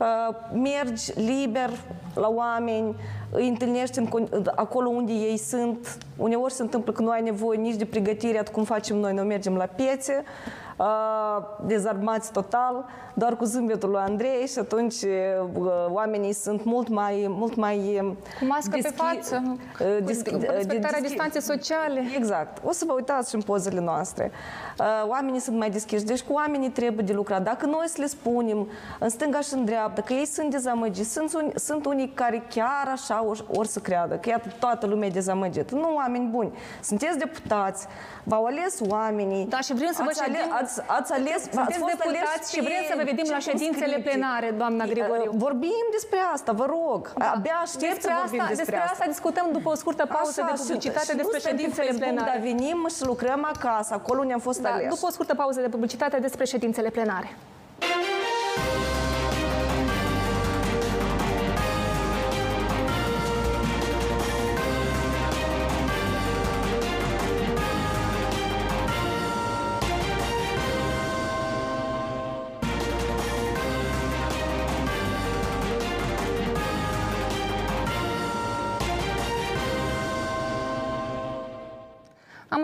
uh, 0.00 0.36
mergi 0.52 1.12
liber 1.14 1.70
la 2.14 2.28
oameni, 2.28 2.94
îi 3.30 3.48
întâlnești 3.48 3.98
în, 3.98 4.06
con- 4.06 4.54
acolo 4.54 4.88
unde 4.88 5.12
ei 5.12 5.36
sunt. 5.36 5.98
Uneori 6.16 6.52
se 6.52 6.62
întâmplă 6.62 6.92
că 6.92 7.02
nu 7.02 7.10
ai 7.10 7.22
nevoie 7.22 7.58
nici 7.58 7.76
de 7.76 7.84
pregătire, 7.84 8.38
atât 8.38 8.52
cum 8.52 8.64
facem 8.64 8.96
noi, 8.96 9.12
noi 9.12 9.26
mergem 9.26 9.56
la 9.56 9.64
piețe, 9.64 10.22
uh, 10.22 10.67
dezarmați 11.66 12.32
total, 12.32 12.84
doar 13.14 13.36
cu 13.36 13.44
zâmbetul 13.44 13.90
lui 13.90 13.98
Andrei 14.00 14.46
și 14.46 14.58
atunci 14.58 14.94
uh, 15.02 15.66
oamenii 15.88 16.32
sunt 16.32 16.64
mult 16.64 16.88
mai, 16.88 17.26
mult 17.28 17.54
mai 17.54 18.00
uh, 18.02 18.10
Cu 18.40 18.44
mască 18.46 18.70
pe 18.70 18.88
deschi- 18.88 18.94
față, 18.94 19.42
uh, 19.46 19.86
cu 19.98 20.04
disc- 20.04 20.26
uh, 20.32 20.40
respectarea 20.50 20.98
deschi- 20.98 21.02
distanței 21.06 21.40
sociale. 21.42 22.02
Exact. 22.16 22.58
O 22.64 22.72
să 22.72 22.84
vă 22.86 22.92
uitați 22.92 23.28
și 23.28 23.34
în 23.34 23.40
pozele 23.42 23.80
noastre. 23.80 24.30
Uh, 24.78 24.86
Oamenii 25.08 25.40
sunt 25.40 25.56
mai 25.56 25.70
deschiși, 25.70 26.04
deci 26.04 26.22
cu 26.22 26.32
oamenii 26.32 26.70
trebuie 26.70 27.04
de 27.04 27.12
lucrat. 27.12 27.42
Dacă 27.42 27.66
noi 27.66 27.84
să 27.88 27.96
le 28.00 28.06
spunem 28.06 28.68
în 28.98 29.08
stânga 29.08 29.40
și 29.40 29.54
în 29.54 29.64
dreapta 29.64 30.02
că 30.02 30.12
ei 30.12 30.26
sunt 30.26 30.50
dezamăgiți, 30.50 31.12
sunt, 31.12 31.34
unii, 31.34 31.52
sunt 31.54 31.86
unii 31.86 32.08
care 32.08 32.42
chiar 32.50 32.88
așa 32.92 33.24
or, 33.24 33.44
or 33.54 33.66
să 33.66 33.80
creadă, 33.80 34.14
că 34.14 34.28
iată 34.28 34.48
toată 34.60 34.86
lumea 34.86 35.08
e 35.08 35.10
dezamăgită. 35.10 35.74
Nu 35.74 35.94
oameni 35.94 36.28
buni. 36.28 36.52
Sunteți 36.82 37.18
deputați, 37.18 37.86
v-au 38.24 38.44
ales 38.44 38.80
oamenii. 38.88 39.46
Da, 39.46 39.58
și 39.60 39.74
vrem 39.74 39.90
să 39.92 40.00
vă 40.02 40.08
ați 40.10 40.20
ale, 40.22 40.32
ședim- 40.36 40.52
ați, 40.68 40.80
ați 40.98 41.12
ales, 41.18 41.40
Sunteți 41.42 41.58
ați 41.70 41.78
fost 41.84 41.96
deputați 41.96 42.46
aleși 42.46 42.52
și 42.54 42.60
vrem 42.68 42.82
pe 42.82 42.88
să 42.90 42.94
vă 42.98 43.04
vedem 43.10 43.26
la 43.36 43.40
ședințele 43.48 43.72
circumscripții. 43.74 44.06
plenare, 44.08 44.48
doamna 44.62 44.84
Grigoriu. 44.92 45.30
Uh, 45.34 45.40
Vorbim 45.44 45.84
despre 45.96 46.18
asta, 46.34 46.50
vă 46.60 46.66
rog. 46.76 47.00
Abia 47.34 47.58
aștept 47.66 47.92
despre 47.94 48.12
să 48.14 48.18
vorbim 48.22 48.40
asta, 48.40 48.54
despre, 48.54 48.76
despre 48.76 48.78
asta 48.92 49.04
discutăm 49.14 49.46
după 49.56 49.68
o 49.74 49.76
scurtă 49.82 50.04
pauză 50.16 50.40
Așa, 50.40 50.50
de 50.50 50.54
publicitate 50.62 51.10
și, 51.10 51.14
și 51.14 51.20
despre 51.22 51.36
nu 51.36 51.38
stăm 51.42 51.50
pe 51.50 51.56
ședințele 51.56 51.88
Facebook, 51.88 52.04
plenare. 52.04 52.30
Dar 52.32 52.40
venim 52.50 52.78
și 52.96 53.02
lucrăm 53.10 53.42
acasă, 53.54 53.92
acolo 54.00 54.18
unde 54.24 54.34
am 54.38 54.44
fost 54.48 54.60
Da, 54.60 54.70
aleși. 54.72 54.92
după 54.94 55.04
o 55.08 55.12
scurtă 55.16 55.34
pauză 55.42 55.58
de 55.66 55.70
publicitate 55.74 56.16
despre 56.26 56.44
ședințele 56.52 56.90
plenare. 56.96 57.28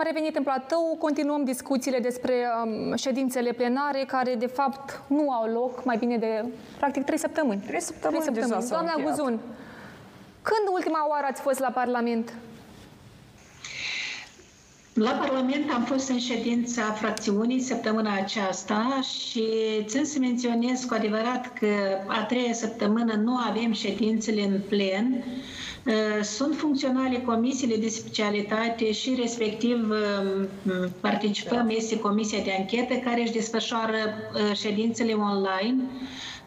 Revenit 0.05 0.35
în 0.35 0.43
platou, 0.43 0.95
continuăm 0.99 1.43
discuțiile 1.43 1.99
despre 1.99 2.33
um, 2.63 2.95
ședințele 2.95 3.51
plenare, 3.51 4.03
care 4.07 4.35
de 4.35 4.45
fapt 4.45 5.01
nu 5.07 5.31
au 5.31 5.51
loc 5.51 5.83
mai 5.83 5.97
bine 5.97 6.17
de 6.17 6.45
practic 6.77 7.03
3 7.03 7.17
săptămâni. 7.17 7.61
3 7.67 7.81
săptămâni, 7.81 8.23
3 8.23 8.33
săptămâni. 8.35 8.61
deja 8.61 8.73
Doamna 8.75 8.93
încheiat. 8.95 9.15
Guzun, 9.15 9.39
când 10.41 10.65
ultima 10.73 11.07
oară 11.09 11.25
ați 11.29 11.41
fost 11.41 11.59
la 11.59 11.69
Parlament? 11.69 12.33
La 14.97 15.11
Parlament 15.11 15.71
am 15.73 15.83
fost 15.83 16.09
în 16.09 16.19
ședința 16.19 16.81
fracțiunii 16.81 17.61
săptămâna 17.61 18.13
aceasta 18.15 18.99
și 19.01 19.43
țin 19.85 20.05
să 20.05 20.19
menționez 20.19 20.83
cu 20.83 20.93
adevărat 20.93 21.53
că 21.59 21.67
a 22.07 22.23
treia 22.23 22.53
săptămână 22.53 23.13
nu 23.13 23.35
avem 23.37 23.73
ședințele 23.73 24.41
în 24.41 24.59
plen. 24.69 25.23
Uh, 25.85 26.23
Sunt 26.23 26.55
funcționale 26.55 27.17
comisiile 27.17 27.75
de 27.75 27.87
specialitate 27.87 28.91
și 28.91 29.15
respectiv 29.19 29.89
uh, 29.89 30.87
participăm, 30.99 31.69
este 31.69 31.99
comisia 31.99 32.39
de 32.43 32.55
anchetă 32.59 32.93
care 32.93 33.21
își 33.21 33.31
desfășoară 33.31 33.97
uh, 33.97 34.55
ședințele 34.57 35.13
online. 35.13 35.83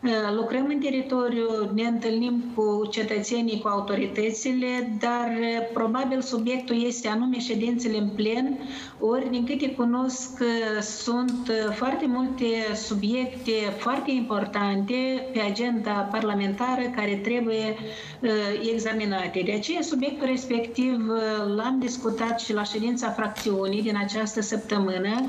Uh, 0.05 0.11
Lucrăm 0.37 0.67
în 0.69 0.79
teritoriu, 0.79 1.71
ne 1.75 1.83
întâlnim 1.83 2.45
cu 2.55 2.87
cetățenii, 2.91 3.61
cu 3.61 3.69
autoritățile, 3.69 4.97
dar 5.01 5.29
uh, 5.41 5.67
probabil 5.73 6.21
subiectul 6.21 6.85
este 6.85 7.09
anume 7.09 7.39
ședințele 7.39 7.99
în 7.99 8.09
plen, 8.09 8.59
ori 9.01 9.31
din 9.31 9.45
câte 9.47 9.71
cunosc 9.71 10.41
uh, 10.41 10.81
sunt 10.83 11.49
uh, 11.49 11.73
foarte 11.75 12.07
multe 12.07 12.45
subiecte 12.75 13.53
foarte 13.79 14.11
importante 14.11 14.95
pe 15.33 15.41
agenda 15.41 15.91
parlamentară 15.91 16.83
care 16.97 17.15
trebuie 17.23 17.77
uh, 18.21 18.31
examinate. 18.73 19.43
De 19.45 19.53
aceea 19.53 19.83
subiectul 19.83 20.27
respectiv 20.27 21.09
uh, 21.09 21.55
l-am 21.57 21.79
discutat 21.79 22.41
și 22.41 22.53
la 22.53 22.63
ședința 22.63 23.11
fracțiunii 23.11 23.83
din 23.83 23.97
această 24.05 24.41
săptămână. 24.41 25.25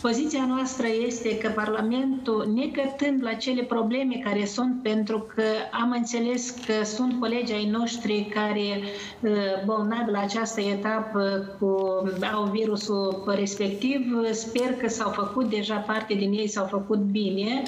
Poziția 0.00 0.44
noastră 0.48 0.86
este 1.06 1.38
că 1.38 1.48
Parlamentul, 1.54 2.52
necătând 2.54 3.22
la 3.22 3.32
cele 3.32 3.62
probleme 3.62 4.07
care 4.16 4.44
sunt, 4.44 4.82
pentru 4.82 5.26
că 5.34 5.42
am 5.72 5.90
înțeles 5.90 6.50
că 6.50 6.84
sunt 6.84 7.20
colegi 7.20 7.52
ai 7.52 7.68
noștri 7.70 8.28
care 8.34 8.80
uh, 9.20 9.30
bolnavi 9.64 10.10
la 10.10 10.20
această 10.20 10.60
etapă 10.60 11.56
cu 11.58 11.76
au 12.34 12.44
virusul 12.44 13.22
respectiv, 13.36 14.00
sper 14.32 14.72
că 14.80 14.88
s-au 14.88 15.10
făcut 15.10 15.50
deja 15.50 15.76
parte 15.76 16.14
din 16.14 16.32
ei, 16.32 16.48
s-au 16.48 16.66
făcut 16.66 16.98
bine. 16.98 17.62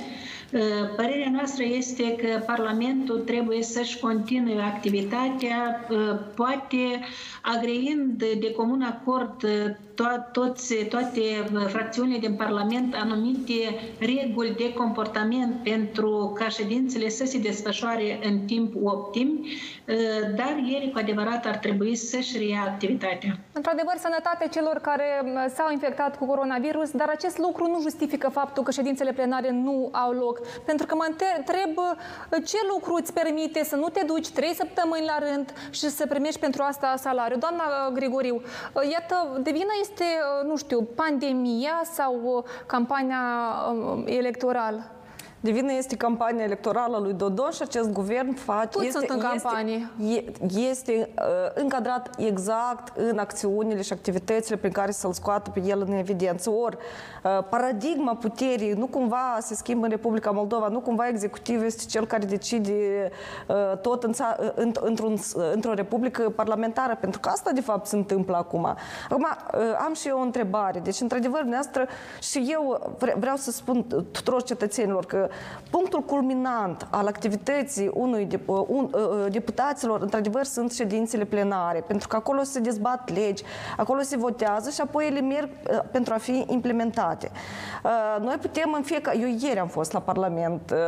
Uh, 0.52 0.60
Părerea 0.96 1.30
noastră 1.32 1.64
este 1.64 2.16
că 2.16 2.42
Parlamentul 2.46 3.18
trebuie 3.18 3.62
să-și 3.62 3.98
continue 3.98 4.62
activitatea, 4.62 5.86
uh, 5.90 6.18
poate 6.34 7.00
agreind 7.42 8.24
de 8.40 8.52
comun 8.56 8.82
acord 8.82 9.42
uh, 9.42 9.74
to- 10.00 10.30
toți, 10.32 10.74
toate 10.74 11.20
fracțiunile 11.68 12.18
din 12.18 12.34
Parlament 12.34 12.94
anumite 12.94 13.54
reguli 13.98 14.54
de 14.56 14.72
comportament 14.72 15.62
pentru 15.62 16.32
ca 16.38 16.48
ședințele 16.48 17.08
să 17.08 17.24
se 17.24 17.38
desfășoare 17.38 18.18
în 18.22 18.38
timp 18.38 18.74
optim, 18.82 19.44
dar 20.36 20.54
ele 20.76 20.90
cu 20.92 20.98
adevărat 20.98 21.46
ar 21.46 21.56
trebui 21.56 21.96
să-și 21.96 22.38
reia 22.38 22.62
activitatea. 22.66 23.38
Într-adevăr, 23.52 23.94
sănătate 23.98 24.48
celor 24.50 24.76
care 24.82 25.04
m, 25.24 25.48
s-au 25.54 25.70
infectat 25.72 26.18
cu 26.18 26.26
coronavirus, 26.26 26.90
dar 26.90 27.08
acest 27.08 27.38
lucru 27.38 27.66
nu 27.66 27.80
justifică 27.80 28.28
faptul 28.28 28.62
că 28.62 28.70
ședințele 28.70 29.12
plenare 29.12 29.50
nu 29.50 29.88
au 29.92 30.12
loc. 30.12 30.40
Pentru 30.64 30.86
că 30.86 30.94
mă 30.94 31.06
întreb 31.08 31.74
ce 32.44 32.56
lucru 32.72 32.94
îți 32.94 33.12
permite 33.12 33.64
să 33.64 33.76
nu 33.76 33.88
te 33.88 34.02
duci 34.06 34.28
trei 34.28 34.54
săptămâni 34.54 35.04
la 35.12 35.18
rând 35.28 35.52
și 35.70 35.88
să 35.90 36.06
primești 36.06 36.40
pentru 36.40 36.62
asta 36.62 36.94
salariu. 36.96 37.36
Doamna 37.36 37.64
uh, 37.64 37.92
Grigoriu, 37.92 38.34
uh, 38.72 38.90
iată, 38.92 39.40
de 39.42 39.50
vină 39.50 39.72
este, 39.80 39.89
uh, 39.98 40.48
nu 40.48 40.56
știu, 40.56 40.82
pandemia 40.82 41.80
sau 41.84 42.20
uh, 42.22 42.44
campania 42.66 43.54
uh, 43.72 44.02
electorală? 44.06 44.99
De 45.42 45.50
vină 45.50 45.72
este 45.72 45.96
campania 45.96 46.44
electorală 46.44 46.96
a 46.96 47.00
lui 47.00 47.12
Dodon 47.12 47.50
și 47.50 47.62
acest 47.62 47.90
guvern 47.90 48.34
face... 48.34 48.66
Toți 48.68 48.86
este, 48.86 48.98
sunt 48.98 49.10
în 49.10 49.16
este, 49.34 49.48
campanie. 49.48 49.90
e- 50.14 50.24
Este 50.70 51.10
uh, 51.18 51.24
încadrat 51.54 52.10
exact 52.18 52.96
în 52.96 53.18
acțiunile 53.18 53.82
și 53.82 53.92
activitățile 53.92 54.56
prin 54.56 54.72
care 54.72 54.90
să-l 54.90 55.12
scoată 55.12 55.50
pe 55.50 55.62
el 55.66 55.80
în 55.80 55.92
evidență. 55.92 56.50
Ori, 56.50 56.76
uh, 57.24 57.44
paradigma 57.50 58.14
puterii 58.14 58.72
nu 58.72 58.86
cumva 58.86 59.38
se 59.40 59.54
schimbă 59.54 59.84
în 59.84 59.90
Republica 59.90 60.30
Moldova, 60.30 60.68
nu 60.68 60.80
cumva 60.80 61.08
executivul 61.08 61.64
este 61.64 61.84
cel 61.88 62.06
care 62.06 62.24
decide 62.24 63.10
uh, 63.48 63.78
tot 63.78 64.02
în, 64.04 64.12
ța- 64.12 64.36
uh, 64.40 64.50
în, 64.54 64.72
într-un, 64.80 65.12
uh, 65.12 65.50
într-o 65.52 65.72
republică 65.74 66.22
parlamentară, 66.30 66.96
pentru 67.00 67.20
că 67.20 67.28
asta 67.28 67.50
de 67.52 67.60
fapt 67.60 67.86
se 67.86 67.96
întâmplă 67.96 68.36
acum. 68.36 68.64
Acum, 69.10 69.26
uh, 69.54 69.60
am 69.86 69.94
și 69.94 70.08
eu 70.08 70.18
o 70.18 70.22
întrebare. 70.22 70.78
Deci, 70.78 71.00
într-adevăr, 71.00 71.40
dumneavoastră 71.40 71.86
și 72.20 72.48
eu 72.52 72.94
vre- 72.98 73.16
vreau 73.18 73.36
să 73.36 73.50
spun 73.50 73.86
tuturor 74.12 74.42
cetățenilor 74.42 75.06
că 75.06 75.28
punctul 75.70 76.00
culminant 76.00 76.86
al 76.90 77.06
activității 77.06 77.90
unui 77.94 78.24
de, 78.24 78.40
uh, 78.46 78.64
un, 78.68 78.88
uh, 78.94 79.00
uh, 79.00 79.26
deputaților, 79.32 80.00
într-adevăr, 80.00 80.44
sunt 80.44 80.72
ședințele 80.72 81.24
plenare, 81.24 81.84
pentru 81.86 82.08
că 82.08 82.16
acolo 82.16 82.42
se 82.42 82.58
dezbat 82.58 83.10
legi, 83.14 83.42
acolo 83.76 84.00
se 84.00 84.16
votează 84.16 84.70
și 84.70 84.80
apoi 84.80 85.06
ele 85.06 85.20
merg 85.20 85.48
uh, 85.70 85.78
pentru 85.90 86.14
a 86.14 86.16
fi 86.16 86.44
implementate. 86.48 87.30
Uh, 87.84 87.90
Noi 88.24 88.36
putem 88.40 88.72
în 88.76 88.82
fiecare... 88.82 89.18
Eu 89.18 89.28
ieri 89.40 89.58
am 89.58 89.68
fost 89.68 89.92
la 89.92 90.00
Parlament, 90.00 90.70
uh, 90.72 90.78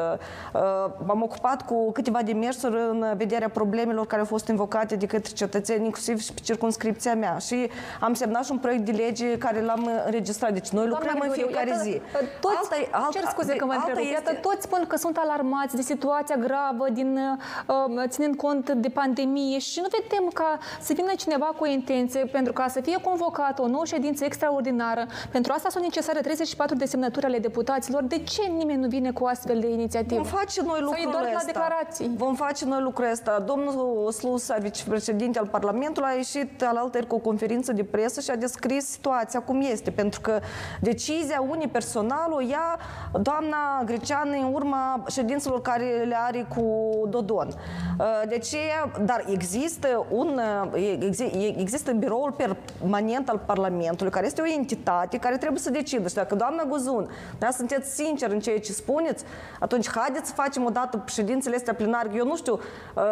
uh, 0.54 0.90
m-am 1.06 1.22
ocupat 1.22 1.62
cu 1.66 1.92
câteva 1.92 2.22
demersuri 2.22 2.76
în 2.90 3.04
vederea 3.16 3.48
problemelor 3.48 4.06
care 4.06 4.20
au 4.20 4.26
fost 4.26 4.48
invocate 4.48 4.96
de 4.96 5.06
către 5.06 5.32
cetățeni, 5.32 5.84
inclusiv 5.84 6.20
și 6.20 6.32
pe 6.32 6.40
circunscripția 6.40 7.14
mea. 7.14 7.38
Și 7.38 7.70
am 8.00 8.14
semnat 8.14 8.44
și 8.44 8.50
un 8.50 8.58
proiect 8.58 8.84
de 8.84 8.90
lege 8.92 9.38
care 9.38 9.60
l-am 9.62 9.90
înregistrat. 10.04 10.52
Deci 10.52 10.68
noi 10.68 10.86
lucrăm 10.86 11.08
în 11.14 11.18
Grigoriu, 11.20 11.46
fiecare 11.46 11.68
iată, 11.68 11.82
zi. 11.82 12.00
Toți, 12.40 12.56
Alta 12.56 12.76
e- 12.80 12.88
alta- 12.92 13.08
cer 13.12 13.22
scuze 13.28 13.56
că 13.56 13.64
vă 13.66 13.72
alta 13.72 13.84
întrerup. 13.88 14.12
Iată, 14.12 14.30
este- 14.30 14.31
toți 14.32 14.62
spun 14.62 14.84
că 14.88 14.96
sunt 14.96 15.16
alarmați 15.16 15.76
de 15.76 15.82
situația 15.82 16.36
gravă, 16.36 16.86
din, 16.92 17.18
uh, 17.66 18.08
ținând 18.08 18.36
cont 18.36 18.70
de 18.70 18.88
pandemie 18.88 19.58
și 19.58 19.80
nu 19.80 19.86
vedem 20.00 20.28
ca 20.34 20.58
să 20.80 20.92
vină 20.96 21.10
cineva 21.16 21.46
cu 21.46 21.64
o 21.64 21.66
intenție 21.66 22.24
pentru 22.24 22.52
ca 22.52 22.68
să 22.68 22.80
fie 22.80 22.98
convocată 23.00 23.62
o 23.62 23.66
nouă 23.66 23.84
ședință 23.84 24.24
extraordinară. 24.24 25.06
Pentru 25.30 25.52
asta 25.56 25.68
sunt 25.68 25.82
necesare 25.82 26.20
34 26.20 26.76
de 26.76 26.84
semnături 26.84 27.26
ale 27.26 27.38
deputaților. 27.38 28.02
De 28.02 28.18
ce 28.18 28.42
nimeni 28.42 28.80
nu 28.80 28.88
vine 28.88 29.10
cu 29.10 29.24
astfel 29.24 29.60
de 29.60 29.68
inițiativă? 29.68 30.20
Vom 30.20 30.30
face 30.38 30.62
noi 30.62 30.70
Sau 30.70 30.76
e 30.76 30.84
lucrul 30.84 31.10
doar 31.10 31.22
la 31.22 31.30
ăsta. 31.34 31.46
declarații? 31.46 32.10
Vom 32.16 32.34
face 32.34 32.64
noi 32.64 32.80
lucrul 32.80 33.10
ăsta. 33.10 33.40
Domnul 33.46 34.10
Slusa, 34.12 34.56
vicepreședinte 34.60 35.38
al 35.38 35.46
Parlamentului, 35.46 36.08
a 36.12 36.14
ieșit 36.14 36.62
alaltări 36.62 37.06
cu 37.06 37.14
o 37.14 37.18
conferință 37.18 37.72
de 37.72 37.84
presă 37.84 38.20
și 38.20 38.30
a 38.30 38.36
descris 38.36 38.84
situația 38.86 39.40
cum 39.40 39.60
este. 39.60 39.90
Pentru 39.90 40.20
că 40.20 40.40
decizia 40.80 41.44
unipersonală 41.48 42.34
o 42.34 42.40
ia 42.40 42.78
doamna 43.20 43.82
Greceană 44.22 44.46
în 44.46 44.54
urma 44.54 45.04
ședințelor 45.08 45.62
care 45.62 46.04
le 46.06 46.16
are 46.26 46.46
cu 46.54 46.62
Dodon. 47.08 47.48
Uh, 47.48 48.06
De 48.28 48.38
ce? 48.38 48.58
Dar 49.04 49.24
există 49.28 50.06
un 50.10 50.40
uh, 50.72 50.98
exi- 51.08 51.54
există 51.58 51.92
biroul 51.92 52.34
permanent 52.36 53.28
al 53.28 53.40
Parlamentului, 53.46 54.12
care 54.12 54.26
este 54.26 54.40
o 54.40 54.46
entitate 54.46 55.16
care 55.18 55.36
trebuie 55.36 55.60
să 55.60 55.70
decidă. 55.70 56.08
Și 56.08 56.14
dacă 56.14 56.34
doamna 56.34 56.62
Guzun, 56.68 57.08
da, 57.38 57.50
sunteți 57.50 57.94
sincer 57.94 58.30
în 58.30 58.40
ceea 58.40 58.58
ce 58.60 58.72
spuneți, 58.72 59.24
atunci 59.60 59.90
haideți 59.90 60.28
să 60.28 60.34
facem 60.34 60.64
o 60.64 60.70
dată 60.70 61.04
ședințele 61.06 61.56
astea 61.56 61.74
plenare. 61.74 62.10
Eu 62.14 62.26
nu 62.26 62.36
știu, 62.36 62.60
uh, 62.94 63.02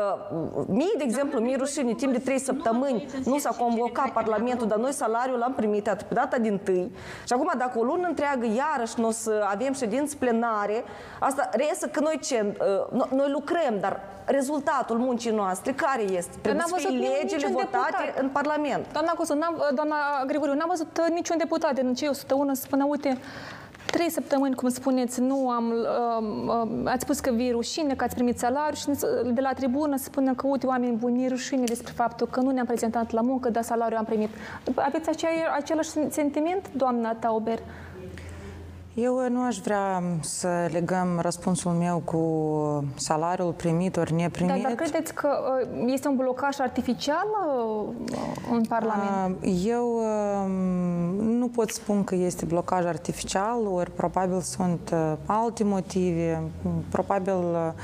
mie, 0.67 0.95
de 0.99 1.05
exemplu, 1.05 1.41
mie 1.41 1.57
rușine, 1.57 1.93
timp 1.95 2.13
de 2.13 2.19
trei 2.19 2.39
săptămâni 2.39 3.07
nu 3.25 3.39
s-a 3.39 3.51
convocat 3.51 4.11
Parlamentul, 4.11 4.67
dar 4.67 4.79
noi 4.79 4.93
salariul 4.93 5.39
l-am 5.39 5.53
primit 5.55 5.89
atât 5.89 6.07
pe 6.07 6.15
data 6.15 6.39
din 6.39 6.61
tâi. 6.65 6.93
Și 7.27 7.33
acum, 7.33 7.51
dacă 7.59 7.79
o 7.79 7.83
lună 7.83 8.07
întreagă 8.09 8.47
iarăși 8.47 9.01
nu 9.01 9.07
o 9.07 9.11
să 9.11 9.45
avem 9.51 9.73
ședințe 9.73 10.17
plenare, 10.19 10.85
asta 11.19 11.49
reiese 11.53 11.89
că 11.89 12.01
noi 12.01 12.19
ce? 12.23 12.55
Uh, 12.91 13.05
no- 13.05 13.11
Noi 13.15 13.31
lucrăm, 13.31 13.75
dar 13.81 14.01
rezultatul 14.25 14.99
muncii 14.99 15.31
noastre 15.31 15.73
care 15.73 16.03
este? 16.03 16.31
Trebuie 16.41 16.55
n-am 16.55 16.67
să 16.67 16.75
fie 16.77 16.89
văzut 16.89 17.01
niciun 17.03 17.19
legile 17.23 17.49
votate 17.53 17.95
deputat. 18.05 18.23
în 18.23 18.29
Parlament. 18.29 18.87
Doamna 18.93 19.13
Cosu, 19.13 19.35
n-am, 19.35 19.63
doamna 19.75 19.97
Grigoriu, 20.27 20.55
n-am 20.55 20.69
văzut 20.69 20.99
uh, 20.99 21.07
niciun 21.15 21.37
deputat 21.39 21.75
din 21.75 21.95
cei 21.95 22.09
101 22.09 22.55
să 22.55 22.63
spună, 22.63 22.85
uite, 22.89 23.19
trei 23.91 24.11
săptămâni, 24.11 24.55
cum 24.55 24.69
spuneți, 24.69 25.21
nu 25.21 25.51
am, 25.51 25.71
uh, 25.71 26.65
uh, 26.65 26.91
ați 26.91 27.03
spus 27.03 27.21
că 27.21 27.31
vi 27.31 27.47
e 27.47 27.51
rușine, 27.51 27.95
că 27.95 28.05
ați 28.05 28.15
primit 28.15 28.39
salariu 28.39 28.75
și 28.75 28.87
de 29.25 29.41
la 29.41 29.53
tribună 29.53 29.97
să 29.97 30.05
spună 30.05 30.35
că, 30.35 30.47
uite, 30.47 30.67
oameni 30.67 30.97
buni, 30.97 31.25
e 31.25 31.29
rușine 31.29 31.65
despre 31.65 31.93
faptul 31.97 32.27
că 32.27 32.41
nu 32.41 32.51
ne-am 32.51 32.67
prezentat 32.67 33.11
la 33.11 33.21
muncă, 33.21 33.49
dar 33.51 33.63
salariu 33.63 33.97
am 33.97 34.05
primit. 34.05 34.29
Aveți 34.75 35.09
acea, 35.09 35.29
același 35.57 35.89
sentiment, 36.11 36.71
doamna 36.73 37.15
Tauber? 37.15 37.59
Eu 38.95 39.29
nu 39.29 39.43
aș 39.43 39.59
vrea 39.59 40.03
să 40.21 40.69
legăm 40.73 41.19
răspunsul 41.21 41.73
meu 41.73 42.03
cu 42.05 42.85
salariul 42.95 43.53
primit 43.53 43.97
ori 43.97 44.13
neprimit. 44.13 44.53
Dar, 44.53 44.61
dar 44.63 44.73
credeți 44.73 45.15
că 45.15 45.29
uh, 45.73 45.85
este 45.87 46.09
un 46.09 46.17
blocaj 46.17 46.61
artificial 46.61 47.27
uh, 47.47 48.19
în 48.53 48.65
Parlament? 48.65 49.37
Eu 49.65 50.01
um, 50.45 50.51
nu 51.25 51.49
pot 51.49 51.71
spun 51.71 52.05
că 52.05 52.15
este 52.15 52.45
blocaj 52.45 52.85
artificial, 52.85 53.67
ori 53.67 53.91
probabil 53.91 54.41
sunt 54.41 54.91
uh, 54.93 55.13
alte 55.27 55.65
motive. 55.65 56.43
Probabil 56.89 57.75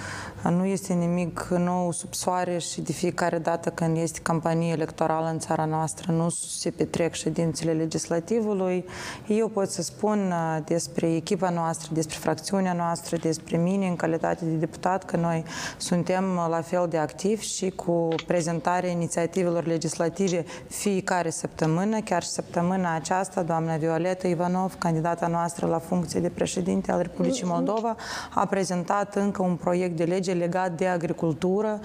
nu 0.51 0.65
este 0.65 0.93
nimic 0.93 1.47
nou 1.59 1.93
sub 1.93 2.15
soare 2.15 2.59
și 2.59 2.81
de 2.81 2.93
fiecare 2.93 3.39
dată 3.39 3.71
când 3.71 3.97
este 3.97 4.21
campanie 4.23 4.73
electorală 4.73 5.29
în 5.29 5.39
țara 5.39 5.65
noastră 5.65 6.13
nu 6.13 6.29
se 6.29 6.71
petrec 6.71 7.15
ședințele 7.15 7.73
legislativului. 7.73 8.85
Eu 9.27 9.49
pot 9.49 9.69
să 9.71 9.83
spun 9.83 10.33
despre 10.65 10.96
echipa 11.05 11.51
noastră, 11.51 11.91
despre 11.93 12.19
fracțiunea 12.21 12.73
noastră, 12.73 13.17
despre 13.17 13.57
mine 13.57 13.87
în 13.87 13.97
calitate 13.97 14.45
de 14.45 14.55
deputat, 14.55 15.05
că 15.05 15.17
noi 15.17 15.45
suntem 15.77 16.25
la 16.51 16.61
fel 16.61 16.87
de 16.91 16.99
activi 16.99 17.45
și 17.45 17.71
cu 17.71 18.09
prezentarea 18.27 18.91
inițiativelor 18.91 19.67
legislative 19.67 20.45
fiecare 20.69 21.31
săptămână, 21.31 22.01
chiar 22.01 22.23
și 22.23 22.29
săptămâna 22.29 22.95
aceasta, 22.95 23.43
doamna 23.43 23.77
Violeta 23.77 24.29
Ivanov, 24.29 24.75
candidata 24.79 25.27
noastră 25.27 25.67
la 25.67 25.79
funcție 25.79 26.21
de 26.21 26.29
președinte 26.29 26.93
al 26.93 27.01
Republicii 27.01 27.47
Moldova, 27.47 27.97
a 28.35 28.47
prezentat 28.47 29.15
încă 29.15 29.43
un 29.43 29.57
proiect 29.57 29.97
de 29.97 30.05
lege 30.05 30.33
legat 30.33 30.73
de 30.73 30.87
agricultură. 30.87 31.81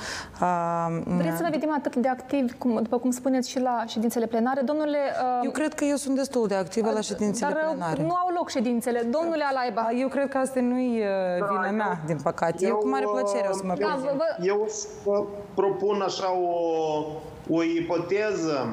Vreți 1.03 1.37
să 1.37 1.43
vă 1.43 1.49
vedem 1.51 1.73
atât 1.77 1.95
de 1.95 2.07
activ, 2.07 2.57
cum, 2.57 2.79
după 2.81 2.97
cum 2.97 3.11
spuneți, 3.11 3.49
și 3.49 3.59
la 3.59 3.83
ședințele 3.87 4.25
plenare? 4.25 4.61
Domnule... 4.61 4.97
Eu 5.43 5.51
cred 5.51 5.73
că 5.73 5.83
eu 5.85 5.95
sunt 5.95 6.15
destul 6.15 6.47
de 6.47 6.55
activă 6.55 6.91
la 6.91 7.01
ședințele 7.01 7.53
dar 7.53 7.63
plenare. 7.63 8.01
nu 8.01 8.13
au 8.13 8.29
loc 8.35 8.49
ședințele. 8.49 9.00
Domnule 9.09 9.43
Alaiba. 9.43 9.89
Eu 9.99 10.07
cred 10.07 10.29
că 10.29 10.37
asta 10.37 10.59
nu-i 10.59 11.03
da, 11.39 11.45
vina 11.45 11.71
mea, 11.71 11.99
din 12.05 12.17
păcate. 12.23 12.65
Eu, 12.65 12.69
eu 12.69 12.75
cu 12.75 12.89
mare 12.89 13.05
plăcere 13.05 13.47
o 13.51 13.53
să 13.53 13.61
mă 13.65 13.73
da, 13.79 13.99
vă... 14.01 14.43
Eu 14.43 14.69
vă 15.03 15.25
propun 15.53 16.01
așa 16.01 16.31
o, 16.31 17.05
o 17.49 17.63
ipoteză. 17.63 18.67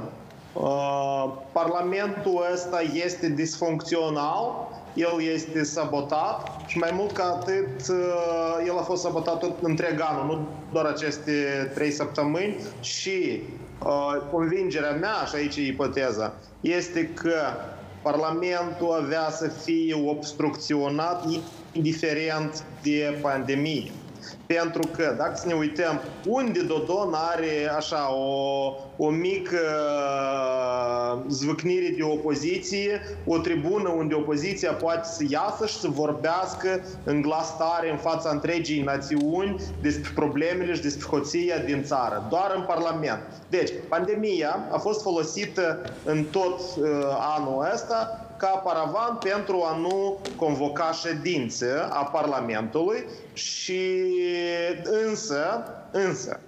Uh, 0.53 1.33
Parlamentul 1.53 2.47
ăsta 2.53 2.81
este 2.95 3.29
disfuncțional, 3.29 4.69
el 4.95 5.23
este 5.35 5.63
sabotat 5.63 6.51
și 6.67 6.79
mai 6.79 6.91
mult 6.93 7.13
ca 7.13 7.25
atât, 7.25 7.89
uh, 7.89 8.67
el 8.67 8.79
a 8.79 8.83
fost 8.83 9.03
sabotat 9.03 9.39
tot 9.39 9.63
întreg 9.63 10.01
anul, 10.01 10.37
nu 10.37 10.47
doar 10.73 10.85
aceste 10.85 11.33
trei 11.75 11.91
săptămâni 11.91 12.57
și 12.81 13.43
uh, 13.85 14.17
convingerea 14.33 14.93
mea, 14.93 15.25
și 15.27 15.35
aici 15.35 15.57
e 15.57 15.67
ipoteza, 15.67 16.33
este 16.61 17.09
că 17.09 17.35
Parlamentul 18.11 18.93
avea 18.93 19.31
să 19.31 19.49
fie 19.49 19.95
obstrucționat 20.07 21.25
indiferent 21.73 22.65
de 22.83 23.19
pandemie. 23.23 23.91
Pentru 24.57 24.87
că, 24.97 25.15
dacă 25.19 25.33
să 25.35 25.47
ne 25.47 25.55
uităm, 25.55 26.01
unde 26.27 26.61
Dodon 26.61 27.15
are 27.15 27.71
așa 27.77 28.15
o, 28.15 28.75
o 28.97 29.11
mică 29.11 29.61
uh, 29.99 31.21
zvâcnire 31.29 31.95
de 31.97 32.03
opoziție, 32.03 33.01
o 33.27 33.39
tribună 33.39 33.89
unde 33.89 34.15
opoziția 34.15 34.73
poate 34.73 35.09
să 35.09 35.25
iasă 35.29 35.67
și 35.67 35.79
să 35.79 35.89
vorbească 35.89 36.85
în 37.05 37.21
glas 37.21 37.57
tare 37.57 37.91
în 37.91 37.97
fața 37.97 38.31
întregii 38.31 38.83
națiuni 38.83 39.61
despre 39.83 40.11
problemele 40.15 40.75
și 40.75 40.83
despre 40.83 41.07
hoția 41.07 41.59
din 41.59 41.83
țară, 41.85 42.27
doar 42.31 42.53
în 42.57 42.63
Parlament. 42.63 43.21
Deci, 43.49 43.71
pandemia 43.89 44.69
a 44.71 44.79
fost 44.79 45.03
folosită 45.03 45.81
în 46.05 46.25
tot 46.25 46.61
uh, 46.61 46.89
anul 47.37 47.69
ăsta 47.73 48.28
ca 48.39 48.49
paravan 48.49 49.19
pentru 49.23 49.63
a 49.63 49.77
nu 49.77 50.19
convoca 50.37 50.93
ședințe 50.93 51.87
a 51.91 52.05
Parlamentului 52.05 53.05
și 53.33 54.05
însă, 54.85 55.65
însă, 55.91 56.41
Um, 56.41 56.48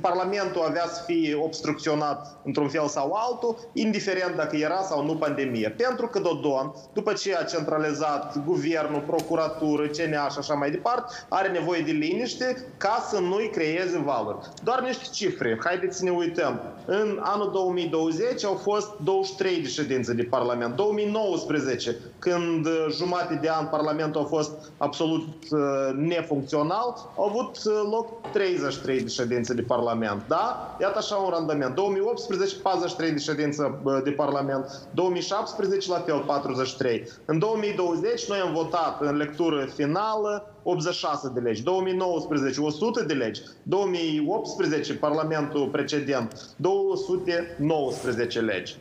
Parlamentul 0.00 0.62
avea 0.62 0.86
să 0.86 1.02
fie 1.06 1.34
obstrucționat 1.42 2.36
într-un 2.44 2.68
fel 2.68 2.86
sau 2.86 3.12
altul, 3.12 3.56
indiferent 3.72 4.36
dacă 4.36 4.56
era 4.56 4.82
sau 4.82 5.04
nu 5.04 5.16
pandemie. 5.16 5.74
Pentru 5.76 6.06
că 6.06 6.18
Dodon, 6.18 6.74
după 6.92 7.12
ce 7.12 7.36
a 7.36 7.42
centralizat 7.42 8.44
guvernul, 8.44 9.02
procuratură, 9.06 9.86
CNA 9.86 10.28
și 10.28 10.38
așa 10.38 10.54
mai 10.54 10.70
departe, 10.70 11.14
are 11.28 11.48
nevoie 11.48 11.80
de 11.80 11.90
liniște 11.90 12.66
ca 12.76 13.06
să 13.08 13.20
nu-i 13.20 13.50
creeze 13.50 13.98
valori. 13.98 14.38
Doar 14.62 14.80
niște 14.80 15.04
cifre. 15.12 15.58
Haideți 15.64 15.98
să 15.98 16.04
ne 16.04 16.10
uităm. 16.10 16.60
În 16.86 17.18
anul 17.22 17.50
2020 17.52 18.44
au 18.44 18.54
fost 18.54 18.90
23 19.04 19.60
de 19.60 19.68
ședințe 19.68 20.12
de 20.12 20.22
Parlament. 20.22 20.76
2019, 20.76 21.96
când 22.18 22.66
jumate 22.90 23.38
de 23.42 23.48
an 23.50 23.66
Parlamentul 23.66 24.20
a 24.20 24.24
fost 24.24 24.50
absolut 24.76 25.26
uh, 25.50 25.58
nefuncțional, 25.96 26.94
au 27.16 27.24
avut 27.24 27.56
uh, 27.64 27.88
loc 27.90 28.20
33 28.38 29.00
de 29.00 29.08
ședințe 29.08 29.54
de 29.54 29.62
Parlament, 29.62 30.22
da? 30.28 30.76
Iată 30.80 30.98
așa 30.98 31.14
un 31.14 31.30
randament. 31.30 31.74
2018, 31.74 32.56
43 32.56 33.10
de 33.10 33.18
ședințe 33.18 33.80
de 34.04 34.10
Parlament. 34.10 34.88
2017, 34.94 35.90
la 35.90 35.98
fel, 35.98 36.22
43. 36.26 37.08
În 37.24 37.38
2020, 37.38 38.28
noi 38.28 38.38
am 38.38 38.52
votat 38.52 39.00
în 39.00 39.16
lectură 39.16 39.68
finală 39.74 40.54
86 40.62 41.30
de 41.34 41.40
legi. 41.40 41.62
2019, 41.62 42.60
100 42.60 43.02
de 43.02 43.14
legi. 43.14 43.40
2018, 43.62 44.94
Parlamentul 44.94 45.68
precedent, 45.68 46.54
219 46.56 48.40
legi. 48.40 48.76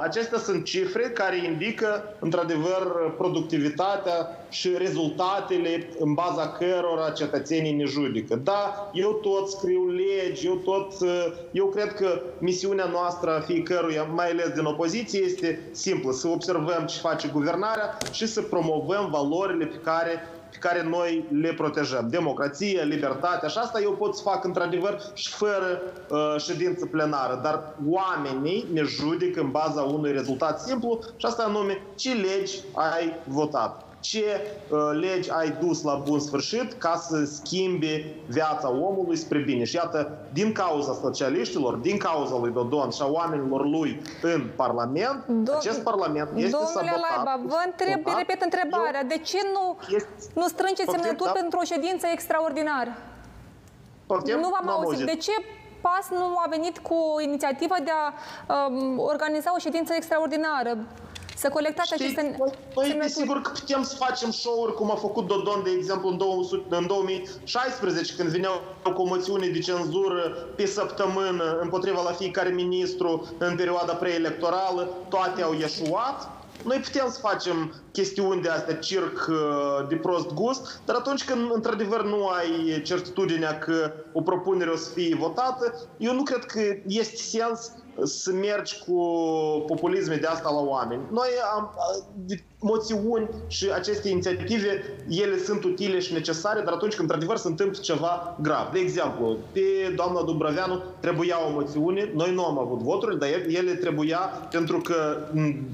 Acestea 0.00 0.38
sunt 0.38 0.64
cifre 0.64 1.02
care 1.02 1.44
indică, 1.44 2.16
într-adevăr, 2.18 3.12
productivitatea 3.16 4.46
și 4.48 4.74
rezultatele 4.76 5.88
în 5.98 6.14
baza 6.14 6.48
cărora 6.48 7.10
cetățenii 7.10 7.72
ne 7.72 7.84
judecă. 7.84 8.36
Da, 8.36 8.90
eu 8.92 9.12
tot 9.12 9.50
scriu 9.50 9.88
legi, 9.88 10.46
eu 10.46 10.54
tot... 10.54 10.92
Eu 11.50 11.66
cred 11.66 11.92
că 11.92 12.22
misiunea 12.38 12.86
noastră 12.86 13.30
a 13.30 13.40
fiecăruia, 13.40 14.02
mai 14.02 14.30
ales 14.30 14.48
din 14.48 14.64
opoziție, 14.64 15.20
este 15.20 15.60
simplă. 15.70 16.12
Să 16.12 16.28
observăm 16.28 16.84
ce 16.86 16.98
face 16.98 17.28
guvernarea 17.32 17.96
și 18.12 18.26
să 18.26 18.42
promovăm 18.42 19.08
valorile 19.10 19.64
pe 19.64 19.80
care 19.84 20.28
pe 20.52 20.58
care 20.58 20.82
noi 20.82 21.24
le 21.40 21.52
protejăm. 21.52 22.08
Democrație, 22.08 22.82
libertate 22.82 23.48
și 23.48 23.58
asta 23.58 23.80
eu 23.80 23.92
pot 23.92 24.16
să 24.16 24.22
fac 24.22 24.44
într-adevăr 24.44 25.00
și 25.14 25.30
fără 25.30 25.82
uh, 26.08 26.34
ședință 26.38 26.86
plenară. 26.86 27.40
Dar 27.42 27.74
oamenii 27.88 28.66
ne 28.72 28.82
judecă 28.82 29.40
în 29.40 29.50
baza 29.50 29.82
unui 29.82 30.12
rezultat 30.12 30.60
simplu 30.60 31.00
și 31.16 31.26
asta 31.26 31.42
anume 31.42 31.82
ce 31.94 32.12
legi 32.12 32.60
ai 32.74 33.16
votat 33.26 33.91
ce 34.02 34.40
uh, 34.68 34.78
legi 35.00 35.30
ai 35.30 35.56
dus 35.60 35.82
la 35.82 35.94
bun 35.94 36.20
sfârșit 36.20 36.72
ca 36.72 36.96
să 36.96 37.24
schimbe 37.24 38.14
viața 38.28 38.70
omului 38.70 39.16
spre 39.16 39.38
bine. 39.38 39.64
Și 39.64 39.74
iată, 39.74 40.18
din 40.32 40.52
cauza 40.52 40.92
socialiștilor, 40.92 41.74
din 41.74 41.96
cauza 41.96 42.36
lui 42.38 42.52
Dodon 42.52 42.90
și 42.90 43.02
a 43.02 43.06
oamenilor 43.06 43.66
lui 43.66 44.02
în 44.22 44.50
Parlament, 44.56 45.24
Dom- 45.24 45.56
acest 45.56 45.80
Parlament 45.82 46.28
este 46.34 46.50
Domnule 46.50 46.72
sabotat. 46.72 47.24
Laiba, 47.24 47.40
vă 47.46 47.60
întreb, 47.64 48.00
repet 48.18 48.42
întrebarea. 48.42 49.00
Eu, 49.02 49.08
de 49.08 49.18
ce 49.18 49.38
nu, 49.52 49.78
este, 49.96 50.08
nu 50.34 50.46
strângeți 50.48 50.90
semnături 50.90 51.32
da? 51.32 51.40
pentru 51.40 51.58
o 51.58 51.64
ședință 51.64 52.06
extraordinară? 52.12 52.90
Poftim? 54.06 54.38
Nu 54.38 54.48
v-am 54.48 54.68
auzit. 54.68 54.88
auzit. 54.88 55.06
De 55.06 55.16
ce 55.16 55.32
PAS 55.80 56.06
nu 56.10 56.26
a 56.44 56.46
venit 56.48 56.78
cu 56.78 56.98
inițiativa 57.22 57.76
de 57.84 57.90
a 57.90 58.04
um, 58.68 58.98
organiza 58.98 59.54
o 59.54 59.58
ședință 59.58 59.92
extraordinară? 59.96 60.78
Să 61.42 61.48
colectați 61.48 61.92
Știi, 61.92 62.04
aceste 62.04 62.36
Noi, 62.38 62.88
noi 62.88 62.98
desigur 63.00 63.40
că 63.40 63.50
putem 63.50 63.82
să 63.82 63.94
facem 63.96 64.30
show-uri 64.30 64.74
cum 64.74 64.90
a 64.90 64.94
făcut 64.94 65.26
Dodon, 65.26 65.60
de 65.64 65.70
exemplu, 65.70 66.08
în, 66.08 66.16
200, 66.16 66.76
în 66.76 66.86
2016, 66.86 68.14
când 68.14 68.28
vineau 68.28 68.62
cu 68.94 69.02
o 69.02 69.06
moțiune 69.06 69.46
de 69.46 69.58
cenzură 69.58 70.20
pe 70.56 70.66
săptămână 70.66 71.58
împotriva 71.62 72.02
la 72.02 72.12
fiecare 72.12 72.48
ministru 72.48 73.28
în 73.38 73.56
perioada 73.56 73.92
preelectorală, 73.92 74.88
toate 75.08 75.42
au 75.42 75.52
ieșuat. 75.52 76.30
Noi 76.64 76.78
putem 76.78 77.10
să 77.10 77.18
facem 77.20 77.74
chestiuni 77.92 78.42
de 78.42 78.48
astea, 78.48 78.74
circ 78.74 79.30
de 79.88 79.94
prost 79.94 80.32
gust, 80.34 80.80
dar 80.84 80.96
atunci 80.96 81.24
când 81.24 81.50
într-adevăr 81.54 82.04
nu 82.04 82.26
ai 82.26 82.82
certitudinea 82.82 83.58
că 83.58 83.92
o 84.12 84.20
propunere 84.20 84.70
o 84.70 84.76
să 84.76 84.90
fie 84.90 85.16
votată, 85.18 85.74
eu 85.98 86.14
nu 86.14 86.22
cred 86.22 86.44
că 86.44 86.60
este 86.86 87.16
sens 87.16 87.72
să 88.02 88.32
mergi 88.32 88.78
cu 88.86 88.94
populisme 89.66 90.14
de 90.14 90.26
asta 90.26 90.50
la 90.50 90.60
oameni. 90.60 91.02
Noi 91.10 91.28
am 91.54 91.70
moțiuni 92.58 93.28
și 93.46 93.70
aceste 93.74 94.08
inițiative, 94.08 94.96
ele 95.08 95.38
sunt 95.38 95.64
utile 95.64 95.98
și 95.98 96.12
necesare, 96.12 96.60
dar 96.60 96.72
atunci 96.72 96.94
când 96.94 97.10
într-adevăr 97.10 97.36
se 97.36 97.48
întâmplă 97.48 97.80
ceva 97.80 98.36
grav. 98.40 98.72
De 98.72 98.78
exemplu, 98.78 99.36
pe 99.52 99.60
doamna 99.96 100.22
Dubraveanu 100.22 100.82
trebuia 101.00 101.46
o 101.46 101.50
moțiune, 101.50 102.10
noi 102.14 102.34
nu 102.34 102.44
am 102.44 102.58
avut 102.58 102.78
voturi, 102.78 103.18
dar 103.18 103.28
ele 103.48 103.74
trebuia 103.74 104.18
pentru 104.50 104.78
că 104.78 105.26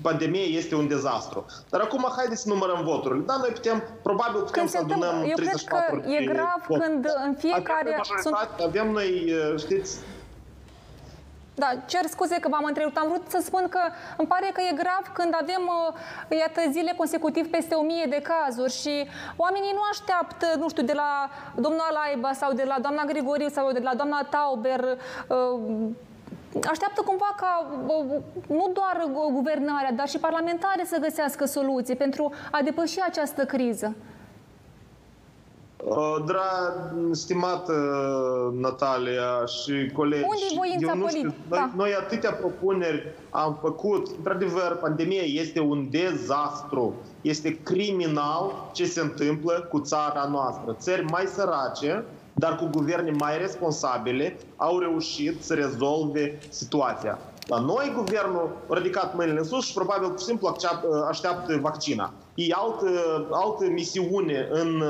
pandemia 0.03 0.45
este 0.45 0.75
un 0.75 0.89
dezastru. 0.89 1.47
Dar 1.71 1.81
acum 1.81 2.13
haideți 2.17 2.43
să 2.43 2.49
numărăm 2.49 2.85
voturile. 2.85 3.25
Da, 3.27 3.37
noi 3.37 3.51
putem, 3.51 3.83
probabil 4.03 4.41
putem 4.41 4.53
când 4.53 4.69
să 4.69 4.79
adunăm 4.79 5.23
Eu 5.27 5.35
34 5.35 6.01
cred 6.01 6.17
că 6.17 6.23
e 6.23 6.25
grav 6.25 6.81
când 6.81 7.07
în 7.27 7.35
fiecare... 7.39 7.99
Avem, 7.99 8.21
sunt... 8.23 8.37
avem 8.67 8.91
noi, 8.91 9.33
știți, 9.59 9.99
Da, 11.59 11.71
cer 11.87 12.05
scuze 12.07 12.37
că 12.41 12.49
v-am 12.49 12.65
întrerupt. 12.65 12.97
Am 12.97 13.09
vrut 13.09 13.25
să 13.29 13.41
spun 13.45 13.67
că 13.69 13.81
îmi 14.17 14.29
pare 14.29 14.51
că 14.53 14.61
e 14.61 14.75
grav 14.83 15.05
când 15.13 15.33
avem, 15.43 15.63
uh, 16.31 16.39
iată, 16.39 16.61
zile 16.71 16.93
consecutiv 16.97 17.51
peste 17.51 17.75
o 17.75 17.83
mie 17.83 18.07
de 18.09 18.23
cazuri 18.31 18.73
și 18.73 19.09
oamenii 19.37 19.73
nu 19.75 19.81
așteaptă, 19.91 20.47
nu 20.59 20.69
știu, 20.69 20.83
de 20.83 20.93
la 20.93 21.31
domnul 21.55 21.87
Alaiba 21.91 22.33
sau 22.33 22.53
de 22.53 22.65
la 22.65 22.77
doamna 22.81 23.05
Grigoriu 23.05 23.49
sau 23.49 23.73
de 23.73 23.79
la 23.79 23.95
doamna 23.95 24.27
Tauber 24.31 24.99
uh, 25.29 25.91
așteaptă 26.71 27.03
cumva 27.07 27.35
ca 27.37 27.67
uh, 27.87 28.05
nu 28.49 28.71
doar 28.73 28.97
guvernarea, 29.33 29.93
dar 29.93 30.09
și 30.09 30.19
parlamentare 30.19 30.85
să 30.85 30.99
găsească 31.01 31.45
soluții 31.45 31.97
pentru 31.97 32.33
a 32.51 32.63
depăși 32.63 33.01
această 33.01 33.45
criză. 33.45 33.97
Uh, 35.89 36.17
Dra, 36.27 36.41
stimată 37.11 37.73
Natalia 38.55 39.45
și 39.47 39.93
colegi, 39.93 40.25
Unde 40.25 40.45
e 40.51 40.57
voința 40.57 40.93
eu 40.93 40.97
nu 40.97 41.09
știu, 41.09 41.21
politică? 41.21 41.43
noi, 41.49 41.59
Da. 41.59 41.71
noi 41.77 41.95
atâtea 41.95 42.33
propuneri 42.33 43.03
am 43.31 43.59
făcut. 43.61 44.07
Într-adevăr, 44.17 44.79
pandemia 44.81 45.23
este 45.23 45.61
un 45.61 45.89
dezastru. 45.91 46.95
Este 47.21 47.59
criminal 47.63 48.69
ce 48.73 48.85
se 48.85 49.01
întâmplă 49.01 49.67
cu 49.71 49.81
țara 49.81 50.29
noastră. 50.31 50.77
Țări 50.79 51.05
mai 51.05 51.25
sărace, 51.27 52.05
dar 52.35 52.57
cu 52.57 52.69
guverne 52.73 53.11
mai 53.11 53.39
responsabile, 53.39 54.37
au 54.57 54.79
reușit 54.79 55.43
să 55.45 55.55
rezolve 55.55 56.39
situația. 56.49 57.19
La 57.49 57.59
noi, 57.59 57.93
guvernul 57.97 58.51
a 58.69 58.75
ridicat 58.75 59.15
mâinile 59.15 59.39
în 59.39 59.45
sus 59.45 59.67
și 59.67 59.73
probabil 59.73 60.09
pur 60.09 60.19
și 60.19 60.25
simplu 60.25 60.49
accept- 60.49 60.85
așteaptă 61.09 61.59
vaccina. 61.61 62.13
Ei 62.35 62.53
altă, 62.53 62.89
altă 63.31 63.65
misiune 63.71 64.49
în, 64.51 64.83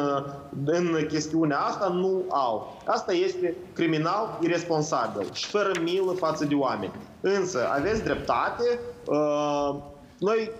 în 0.64 1.06
chestiunea 1.08 1.58
asta 1.58 1.88
nu 1.88 2.24
au. 2.28 2.76
Asta 2.86 3.12
este 3.12 3.56
criminal, 3.72 4.38
irresponsabil 4.42 5.32
și 5.32 5.46
fără 5.46 5.70
milă 5.82 6.12
față 6.12 6.44
de 6.44 6.54
oameni. 6.54 6.92
Însă, 7.20 7.68
aveți 7.72 8.02
dreptate, 8.02 8.78
uh, 9.06 9.74
noi 10.18 10.50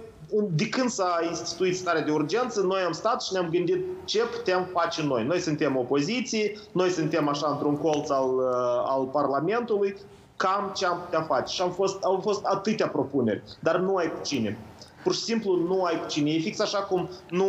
de 0.51 0.69
când 0.69 0.91
s-a 0.91 1.19
instituit 1.29 1.77
starea 1.77 2.03
de 2.03 2.11
urgență, 2.11 2.61
noi 2.61 2.81
am 2.81 2.93
stat 2.93 3.23
și 3.23 3.33
ne-am 3.33 3.49
gândit 3.51 3.85
ce 4.05 4.23
putem 4.37 4.69
face 4.73 5.03
noi. 5.03 5.25
Noi 5.25 5.39
suntem 5.39 5.77
opoziție, 5.77 6.59
noi 6.73 6.91
suntem 6.91 7.29
așa 7.29 7.49
într-un 7.51 7.77
colț 7.77 8.11
al, 8.11 8.35
uh, 8.37 8.83
al 8.85 9.05
Parlamentului, 9.13 9.97
cam 10.39 10.73
ce 10.77 10.87
am 10.87 10.99
putea 11.05 11.21
face. 11.23 11.55
Și 11.55 11.63
am 11.63 11.71
fost, 11.71 12.03
au 12.05 12.19
fost 12.23 12.45
atâtea 12.45 12.89
propuneri, 12.89 13.43
dar 13.61 13.77
nu 13.79 13.95
ai 13.97 14.07
cu 14.13 14.23
cine. 14.23 14.59
Pur 15.03 15.15
și 15.15 15.21
simplu 15.23 15.57
nu 15.57 15.83
ai 15.85 16.01
cu 16.01 16.07
cine. 16.07 16.31
E 16.31 16.39
fix 16.39 16.61
așa 16.61 16.79
cum 16.79 17.09
nu, 17.31 17.47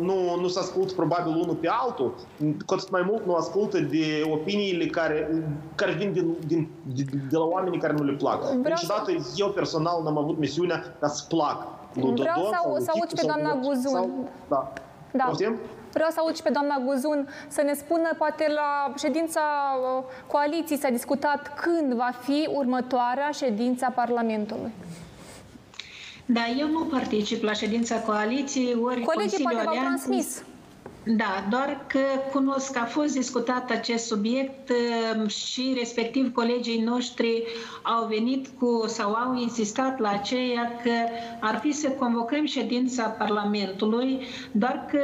nu, 0.00 0.40
nu 0.40 0.48
se 0.48 0.58
ascultă 0.58 0.92
probabil 0.94 1.32
unul 1.32 1.54
pe 1.54 1.68
altul, 1.70 2.14
cu 2.66 2.74
atât 2.74 2.90
mai 2.90 3.02
mult 3.08 3.26
nu 3.26 3.34
ascultă 3.34 3.78
de 3.80 4.22
opiniile 4.32 4.86
care, 4.86 5.44
care 5.74 5.92
vin 5.92 6.12
din, 6.12 6.36
din, 6.46 6.68
de, 6.94 7.02
de 7.30 7.36
la 7.36 7.44
oamenii 7.44 7.78
care 7.78 7.92
nu 7.92 8.04
le 8.04 8.12
plac. 8.12 8.40
Vreau 8.42 8.58
Niciodată 8.62 9.12
eu 9.36 9.48
personal 9.48 10.02
n-am 10.02 10.18
avut 10.18 10.38
misiunea 10.38 10.84
ca 11.00 11.06
să 11.08 11.24
plac. 11.28 11.66
lui 11.94 12.02
Vreau 12.12 12.14
Dodon 12.14 12.50
să 12.52 12.56
sau 12.60 12.64
au- 12.68 12.74
lui 12.74 12.82
să 12.84 12.90
aud 12.90 13.02
Chicu 13.02 13.14
pe 13.14 13.20
sau 13.20 13.26
doamna 13.26 13.52
lui- 13.54 13.62
Guzun. 13.66 13.92
sau- 13.92 14.28
Da. 14.48 14.72
Da. 15.12 15.24
Poftim? 15.24 15.58
Vreau 15.92 16.10
să 16.10 16.16
aud 16.20 16.34
și 16.36 16.42
pe 16.42 16.50
doamna 16.50 16.78
Guzun 16.84 17.28
să 17.48 17.62
ne 17.62 17.74
spună, 17.74 18.08
poate 18.18 18.46
la 18.54 18.92
ședința 18.98 19.40
uh, 19.98 20.04
coaliției 20.26 20.78
s-a 20.78 20.88
discutat 20.90 21.60
când 21.60 21.92
va 21.92 22.10
fi 22.22 22.48
următoarea 22.52 23.30
ședința 23.30 23.88
Parlamentului. 23.90 24.70
Da, 26.26 26.40
eu 26.58 26.68
nu 26.68 26.84
particip 26.84 27.42
la 27.42 27.52
ședința 27.52 27.96
coaliției, 28.00 28.74
ori 28.82 29.00
Colegii 29.00 29.04
Consiliul 29.14 29.50
poate 29.50 29.64
v-au 29.64 29.74
Alianței- 29.74 30.06
transmis. 30.06 30.42
Da, 31.04 31.46
doar 31.50 31.84
că 31.86 31.98
cunosc 32.32 32.72
că 32.72 32.78
a 32.78 32.84
fost 32.84 33.14
discutat 33.14 33.70
acest 33.70 34.06
subiect 34.06 34.70
uh, 34.70 35.28
și 35.30 35.74
respectiv 35.78 36.32
colegii 36.32 36.82
noștri 36.82 37.42
au 37.82 38.06
venit 38.06 38.48
cu 38.58 38.84
sau 38.86 39.12
au 39.12 39.36
insistat 39.36 39.98
la 39.98 40.08
aceea 40.08 40.80
că 40.82 40.90
ar 41.40 41.58
fi 41.58 41.72
să 41.72 41.88
convocăm 41.88 42.44
ședința 42.46 43.02
Parlamentului, 43.02 44.20
doar 44.52 44.86
că 44.90 45.00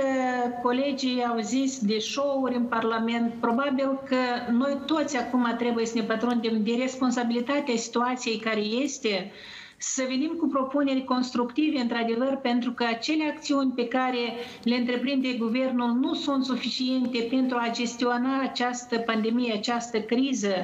colegii 0.62 1.24
au 1.24 1.38
zis 1.40 1.78
de 1.78 1.99
show-uri 1.99 2.55
în 2.57 2.64
Parlament. 2.64 3.34
Probabil 3.40 4.01
că 4.09 4.53
noi 4.53 4.78
toți 4.86 5.16
acum 5.16 5.55
trebuie 5.59 5.86
să 5.86 5.92
ne 5.96 6.03
pătrundem 6.03 6.62
de 6.62 6.76
responsabilitatea 6.78 7.76
situației 7.76 8.36
care 8.38 8.61
este 8.61 9.30
să 9.78 10.04
venim 10.08 10.34
cu 10.38 10.46
propuneri 10.46 11.04
constructive, 11.04 11.78
într-adevăr, 11.78 12.38
pentru 12.42 12.70
că 12.72 12.84
acele 12.84 13.24
acțiuni 13.34 13.72
pe 13.74 13.88
care 13.88 14.18
le 14.62 14.74
întreprinde 14.74 15.32
guvernul 15.32 15.90
nu 15.90 16.14
sunt 16.14 16.44
suficiente 16.44 17.26
pentru 17.30 17.56
a 17.60 17.70
gestiona 17.72 18.40
această 18.42 18.98
pandemie, 18.98 19.52
această 19.52 20.00
criză. 20.00 20.54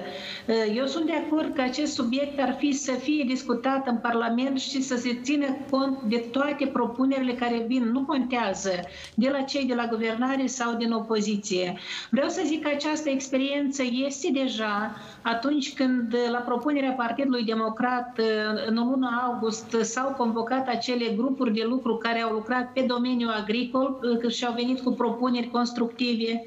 Eu 0.75 0.87
sunt 0.87 1.07
de 1.07 1.13
acord 1.27 1.55
că 1.55 1.61
acest 1.61 1.95
subiect 1.95 2.41
ar 2.41 2.57
fi 2.59 2.73
să 2.73 2.93
fie 2.93 3.25
discutat 3.27 3.87
în 3.87 3.97
Parlament 3.97 4.61
și 4.61 4.83
să 4.83 4.97
se 4.97 5.19
țină 5.23 5.57
cont 5.71 6.03
de 6.03 6.17
toate 6.17 6.67
propunerile 6.67 7.33
care 7.33 7.65
vin. 7.67 7.83
Nu 7.83 8.05
contează 8.05 8.71
de 9.15 9.29
la 9.29 9.41
cei 9.41 9.65
de 9.65 9.75
la 9.75 9.87
guvernare 9.87 10.47
sau 10.47 10.75
din 10.77 10.93
opoziție. 10.93 11.79
Vreau 12.11 12.29
să 12.29 12.43
zic 12.45 12.63
că 12.63 12.71
această 12.75 13.09
experiență 13.11 13.83
este 14.07 14.31
deja 14.33 14.97
atunci 15.23 15.75
când, 15.75 16.17
la 16.31 16.39
propunerea 16.39 16.93
Partidului 16.93 17.45
Democrat, 17.45 18.21
în 18.67 18.77
luna 19.05 19.33
august 19.33 19.77
s-au 19.83 20.15
convocat 20.17 20.69
acele 20.69 21.15
grupuri 21.17 21.55
de 21.55 21.65
lucru 21.69 21.97
care 21.97 22.21
au 22.21 22.33
lucrat 22.33 22.73
pe 22.73 22.81
domeniul 22.81 23.31
agricol 23.31 24.01
și 24.29 24.45
au 24.45 24.53
venit 24.53 24.81
cu 24.81 24.93
propuneri 24.93 25.51
constructive 25.51 26.45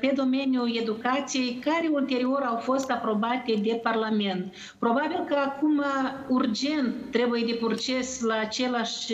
pe 0.00 0.12
domeniul 0.16 0.76
educației, 0.76 1.58
care 1.64 1.88
ulterior 1.92 2.42
au 2.42 2.56
fost 2.56 2.90
aprobate 2.90 3.54
de 3.62 3.80
Parlament. 3.82 4.54
Probabil 4.78 5.24
că 5.28 5.34
acum 5.34 5.82
urgent 6.28 6.94
trebuie 7.10 7.44
de 7.46 7.58
proces 7.60 8.20
la 8.20 8.34
același 8.38 9.12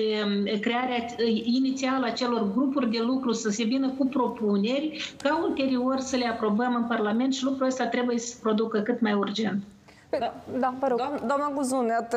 crearea 0.61 1.07
inițială 1.45 2.07
a 2.07 2.11
celor 2.11 2.53
grupuri 2.55 2.91
de 2.91 3.03
lucru 3.03 3.33
să 3.33 3.51
se 3.51 3.65
vină 3.65 3.89
cu 3.89 4.07
propuneri, 4.07 5.15
ca 5.23 5.41
ulterior 5.49 5.99
să 5.99 6.17
le 6.17 6.27
aprobăm 6.27 6.75
în 6.75 6.85
Parlament 6.85 7.35
și 7.35 7.45
lucrul 7.45 7.67
ăsta 7.67 7.87
trebuie 7.87 8.19
să 8.19 8.27
se 8.27 8.39
producă 8.43 8.79
cât 8.81 9.01
mai 9.01 9.13
urgent. 9.13 9.63
Da, 10.11 10.33
da 10.59 10.75
vă 10.81 10.87
rog. 10.89 10.97
Doamna, 10.99 11.19
doamna 11.27 11.53
Guzun, 11.55 11.87
iată, 11.87 12.17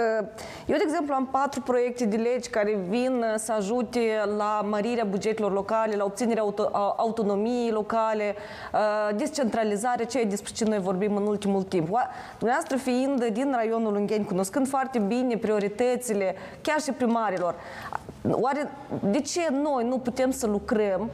eu, 0.66 0.78
de 0.78 0.84
exemplu, 0.86 1.14
am 1.14 1.28
patru 1.32 1.62
proiecte 1.62 2.06
de 2.06 2.16
legi 2.18 2.50
care 2.50 2.78
vin 2.90 3.14
uh, 3.18 3.34
să 3.38 3.52
ajute 3.52 4.00
la 4.38 4.66
mărirea 4.70 5.04
bugetelor 5.04 5.52
locale, 5.54 5.96
la 5.96 6.04
obținerea 6.04 6.42
auto, 6.42 6.70
a- 6.72 6.94
autonomiei 6.98 7.72
locale, 7.72 8.36
uh, 8.74 9.16
descentralizare, 9.16 10.04
ceea 10.04 10.26
despre 10.26 10.52
ce 10.54 10.66
noi 10.66 10.80
vorbim 10.80 11.16
în 11.16 11.26
ultimul 11.28 11.64
timp. 11.64 11.88
Oa- 11.88 12.10
Dumneavoastră 12.38 12.78
fiind 12.78 13.26
din 13.26 13.52
raionul 13.56 13.96
Ungheni, 13.96 14.26
cunoscând 14.26 14.68
foarte 14.68 15.00
bine 15.00 15.38
prioritățile, 15.38 16.36
chiar 16.62 16.82
și 16.82 16.92
primarilor, 16.92 17.56
oare 18.32 18.70
de 19.04 19.20
ce 19.22 19.42
noi 19.52 19.84
nu 19.88 19.98
putem 19.98 20.32
să 20.32 20.48
lucrăm 20.48 21.10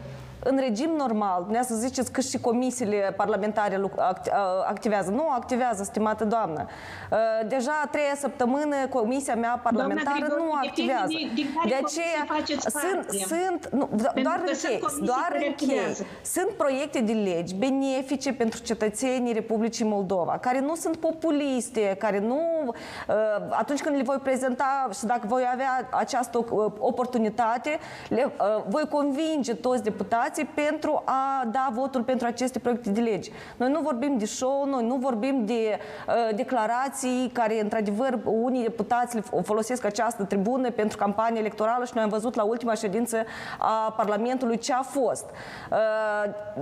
în 0.48 0.58
regim 0.60 0.90
normal, 0.98 1.36
dumneavoastră 1.38 1.76
ziceți 1.88 2.12
că 2.12 2.22
și 2.22 2.40
comisiile 2.40 3.14
parlamentare 3.18 3.78
luc- 3.78 4.00
act- 4.00 4.32
a- 4.34 4.66
activează. 4.68 5.12
Nu 5.12 5.30
activează, 5.30 5.84
stimată 5.84 6.26
doamnă. 6.26 6.66
Uh, 7.12 7.18
Deja 7.48 7.72
a 7.84 7.88
treia 7.88 8.16
săptămână 8.18 8.76
comisia 8.90 9.36
mea 9.36 9.60
parlamentară 9.64 10.18
Grigore, 10.20 10.42
nu 10.42 10.50
depinde 10.62 10.68
activează. 10.68 11.08
din- 11.08 11.32
din 11.36 11.48
care 11.56 11.70
De 11.70 11.76
comisie 11.76 12.02
aceea 12.04 12.24
faceți 12.38 12.62
sunt, 12.80 12.94
parte. 13.06 13.18
sunt 13.34 13.70
nu, 13.80 13.86
do- 13.86 14.14
Pentru 14.14 14.22
doar 14.24 14.40
că 14.46 14.54
sunt 14.54 14.64
închei, 14.64 14.80
comisii 14.80 15.06
doar 15.06 15.28
care 15.32 15.48
închei. 15.48 15.68
activează. 15.68 16.06
Sunt 16.36 16.50
proiecte 16.58 17.00
de 17.00 17.14
legi 17.14 17.56
benefice 17.56 18.34
pentru 18.34 18.60
cetățenii 18.62 19.34
Republicii 19.34 19.86
Moldova, 19.86 20.38
care 20.38 20.60
nu 20.60 20.76
sunt 20.76 20.96
populiste, 20.98 21.96
care 22.00 22.20
nu, 22.20 22.40
uh, 22.68 23.14
atunci 23.50 23.82
când 23.82 23.96
le 23.96 24.04
voi 24.04 24.18
prezenta 24.18 24.90
și 24.98 25.06
dacă 25.06 25.24
voi 25.28 25.44
avea 25.54 25.88
această 25.92 26.38
uh, 26.38 26.72
oportunitate, 26.80 27.80
le, 28.10 28.34
uh, 28.40 28.64
voi 28.68 28.88
convinge 28.88 29.54
toți 29.56 29.84
deputații 29.84 30.35
pentru 30.44 31.02
a 31.06 31.48
da 31.52 31.70
votul 31.72 32.04
pentru 32.04 32.28
aceste 32.28 32.60
proiecte 32.60 32.90
de 32.90 33.02
legi. 33.02 33.32
Noi 33.58 33.72
nu 33.72 33.80
vorbim 33.80 34.18
de 34.18 34.26
show, 34.26 34.66
noi 34.70 34.86
nu 34.86 34.96
vorbim 34.96 35.46
de 35.46 35.80
uh, 36.08 36.36
declarații 36.36 37.30
care, 37.34 37.62
într-adevăr, 37.62 38.20
unii 38.26 38.62
deputați 38.64 39.16
le 39.16 39.22
f- 39.22 39.44
folosesc 39.44 39.86
această 39.86 40.24
tribună 40.24 40.72
pentru 40.72 40.98
campanie 40.98 41.40
electorală 41.40 41.86
și 41.86 41.92
noi 41.96 42.04
am 42.04 42.10
văzut 42.10 42.36
la 42.36 42.44
ultima 42.44 42.74
ședință 42.74 43.18
a 43.58 43.94
Parlamentului 43.98 44.58
ce 44.58 44.74
a 44.74 44.82
fost. 44.82 45.26
Uh, 45.72 45.78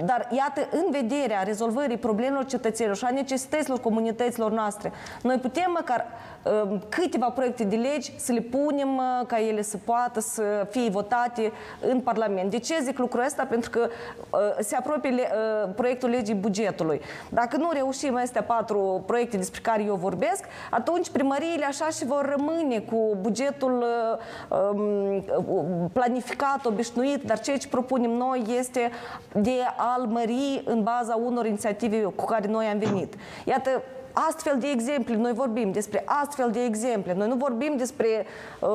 Dar, 0.05 0.27
iată, 0.31 0.67
în 0.71 0.85
vederea 0.91 1.43
rezolvării 1.43 1.97
problemelor 1.97 2.45
cetățenilor 2.45 2.97
și 2.97 3.05
a 3.05 3.09
necesităților 3.09 3.79
comunităților 3.79 4.51
noastre, 4.51 4.91
noi 5.21 5.37
putem 5.37 5.71
măcar 5.75 5.99
uh, 5.99 6.32
câteva 6.89 7.29
proiecte 7.29 7.63
de 7.63 7.75
legi 7.75 8.13
să 8.17 8.31
le 8.31 8.39
punem 8.39 8.97
uh, 8.97 9.25
ca 9.27 9.39
ele 9.39 9.61
să 9.61 9.77
poată 9.77 10.19
să 10.19 10.67
fie 10.69 10.89
votate 10.89 11.51
în 11.89 11.99
Parlament. 11.99 12.49
De 12.49 12.59
ce 12.59 12.79
zic 12.81 12.97
lucrul 12.97 13.23
ăsta? 13.25 13.45
Pentru 13.49 13.69
că 13.69 13.87
uh, 14.29 14.39
se 14.59 14.75
apropie 14.75 15.09
le- 15.09 15.29
uh, 15.65 15.69
proiectul 15.75 16.09
legii 16.09 16.35
bugetului. 16.35 17.01
Dacă 17.29 17.57
nu 17.57 17.69
reușim 17.73 18.15
astea 18.15 18.43
patru 18.43 19.03
proiecte 19.05 19.37
despre 19.37 19.61
care 19.63 19.83
eu 19.83 19.95
vorbesc, 19.95 20.43
atunci 20.69 21.09
primăriile 21.09 21.65
așa 21.65 21.89
și 21.89 22.05
vor 22.05 22.35
rămâne 22.37 22.79
cu 22.79 23.17
bugetul 23.21 23.85
uh, 24.49 24.57
um, 24.73 25.89
planificat, 25.93 26.65
obișnuit, 26.65 27.23
dar 27.23 27.39
ceea 27.39 27.57
ce 27.57 27.67
propunem 27.67 28.11
noi 28.11 28.43
este 28.57 28.91
de 29.33 29.59
a-l 29.77 30.05
mări 30.05 30.61
în 30.65 30.83
baza 30.83 31.15
unor 31.15 31.45
inițiative 31.45 32.01
cu 32.01 32.25
care 32.25 32.47
noi 32.47 32.65
am 32.65 32.77
venit. 32.77 33.13
Iată, 33.45 33.81
astfel 34.13 34.57
de 34.59 34.67
exemple, 34.67 35.15
noi 35.15 35.33
vorbim 35.33 35.71
despre 35.71 36.03
astfel 36.05 36.51
de 36.51 36.63
exemple. 36.63 37.13
Noi 37.13 37.27
nu 37.27 37.35
vorbim 37.35 37.73
despre 37.77 38.25
uh, 38.59 38.69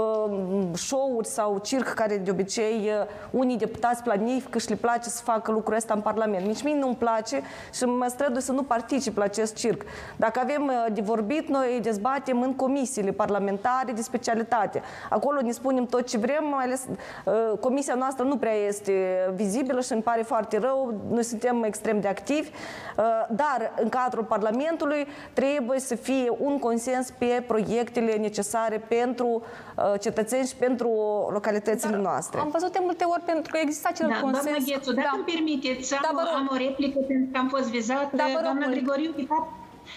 show-uri 0.74 1.26
sau 1.26 1.58
circ 1.58 1.88
care 1.88 2.16
de 2.16 2.30
obicei 2.30 2.76
uh, 2.76 3.06
unii 3.30 3.56
deputați 3.56 4.02
planifică 4.02 4.58
și 4.58 4.68
le 4.68 4.74
place 4.74 5.08
să 5.08 5.22
facă 5.22 5.50
lucrul 5.50 5.76
ăsta 5.76 5.94
în 5.94 6.00
Parlament. 6.00 6.46
Nici 6.46 6.62
mie 6.62 6.74
nu-mi 6.74 6.96
place 6.96 7.42
și 7.72 7.84
mă 7.84 8.06
strădui 8.08 8.42
să 8.42 8.52
nu 8.52 8.62
particip 8.62 9.16
la 9.16 9.24
acest 9.24 9.54
circ. 9.54 9.82
Dacă 10.16 10.40
avem 10.42 10.62
uh, 10.62 10.92
de 10.92 11.00
vorbit, 11.00 11.48
noi 11.48 11.78
dezbatem 11.82 12.42
în 12.42 12.54
comisiile 12.54 13.10
parlamentare 13.10 13.92
de 13.92 14.02
specialitate. 14.02 14.82
Acolo 15.10 15.40
ne 15.40 15.50
spunem 15.50 15.86
tot 15.86 16.06
ce 16.06 16.18
vrem, 16.18 16.44
mai 16.50 16.64
ales 16.64 16.86
uh, 17.24 17.58
comisia 17.60 17.94
noastră 17.94 18.24
nu 18.24 18.36
prea 18.36 18.54
este 18.54 18.92
vizibilă 19.34 19.80
și 19.80 19.92
îmi 19.92 20.02
pare 20.02 20.22
foarte 20.22 20.58
rău. 20.58 20.94
Noi 21.10 21.22
suntem 21.22 21.62
extrem 21.62 22.00
de 22.00 22.08
activi, 22.08 22.48
uh, 22.48 23.04
dar 23.30 23.72
în 23.82 23.88
cadrul 23.88 24.24
Parlamentului 24.24 25.06
trebuie 25.32 25.80
să 25.80 25.94
fie 25.94 26.28
un 26.38 26.58
consens 26.58 27.10
pe 27.18 27.44
proiectele 27.46 28.14
necesare 28.14 28.78
pentru 28.88 29.42
uh, 29.76 30.00
cetățeni 30.00 30.46
și 30.46 30.54
pentru 30.56 30.88
localitățile 31.32 31.90
Dar 31.90 32.00
noastre. 32.00 32.40
Am 32.40 32.48
văzut 32.52 32.72
de 32.72 32.78
multe 32.82 33.04
ori 33.04 33.20
pentru 33.20 33.52
că 33.52 33.58
există 33.62 33.88
acel 33.92 34.08
Da, 34.08 34.20
consens. 34.20 34.44
doamna 34.44 34.64
Ghețu, 34.66 34.92
dacă 34.92 35.08
Da. 35.10 35.16
îmi 35.18 35.24
permiteți, 35.34 35.94
am, 35.94 36.00
Da, 36.02 36.10
vă 36.18 36.22
rog. 36.24 36.34
am 36.40 36.48
o 36.52 36.56
replică 36.66 36.98
pentru 37.10 37.28
că 37.32 37.38
am 37.38 37.48
fost 37.48 37.68
vizată. 37.76 38.10
Da, 38.20 38.24
vă 38.24 38.30
rog 38.34 38.42
doamna 38.42 38.66
mult. 38.66 38.76
Grigoriu, 38.76 39.10
de 39.16 39.24
fapt, 39.32 39.48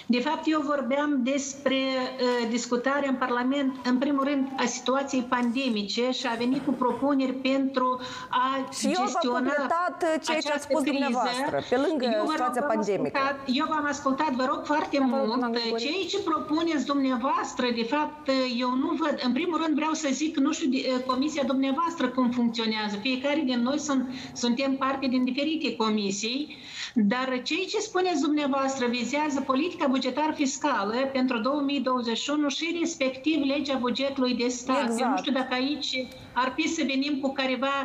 de 0.06 0.20
fapt, 0.20 0.42
eu 0.46 0.62
vorbeam 0.62 1.20
despre 1.24 1.76
uh, 1.76 2.50
discutarea 2.50 3.10
în 3.10 3.16
Parlament, 3.16 3.76
în 3.86 3.98
primul 3.98 4.24
rând, 4.24 4.48
a 4.58 4.66
situației 4.66 5.22
pandemice 5.22 6.12
și 6.12 6.28
a 6.28 6.36
venit 6.38 6.66
cu 6.66 6.72
propuneri 6.72 7.34
pentru 7.34 8.00
a 8.30 8.70
Și 8.80 8.86
eu 8.86 8.92
v-am 8.96 9.06
gestiona 9.06 9.38
completat 9.38 9.98
uh, 10.04 10.08
ceea 10.08 10.20
ce 10.24 10.32
ați 10.32 10.48
această 10.48 10.68
spus 10.70 10.82
criză. 10.82 10.92
dumneavoastră, 10.98 11.56
pe 11.70 11.78
lângă 11.88 12.06
Eu 12.06 12.12
vă 12.12 12.18
rog, 12.26 12.32
situația 12.32 12.62
v-am 12.68 12.76
pandemică. 12.76 13.18
ascultat, 13.20 13.36
eu 13.60 13.66
v-am 13.74 13.86
ascultat, 13.94 14.32
vă 14.42 14.46
rog 14.52 14.62
foarte 14.72 14.98
rog, 14.98 15.08
mult. 15.10 15.26
doamna 15.26 15.50
Grigoriu. 15.50 15.86
Ceea 15.86 16.06
ce 16.14 16.20
propuneți 16.32 16.86
dumneavoastră, 16.86 17.66
de 17.82 17.84
fapt, 17.94 18.24
eu 18.64 18.72
nu 18.84 18.89
văd. 19.02 19.16
În 19.28 19.32
primul 19.39 19.58
rând 19.64 19.74
vreau 19.82 19.94
să 20.04 20.08
zic, 20.12 20.38
nu 20.46 20.52
știu, 20.52 20.70
de- 20.76 21.04
comisia 21.12 21.44
dumneavoastră 21.52 22.06
cum 22.16 22.30
funcționează. 22.39 22.96
Fiecare 23.08 23.42
din 23.46 23.60
noi 23.62 23.80
sunt, 23.88 24.04
suntem 24.34 24.72
parte 24.84 25.06
din 25.08 25.24
diferite 25.24 25.76
comisii, 25.76 26.58
dar 26.96 27.42
ceea 27.44 27.66
ce 27.70 27.80
spuneți 27.80 28.22
dumneavoastră 28.22 28.88
vizează 28.88 29.42
politica 29.42 29.88
bugetar 29.88 30.34
fiscală 30.34 31.10
pentru 31.14 31.39
2021 31.39 32.48
și 32.50 32.78
respectiv 32.80 33.44
legea 33.44 33.78
bugetului 33.78 34.34
de 34.34 34.48
stat. 34.48 34.78
Eu 34.78 34.86
nu 34.86 34.92
Exact. 34.92 35.18
știu 35.18 35.32
dacă 35.32 35.54
aici 35.54 36.08
ar 36.34 36.50
fi 36.58 36.66
să 36.76 36.82
venim 36.92 37.14
cu 37.22 37.30
careva 37.40 37.76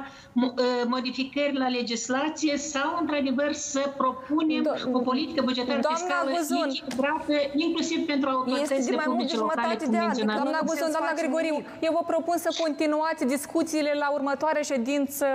mo- 0.41 0.55
uh, 0.59 0.83
modificări 0.95 1.55
la 1.65 1.69
legislație 1.79 2.57
sau, 2.73 2.91
într-adevăr, 3.01 3.53
să 3.53 3.81
propunem 3.97 4.63
Do- 4.69 4.93
o 4.93 5.01
politică 5.11 5.41
bugetară 5.49 5.81
Doamna 5.81 5.99
fiscală 5.99 6.31
Guzun. 6.37 6.69
echilibrată, 6.71 7.35
inclusiv 7.67 7.99
pentru 8.13 8.29
Este 8.29 8.41
autoritățile 8.51 8.91
de 8.97 9.01
mai 9.03 9.05
mult 9.07 9.19
de 9.19 9.23
publice 9.23 9.37
locale, 9.43 9.61
jumătate 9.63 9.85
cum 9.85 9.93
de 9.95 9.99
an 9.99 10.03
de 10.03 10.07
menționați. 10.11 10.39
Doamna 10.41 10.59
Nu 10.61 10.67
Guzon, 10.69 10.75
putem 10.77 10.89
să 10.93 10.97
doamna 10.97 11.11
facem 11.13 11.23
Grigoriu, 11.25 11.55
nimic. 11.57 11.85
eu 11.87 11.93
vă 11.99 12.03
propun 12.13 12.37
să 12.47 12.51
continuați 12.65 13.23
discuțiile 13.37 13.93
la 14.03 14.09
următoarea 14.19 14.65
ședință 14.73 15.27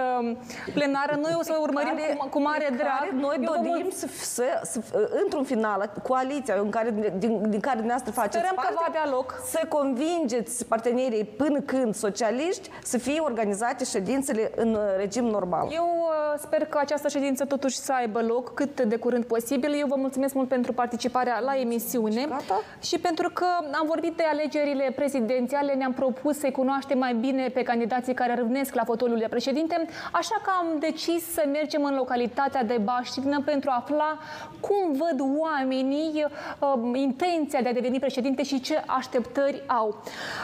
plenară. 0.77 1.13
Noi 1.25 1.33
o 1.41 1.43
să 1.49 1.53
urmărim 1.67 1.95
care- 1.97 2.15
cu, 2.19 2.27
cu 2.35 2.39
mare 2.49 2.65
pe 2.69 2.75
drag. 2.81 2.99
care 2.99 3.11
Noi 3.25 3.35
Eu 3.45 3.51
vă 3.51 3.55
dorim 3.67 3.87
mul- 3.89 3.99
să, 4.01 4.07
să, 4.33 4.43
să, 4.71 4.77
într-un 5.23 5.43
final, 5.53 5.79
coaliția 6.09 6.55
în 6.65 6.69
care, 6.69 6.89
din, 7.23 7.31
din 7.53 7.59
care 7.67 7.75
dumneavoastră 7.81 8.11
faceți 8.21 8.37
Sperăm 8.37 8.55
că 8.55 8.61
parte, 8.61 8.77
va 8.81 8.85
avea 8.93 9.05
loc. 9.15 9.27
să 9.53 9.59
convingeți 9.77 10.65
partenerii 10.65 11.23
până 11.41 11.59
când 11.59 11.95
socialiști 11.95 12.69
să 12.83 12.97
fie 13.01 13.19
organizate 13.19 13.83
ședințele 13.83 14.51
în 14.55 14.73
uh, 14.73 14.79
regim 14.97 15.25
normal. 15.25 15.67
Eu 15.71 15.83
uh, 15.83 16.39
sper 16.39 16.65
că 16.65 16.77
această 16.81 17.07
ședință 17.07 17.45
totuși 17.45 17.75
să 17.77 17.93
aibă 17.93 18.21
loc 18.21 18.53
cât 18.53 18.81
de 18.81 18.95
curând 18.95 19.23
posibil. 19.23 19.73
Eu 19.79 19.87
vă 19.87 19.95
mulțumesc 19.97 20.33
mult 20.33 20.47
pentru 20.47 20.73
participarea 20.73 21.39
la 21.39 21.55
emisiune 21.59 22.25
Gata. 22.29 22.61
și 22.81 22.99
pentru 22.99 23.29
că 23.33 23.45
am 23.79 23.85
vorbit 23.87 24.13
de 24.15 24.23
alegerile 24.31 24.93
prezidențiale, 24.95 25.73
ne-am 25.73 25.93
propus 25.93 26.37
să-i 26.37 26.51
cunoaștem 26.51 26.97
mai 26.97 27.13
bine 27.13 27.47
pe 27.47 27.63
candidații 27.63 28.13
care 28.13 28.35
râvnesc 28.35 28.73
la 28.73 28.83
fotoliul 28.83 29.19
de 29.19 29.27
președinte, 29.29 29.85
așa 30.11 30.35
că 30.43 30.51
am 30.59 30.67
decis 30.79 31.31
să 31.33 31.43
mergem 31.51 31.83
în 31.83 31.95
localitatea 31.95 32.63
de 32.63 32.77
Baștină 32.83 33.41
pentru 33.45 33.69
a 33.69 33.75
afla 33.75 34.17
cum 34.59 34.91
văd 34.91 35.19
oamenii 35.37 36.25
uh, 36.59 36.99
intenția 36.99 37.61
de 37.61 37.69
a 37.69 37.73
deveni 37.73 37.99
președinte 37.99 38.43
și 38.43 38.61
ce 38.61 38.83
așteptări 38.85 39.63
au. 39.67 40.01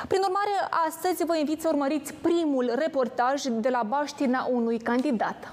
Prin 0.07 0.21
urmare, 0.21 0.55
astăzi 0.87 1.25
vă 1.25 1.37
invit 1.37 1.61
să 1.61 1.69
urmăriți 1.71 2.13
primul 2.13 2.46
reportaj 2.75 3.43
de 3.43 3.69
la 3.69 3.83
Baștina 3.83 4.47
unui 4.51 4.77
candidat. 4.77 5.51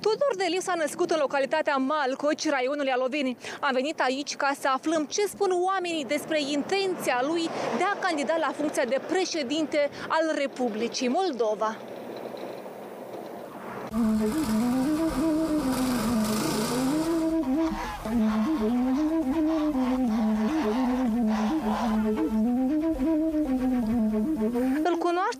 Tudor 0.00 0.34
Deliu 0.36 0.60
s-a 0.60 0.74
născut 0.76 1.10
în 1.10 1.18
localitatea 1.20 1.76
Malcoci, 1.76 2.48
raionul 2.48 2.86
Ialoveni. 2.86 3.36
Am 3.60 3.70
venit 3.72 4.00
aici 4.00 4.36
ca 4.36 4.52
să 4.60 4.68
aflăm 4.68 5.04
ce 5.04 5.26
spun 5.26 5.50
oamenii 5.64 6.04
despre 6.04 6.40
intenția 6.40 7.20
lui 7.26 7.42
de 7.76 7.82
a 7.82 7.98
candida 7.98 8.36
la 8.36 8.52
funcția 8.56 8.84
de 8.84 9.00
președinte 9.08 9.90
al 10.08 10.34
Republicii 10.34 11.08
Moldova. 11.08 11.76
Îl 18.04 18.41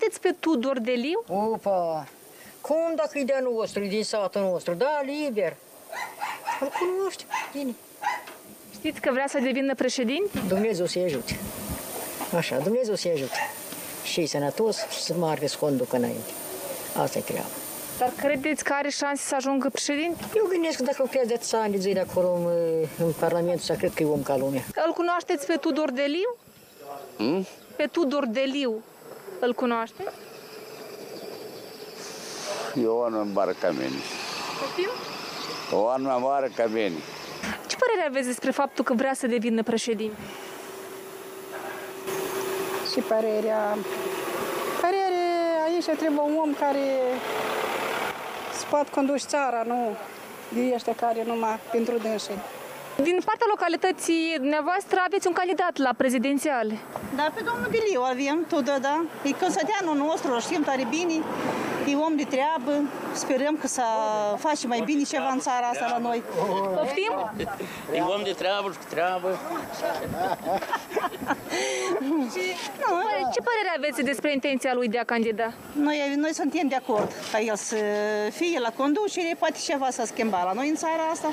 cunoașteți 0.03 0.21
pe 0.21 0.35
Tudor 0.41 0.79
Deliu? 0.79 1.25
Opa! 1.29 2.07
Cum 2.61 2.93
dacă 2.97 3.19
e 3.19 3.25
de-a 3.25 3.41
nostru, 3.41 3.83
e 3.83 3.89
din 3.89 4.05
satul 4.05 4.41
nostru? 4.41 4.75
Da, 4.75 5.03
liber. 5.05 5.57
Îl 6.61 6.73
cunoști, 6.79 7.27
bine. 7.53 7.75
Știți 8.73 9.01
că 9.01 9.11
vrea 9.13 9.27
să 9.29 9.39
devină 9.39 9.75
președinte? 9.75 10.39
Dumnezeu 10.49 10.87
să-i 10.87 11.03
ajute. 11.03 11.39
Așa, 12.37 12.57
Dumnezeu 12.57 12.95
să-i 12.95 13.11
ajute. 13.11 13.39
Și 14.05 14.21
e 14.21 14.27
sănătos 14.27 14.77
și 14.91 15.01
să 15.01 15.15
meargă 15.15 15.47
să 15.47 15.57
conducă 15.61 15.97
înainte. 15.97 16.31
Asta 16.97 17.19
e 17.19 17.21
treaba. 17.21 17.47
Dar 17.99 18.13
credeți 18.17 18.65
că 18.65 18.73
are 18.73 18.89
șanse 18.89 19.23
să 19.27 19.35
ajungă 19.35 19.69
președinte? 19.69 20.25
Eu 20.37 20.47
gândesc 20.49 20.77
că 20.77 20.83
dacă 20.83 20.97
lucrează 20.99 21.29
de 21.29 21.35
atâția 21.35 21.61
ani 21.61 21.73
de 21.73 21.79
zile 21.79 21.93
de 21.93 22.07
acolo 22.11 22.33
în, 22.35 22.47
în 23.07 23.13
Parlamentul 23.13 23.61
ăsta, 23.61 23.75
cred 23.75 23.93
că 23.95 24.03
e 24.03 24.07
om 24.07 24.23
ca 24.23 24.37
lumea. 24.37 24.65
Îl 24.87 24.93
cunoașteți 24.93 25.47
pe 25.47 25.57
Tudor 25.57 25.91
Deliu? 25.91 26.37
Hmm? 27.17 27.47
Pe 27.77 27.87
Tudor 27.93 28.27
Deliu 28.27 28.83
îl 29.47 29.55
cunoaște? 29.55 30.05
Ioan 32.83 33.33
mare 33.33 33.55
ca 33.61 33.71
mine. 33.71 34.01
Poftim? 34.61 34.89
Ioan 35.71 36.03
mai 36.03 36.19
mare 36.21 36.51
ca 36.57 36.67
mine. 36.67 36.99
Ce 37.67 37.77
părere 37.77 38.07
aveți 38.09 38.27
despre 38.27 38.51
faptul 38.51 38.85
că 38.85 38.95
vrea 38.95 39.15
să 39.15 39.27
devină 39.27 39.63
președinte? 39.63 40.17
Și 42.93 43.01
părerea... 43.01 43.77
Părere, 44.81 45.23
aici 45.65 45.85
trebuie 45.85 46.21
un 46.21 46.37
om 46.43 46.55
care 46.55 46.85
să 48.59 48.65
poată 48.71 48.89
conduce 48.95 49.25
țara, 49.27 49.63
nu 49.67 49.97
de 50.49 50.73
ăștia 50.75 50.95
care 50.95 51.25
numai 51.27 51.59
pentru 51.71 51.99
dânsii. 51.99 52.39
Din 53.03 53.19
partea 53.25 53.47
localității 53.49 54.35
dumneavoastră 54.37 54.97
aveți 55.07 55.27
un 55.27 55.33
candidat 55.33 55.77
la 55.77 55.93
prezidențiale. 55.97 56.75
Da, 57.17 57.27
pe 57.35 57.43
domnul 57.49 57.69
Diliu 57.71 58.03
avem, 58.13 58.45
tot 58.49 58.65
da, 58.65 58.79
da. 58.79 59.05
E 59.23 59.31
căsăteanul 59.31 59.97
nostru, 59.97 60.33
îl 60.33 60.41
știm 60.41 60.63
tare 60.63 60.87
bine. 60.91 61.15
E 61.87 61.97
om 61.97 62.17
de 62.17 62.25
treabă. 62.25 62.73
Sperăm 63.13 63.57
că 63.61 63.67
să 63.67 63.83
face 64.39 64.67
mai 64.67 64.83
bine 64.85 65.03
ceva 65.03 65.31
în 65.33 65.39
țara 65.39 65.67
asta 65.67 65.87
la 65.91 65.99
noi. 65.99 66.23
Poftim? 66.77 67.13
E 67.95 68.01
om 68.01 68.23
de 68.23 68.35
treabă 68.39 68.71
și 68.73 68.79
cu 68.79 68.85
treabă. 68.89 69.29
Ce 73.35 73.41
părere 73.49 73.71
aveți 73.77 74.03
despre 74.03 74.33
intenția 74.33 74.75
lui 74.75 74.89
de 74.89 74.99
a 74.99 75.05
candida? 75.05 75.53
Noi, 75.73 76.15
noi 76.17 76.35
suntem 76.35 76.69
de 76.69 76.75
acord 76.75 77.13
ca 77.33 77.41
el 77.41 77.57
să 77.57 77.77
fie 78.31 78.59
la 78.59 78.71
conducere, 78.77 79.37
poate 79.39 79.59
ceva 79.65 79.91
să 79.91 80.03
schimba 80.07 80.43
la 80.45 80.53
noi 80.53 80.69
în 80.69 80.75
țara 80.75 81.03
asta. 81.13 81.29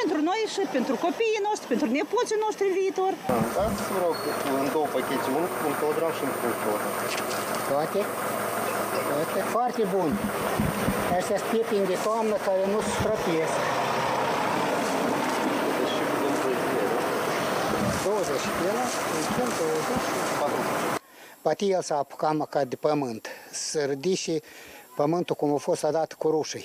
Pentru 0.00 0.22
noi 0.22 0.44
și 0.52 0.60
pentru 0.72 0.94
copiii 1.14 1.46
noștri, 1.48 1.68
pentru 1.72 1.88
nepoții 1.98 2.42
noștri 2.44 2.64
în 2.70 2.74
viitor. 2.80 3.12
Dați, 3.56 3.82
vă 3.92 3.98
rog, 4.04 4.16
în 4.60 4.66
două 4.74 4.88
pachete, 4.94 5.26
unul 5.38 5.50
cu 5.56 5.62
un 5.70 5.74
kilogram 5.78 6.12
și 6.16 6.22
un 6.26 6.32
kilogram. 6.38 6.92
Toate? 7.70 8.00
Toate 9.10 9.40
foarte 9.54 9.82
bun. 9.94 10.10
Astea 11.18 11.38
sunt 11.40 11.50
pepini 11.52 11.86
de 11.92 11.96
toamnă 12.06 12.36
care 12.48 12.62
nu 12.72 12.78
se 12.86 12.92
străpiesc. 12.98 13.56
20 18.04 18.44
kg, 18.56 18.76
începem 19.18 19.50
20. 19.58 21.44
Poate 21.44 21.64
el 21.74 21.82
s-a 21.88 21.96
apucat 22.04 22.34
măcar 22.42 22.64
de 22.72 22.76
pământ, 22.86 23.22
să 23.66 23.78
ridice 23.92 24.34
pământul 24.96 25.34
cum 25.34 25.54
a 25.54 25.56
fost 25.56 25.82
dat 25.90 26.12
cu 26.12 26.28
rușii. 26.28 26.64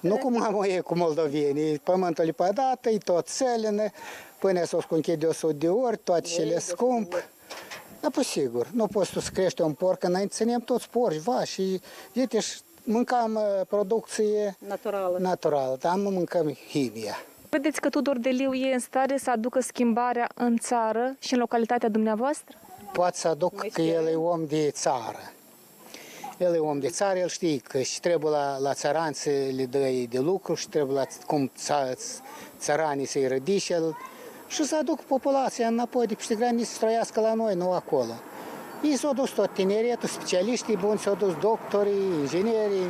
nu 0.00 0.16
cum 0.16 0.42
am 0.42 0.62
e 0.62 0.80
cu 0.80 0.96
moldovenii, 0.96 1.78
pământul 1.78 2.26
e 2.26 2.32
pădat, 2.32 2.86
e 2.86 2.98
tot 2.98 3.26
țelină, 3.26 3.84
până 4.38 4.64
să 4.64 4.76
o 4.76 4.80
sconche 4.80 5.16
de 5.16 5.26
100 5.26 5.52
de 5.52 5.68
ori, 5.68 5.96
toate 5.96 6.28
și 6.28 6.40
le 6.40 6.58
scump. 6.58 7.14
Da, 8.00 8.08
păi 8.10 8.24
sigur, 8.24 8.66
nu 8.72 8.86
poți 8.86 9.12
tu 9.12 9.20
să 9.20 9.30
crești 9.34 9.60
un 9.60 9.72
porc, 9.72 10.02
înainte 10.02 10.34
țineam 10.34 10.60
toți 10.60 10.88
porci, 10.90 11.16
va, 11.20 11.44
și 11.44 11.80
uite, 12.14 12.40
și 12.40 12.58
mâncam 12.82 13.34
uh, 13.34 13.66
producție 13.68 14.56
Naturală. 14.58 15.18
naturală, 15.18 15.76
dar 15.80 15.94
nu 15.94 16.10
mâncăm 16.10 16.56
chimia. 16.68 17.16
Vedeți 17.50 17.80
că 17.80 17.88
Tudor 17.88 18.18
Deliu 18.18 18.52
e 18.54 18.72
în 18.72 18.78
stare 18.78 19.16
să 19.18 19.30
aducă 19.30 19.60
schimbarea 19.60 20.28
în 20.34 20.56
țară 20.56 21.16
și 21.18 21.32
în 21.32 21.38
localitatea 21.38 21.88
dumneavoastră? 21.88 22.56
Poate 22.92 23.16
să 23.16 23.28
aduc 23.28 23.66
că 23.72 23.80
el 23.82 24.06
e 24.06 24.14
om 24.14 24.46
de 24.46 24.70
țară. 24.70 25.32
El 26.38 26.54
e 26.54 26.58
om 26.58 26.78
de 26.78 26.88
țară, 26.88 27.18
el 27.18 27.28
știe 27.28 27.56
că 27.56 27.80
și 27.80 28.00
trebuie 28.00 28.30
la, 28.30 28.58
la 28.58 28.74
țărani 28.74 29.14
să 29.14 29.30
le 29.56 29.66
dă 29.66 29.78
de 30.08 30.18
lucru 30.18 30.54
și 30.54 30.68
trebuie 30.68 30.96
la 30.96 31.04
cum 31.26 31.50
ța, 31.56 31.92
țăranii 32.58 33.06
să-i 33.06 33.26
rădice 33.26 33.72
el 33.72 33.96
și 34.46 34.64
să 34.64 34.76
aduc 34.80 35.00
populația 35.00 35.66
înapoi 35.66 36.06
de 36.06 36.14
peste 36.14 36.34
graniță 36.34 36.72
să 36.72 36.78
trăiască 36.78 37.20
la 37.20 37.34
noi, 37.34 37.54
nu 37.54 37.72
acolo. 37.72 38.12
Ei 38.82 38.96
s-au 38.96 39.12
dus 39.12 39.30
tot 39.30 39.54
tineretul, 39.54 40.08
specialiștii 40.08 40.76
buni, 40.76 40.98
s-au 40.98 41.14
dus 41.14 41.34
doctorii, 41.40 42.02
inginerii, 42.20 42.86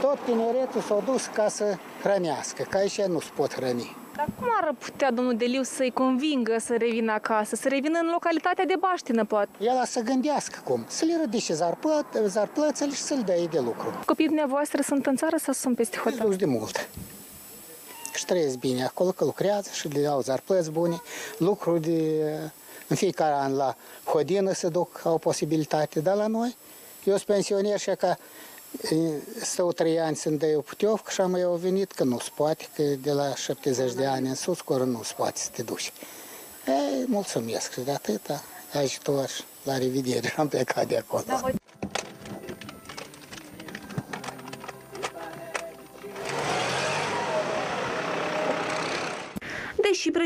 tot 0.00 0.18
tineretul 0.24 0.80
s-au 0.80 1.02
dus 1.04 1.26
ca 1.26 1.48
să 1.48 1.76
hrănească, 2.02 2.62
că 2.70 2.76
aici 2.76 3.02
nu 3.02 3.20
se 3.20 3.30
pot 3.34 3.54
hrăni. 3.54 3.96
Dar 4.16 4.28
cum 4.38 4.48
ar 4.60 4.74
putea 4.78 5.10
domnul 5.10 5.36
Deliu 5.36 5.62
să-i 5.62 5.90
convingă 5.90 6.56
să 6.58 6.76
revină 6.78 7.12
acasă, 7.12 7.56
să 7.56 7.68
revină 7.68 7.98
în 7.98 8.08
localitatea 8.12 8.64
de 8.64 8.74
baștină, 8.78 9.24
poate? 9.24 9.48
El 9.60 9.76
a 9.76 9.84
să 9.84 10.00
gândească 10.00 10.60
cum, 10.64 10.84
să 10.88 11.04
le 11.04 11.16
rădice 11.20 11.54
zarplăt, 11.54 12.06
zarplățele 12.26 12.92
și 12.92 13.00
să-l 13.00 13.22
dea 13.24 13.44
de 13.50 13.60
lucru. 13.60 14.02
Copiii 14.06 14.28
dumneavoastră 14.28 14.82
sunt 14.82 15.06
în 15.06 15.16
țară 15.16 15.36
sau 15.36 15.52
sunt 15.54 15.76
peste 15.76 15.96
hotel? 15.96 16.26
Dus 16.26 16.36
de 16.36 16.44
mult. 16.44 16.88
Și 18.14 18.24
trăiesc 18.24 18.58
bine 18.58 18.84
acolo, 18.84 19.10
că 19.10 19.24
lucrează 19.24 19.70
și 19.72 19.88
le 19.88 20.02
dau 20.02 20.20
zarplăți 20.20 20.70
bune, 20.70 21.00
lucruri 21.38 21.80
de 21.80 22.22
în 22.88 22.96
fiecare 22.96 23.34
an 23.34 23.56
la 23.56 23.76
Hodină 24.04 24.52
se 24.52 24.68
duc, 24.68 25.00
au 25.04 25.18
posibilitate, 25.18 26.00
dar 26.00 26.14
la 26.14 26.26
noi, 26.26 26.56
eu 27.04 27.14
sunt 27.14 27.26
pensioner 27.26 27.78
și 27.78 27.90
ca 27.90 28.18
stau 29.42 29.72
trei 29.72 30.00
ani 30.00 30.16
să-mi 30.16 30.38
dă 30.38 30.46
eu 30.46 30.60
puteovcă 30.60 31.10
și 31.10 31.20
am 31.20 31.34
eu 31.34 31.54
venit 31.54 31.92
că 31.92 32.04
nu 32.04 32.18
se 32.18 32.30
poate, 32.34 32.66
că 32.74 32.82
de 32.82 33.12
la 33.12 33.34
70 33.34 33.92
de 33.92 34.06
ani 34.06 34.28
în 34.28 34.34
sus, 34.34 34.60
coră 34.60 34.84
nu 34.84 35.02
se 35.02 35.12
poate 35.16 35.38
să 35.38 35.48
te 35.52 35.62
duci. 35.62 35.92
Ei, 36.66 37.04
mulțumesc 37.06 37.72
și 37.72 37.80
de 37.80 37.90
atâta 37.90 38.42
ajutor, 38.78 39.30
la 39.62 39.78
revedere, 39.78 40.34
am 40.36 40.48
plecat 40.48 40.88
de 40.88 40.96
acolo. 40.96 41.22
Da, 41.26 41.40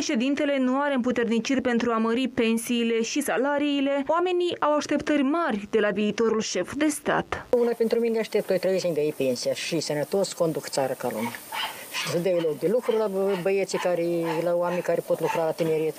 președintele 0.05 0.59
nu 0.59 0.81
are 0.81 0.95
împuterniciri 0.95 1.61
pentru 1.61 1.91
a 1.93 1.97
mări 1.97 2.29
pensiile 2.29 3.03
și 3.03 3.21
salariile, 3.23 4.05
oamenii 4.07 4.57
au 4.61 4.75
așteptări 4.75 5.23
mari 5.23 5.69
de 5.71 5.79
la 5.79 5.91
viitorul 5.91 6.41
șef 6.41 6.73
de 6.77 6.89
stat. 6.89 7.47
Una 7.51 7.71
pentru 7.71 7.99
mine 7.99 8.19
aștept 8.19 8.61
30 8.61 8.93
de 8.93 9.15
pensia 9.17 9.53
și 9.55 9.81
sănătos 9.81 10.33
conduc 10.33 10.69
țara 10.69 10.95
ca 10.95 11.09
lumea. 11.13 11.33
Și 11.93 12.09
să 12.09 12.19
dea 12.19 12.37
loc 12.43 12.59
de 12.59 12.69
lucru 12.69 12.97
la 12.97 13.11
băieții 13.43 13.79
care, 13.79 14.07
la 14.43 14.55
oameni 14.55 14.83
care 14.83 15.03
pot 15.07 15.21
lucra 15.21 15.45
la 15.45 15.51
tineret 15.51 15.95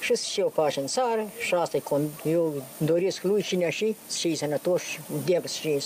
și 0.00 0.14
să 0.14 0.24
și 0.30 0.40
eu 0.40 0.52
faci 0.54 0.76
în 0.76 0.86
țară 0.86 1.30
și 1.38 1.54
asta 1.54 1.78
eu 2.24 2.62
doresc 2.76 3.22
lui 3.22 3.42
cine 3.42 3.70
și 3.70 3.96
și 4.18 4.34
sănătos 4.34 4.82
și 4.82 4.98
debă 5.24 5.46
și 5.46 5.78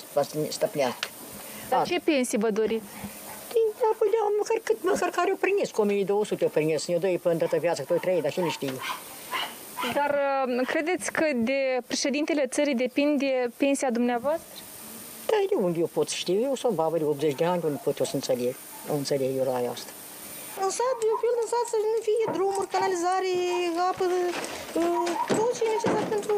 stăpnească. 0.48 1.08
Dar 1.68 1.86
ce 1.86 2.00
pensii 2.04 2.38
vă 2.38 2.50
doriți? 2.50 2.84
Da, 3.80 3.90
păi 3.98 4.08
da, 4.14 4.20
măcar, 4.38 4.60
cât, 4.62 4.76
măcar 4.82 5.08
care 5.08 5.30
o 5.32 5.36
prins, 5.36 5.70
cu 5.70 5.80
1200 5.80 6.44
o 6.44 6.48
prins, 6.48 6.86
ne 6.86 6.96
doi 6.96 7.18
până 7.22 7.34
toată 7.34 7.56
viața, 7.56 7.82
că 7.82 7.94
trei, 8.00 8.20
dar 8.22 8.32
cine 8.32 8.48
știe. 8.48 8.72
Dar 9.94 10.16
uh, 10.48 10.66
credeți 10.66 11.12
că 11.12 11.24
de 11.34 11.78
președintele 11.86 12.46
țării 12.46 12.74
depinde 12.74 13.50
pensia 13.56 13.90
dumneavoastră? 13.90 14.62
Da, 15.26 15.36
de 15.48 15.54
unde 15.54 15.78
eu 15.78 15.90
pot 15.92 16.08
să 16.08 16.14
știu? 16.16 16.40
Eu 16.40 16.54
sunt 16.54 16.74
babă 16.74 16.98
de 16.98 17.04
80 17.04 17.34
de 17.34 17.44
ani, 17.44 17.62
unde 17.64 17.80
pot 17.84 17.98
eu 17.98 18.04
să 18.04 18.14
înțeleg, 18.14 18.54
nu 18.88 18.94
înțeleg 18.94 19.36
eu 19.36 19.44
la 19.44 19.70
asta. 19.70 19.90
În 20.62 20.70
sat, 20.78 20.98
eu 21.10 21.16
fel 21.22 21.34
în 21.42 21.48
sat 21.52 21.66
să 21.72 21.78
nu 21.84 22.00
fie 22.08 22.24
drumuri, 22.36 22.68
canalizare, 22.74 23.34
apă, 23.88 24.04
uh, 24.80 25.08
tot 25.36 25.50
ce 25.56 25.62
e 25.64 25.72
necesar 25.74 26.04
pentru 26.14 26.36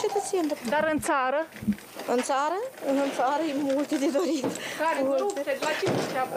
cetățeni. 0.00 0.48
Dar 0.74 0.84
în 0.92 1.00
țară? 1.08 1.40
În 2.14 2.20
țară? 2.30 2.58
În 2.90 2.98
țară 3.18 3.42
e 3.50 3.54
multe 3.74 3.96
de 4.04 4.08
dorit. 4.18 4.50
Care 4.82 5.00
multe. 5.02 5.40
La 5.66 5.72
ce 5.80 5.86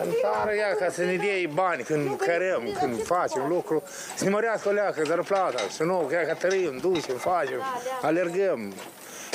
În 0.03 0.11
țară, 0.23 0.51
ia, 0.55 0.71
ca 0.81 0.89
să 0.97 1.01
ne 1.03 1.15
dea 1.15 1.37
bani 1.53 1.81
când 1.83 2.05
cărăm, 2.17 2.63
când 2.79 3.03
facem 3.03 3.43
lucru, 3.47 3.83
să 4.15 4.23
ne 4.23 4.29
mărească 4.29 4.69
o 4.69 4.71
leacă, 4.71 5.01
dar 5.09 5.21
plata, 5.31 5.61
să 5.69 5.83
nu, 5.83 5.97
că 6.09 6.15
ca 6.27 6.33
tărim, 6.33 6.77
ducem, 6.77 7.17
facem, 7.17 7.61
alergăm. 8.01 8.73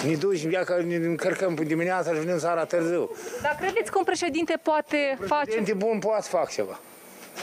Ne 0.06 0.14
ducem, 0.14 0.50
ia 0.50 0.64
că 0.64 0.82
ne 0.86 0.94
încărcăm 0.94 1.54
pe 1.54 1.64
dimineața 1.64 2.12
și 2.12 2.18
venim 2.18 2.38
seara 2.38 2.64
târziu. 2.64 3.10
Dar 3.42 3.56
credeți 3.60 3.90
că 3.90 3.98
un 3.98 4.04
președinte 4.04 4.54
poate 4.62 5.18
face... 5.26 5.44
Președinte 5.44 5.74
bun 5.74 5.98
poate 5.98 6.22
să 6.22 6.28
fac 6.28 6.50
ceva. 6.50 6.78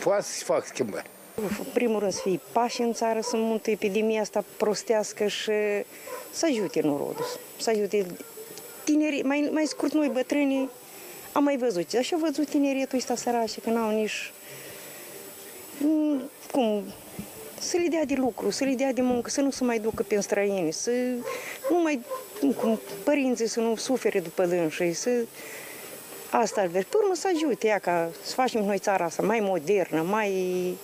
Poate 0.03 0.23
să 0.23 0.43
fac 0.43 0.65
schimbări. 0.65 1.09
În 1.35 1.65
primul 1.73 1.99
rând 1.99 2.13
să 2.13 2.19
fie 2.23 2.39
pași 2.51 2.81
în 2.81 2.93
țară, 2.93 3.19
să 3.21 3.37
multe 3.37 3.71
epidemia 3.71 4.21
asta 4.21 4.43
prostească 4.57 5.27
și 5.27 5.51
să 6.31 6.45
ajute 6.45 6.81
norodul, 6.81 7.25
să 7.57 7.69
ajute 7.69 8.05
tinerii, 8.83 9.23
mai, 9.23 9.49
mai 9.51 9.65
scurt 9.65 9.93
noi 9.93 10.09
bătrânii, 10.13 10.69
am 11.31 11.43
mai 11.43 11.57
văzut, 11.57 11.93
așa 11.97 12.15
am 12.15 12.21
văzut 12.21 12.49
tineretul 12.49 12.97
ăsta 12.97 13.15
sărașe, 13.15 13.59
că 13.61 13.69
n-au 13.69 13.89
nici, 13.89 14.31
cum, 16.51 16.83
să 17.59 17.77
le 17.77 17.87
dea 17.87 18.05
de 18.05 18.13
lucru, 18.13 18.49
să 18.49 18.63
le 18.63 18.73
dea 18.73 18.93
de 18.93 19.01
muncă, 19.01 19.29
să 19.29 19.41
nu 19.41 19.51
se 19.51 19.63
mai 19.63 19.79
ducă 19.79 20.03
pe 20.03 20.19
străini, 20.19 20.71
să 20.71 20.91
nu 21.69 21.81
mai, 21.81 21.99
cum, 22.57 22.79
părinții 23.03 23.47
să 23.47 23.59
nu 23.59 23.75
sufere 23.75 24.19
după 24.19 24.45
dânsii, 24.45 24.93
să 24.93 25.09
asta 26.37 26.61
ar 26.61 26.67
vrea. 26.67 26.85
Pe 26.89 26.97
urmă 26.97 27.13
să 27.13 27.29
ajute 27.35 27.67
ea 27.67 27.79
ca 27.79 28.09
să 28.23 28.33
facem 28.33 28.65
noi 28.65 28.77
țara 28.77 29.05
asta 29.05 29.23
mai 29.23 29.39
modernă, 29.39 30.01
mai 30.01 30.77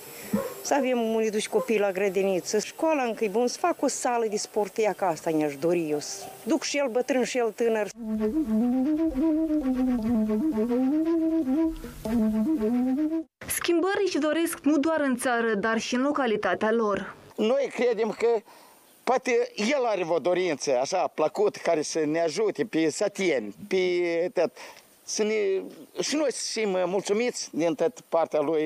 să 0.62 0.74
avem 0.74 1.14
unii 1.14 1.30
duși 1.30 1.48
copii 1.48 1.78
la 1.78 1.92
grădiniță, 1.92 2.58
școala 2.58 3.02
încă 3.02 3.24
e 3.24 3.28
bun, 3.28 3.46
să 3.46 3.58
fac 3.58 3.82
o 3.82 3.86
sală 3.88 4.26
de 4.30 4.36
sport, 4.36 4.78
ea 4.78 4.92
ca 4.92 5.06
asta 5.06 5.30
ne-aș 5.30 5.56
dori 5.56 5.90
eu, 5.90 5.98
să 5.98 6.24
duc 6.42 6.62
și 6.62 6.76
el 6.76 6.88
bătrân 6.88 7.24
și 7.24 7.38
el 7.38 7.52
tânăr. 7.52 7.88
Schimbări 13.46 14.02
își 14.04 14.18
doresc 14.18 14.58
nu 14.62 14.78
doar 14.78 15.00
în 15.00 15.16
țară, 15.16 15.54
dar 15.54 15.78
și 15.78 15.94
în 15.94 16.02
localitatea 16.02 16.72
lor. 16.72 17.14
Noi 17.36 17.70
credem 17.74 18.14
că 18.18 18.26
poate 19.04 19.52
el 19.56 19.84
are 19.84 20.06
o 20.08 20.18
dorință 20.18 20.78
așa 20.80 21.06
plăcut 21.06 21.56
care 21.56 21.82
să 21.82 22.04
ne 22.06 22.20
ajute 22.20 22.64
pe 22.64 22.88
satieni, 22.88 23.54
pe 23.68 23.76
tot, 24.34 24.52
să 25.08 25.22
ne, 25.22 25.34
și 26.00 26.16
noi 26.16 26.32
să 26.32 26.60
fim 26.60 26.76
mulțumiți 26.86 27.48
din 27.52 27.74
tot 27.74 28.00
partea 28.08 28.40
lui 28.40 28.62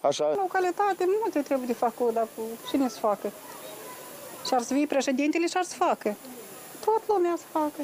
așa. 0.00 0.28
În 0.28 0.36
localitate 0.40 1.04
multe 1.20 1.40
trebuie 1.40 1.66
de 1.66 1.72
făcut, 1.72 2.12
dar 2.12 2.28
cine 2.70 2.88
să 2.88 2.98
facă? 2.98 3.32
Și 4.46 4.54
ar 4.54 4.62
să 4.62 4.74
vii 4.74 4.86
președintele 4.86 5.46
și 5.46 5.56
ar 5.56 5.64
să 5.64 5.74
facă. 5.74 6.16
Tot 6.84 7.02
lumea 7.06 7.34
să 7.36 7.44
facă. 7.50 7.82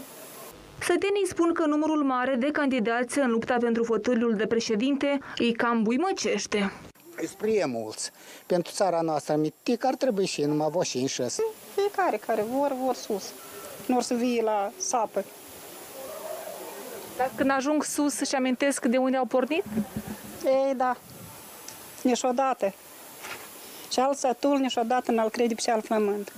Sătenii 0.80 1.26
spun 1.26 1.52
că 1.52 1.66
numărul 1.66 2.02
mare 2.02 2.34
de 2.34 2.50
candidați 2.50 3.18
în 3.18 3.30
lupta 3.30 3.56
pentru 3.60 3.84
fotoliul 3.84 4.34
de 4.34 4.46
președinte 4.46 5.18
îi 5.36 5.52
cam 5.52 5.82
buimăcește. 5.82 6.72
Sunt 7.16 7.30
prea 7.30 7.66
mulți. 7.66 8.10
Pentru 8.46 8.72
țara 8.72 9.00
noastră 9.00 9.36
mitic 9.36 9.84
ar 9.84 9.94
trebui 9.94 10.26
și 10.26 10.42
numai 10.42 10.68
vă 10.70 10.84
și 10.84 10.98
în 10.98 11.06
șase. 11.06 11.42
Fiecare 11.74 12.16
care 12.16 12.44
vor, 12.50 12.76
vor 12.84 12.94
sus. 12.94 13.32
Nu 13.86 13.96
or 13.96 14.02
să 14.02 14.14
vie 14.14 14.42
la 14.42 14.72
sapă. 14.76 15.24
Dar 17.16 17.30
când 17.36 17.50
ajung 17.50 17.84
sus 17.84 18.20
și 18.20 18.34
amintesc 18.34 18.84
de 18.84 18.96
unde 18.96 19.16
au 19.16 19.24
pornit? 19.24 19.64
Ei, 20.44 20.74
da. 20.76 20.96
Niciodată. 22.02 22.72
Și 23.92 24.00
al 24.00 24.14
sătul 24.14 24.58
niciodată 24.58 25.12
n-al 25.12 25.28
crede 25.28 25.54
pe 25.54 25.70
al 25.70 25.80
flământ. 25.82 26.32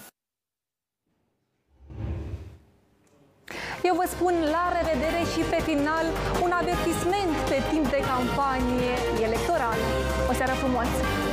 Eu 3.82 3.94
vă 3.94 4.04
spun 4.08 4.34
la 4.50 4.72
revedere 4.78 5.22
și 5.32 5.40
pe 5.50 5.62
final 5.62 6.06
un 6.42 6.50
avertisment 6.50 7.36
pe 7.48 7.62
timp 7.70 7.90
de 7.90 8.00
campanie 8.00 8.94
electorală. 9.22 9.84
O 10.30 10.32
seară 10.32 10.52
frumoasă! 10.52 11.25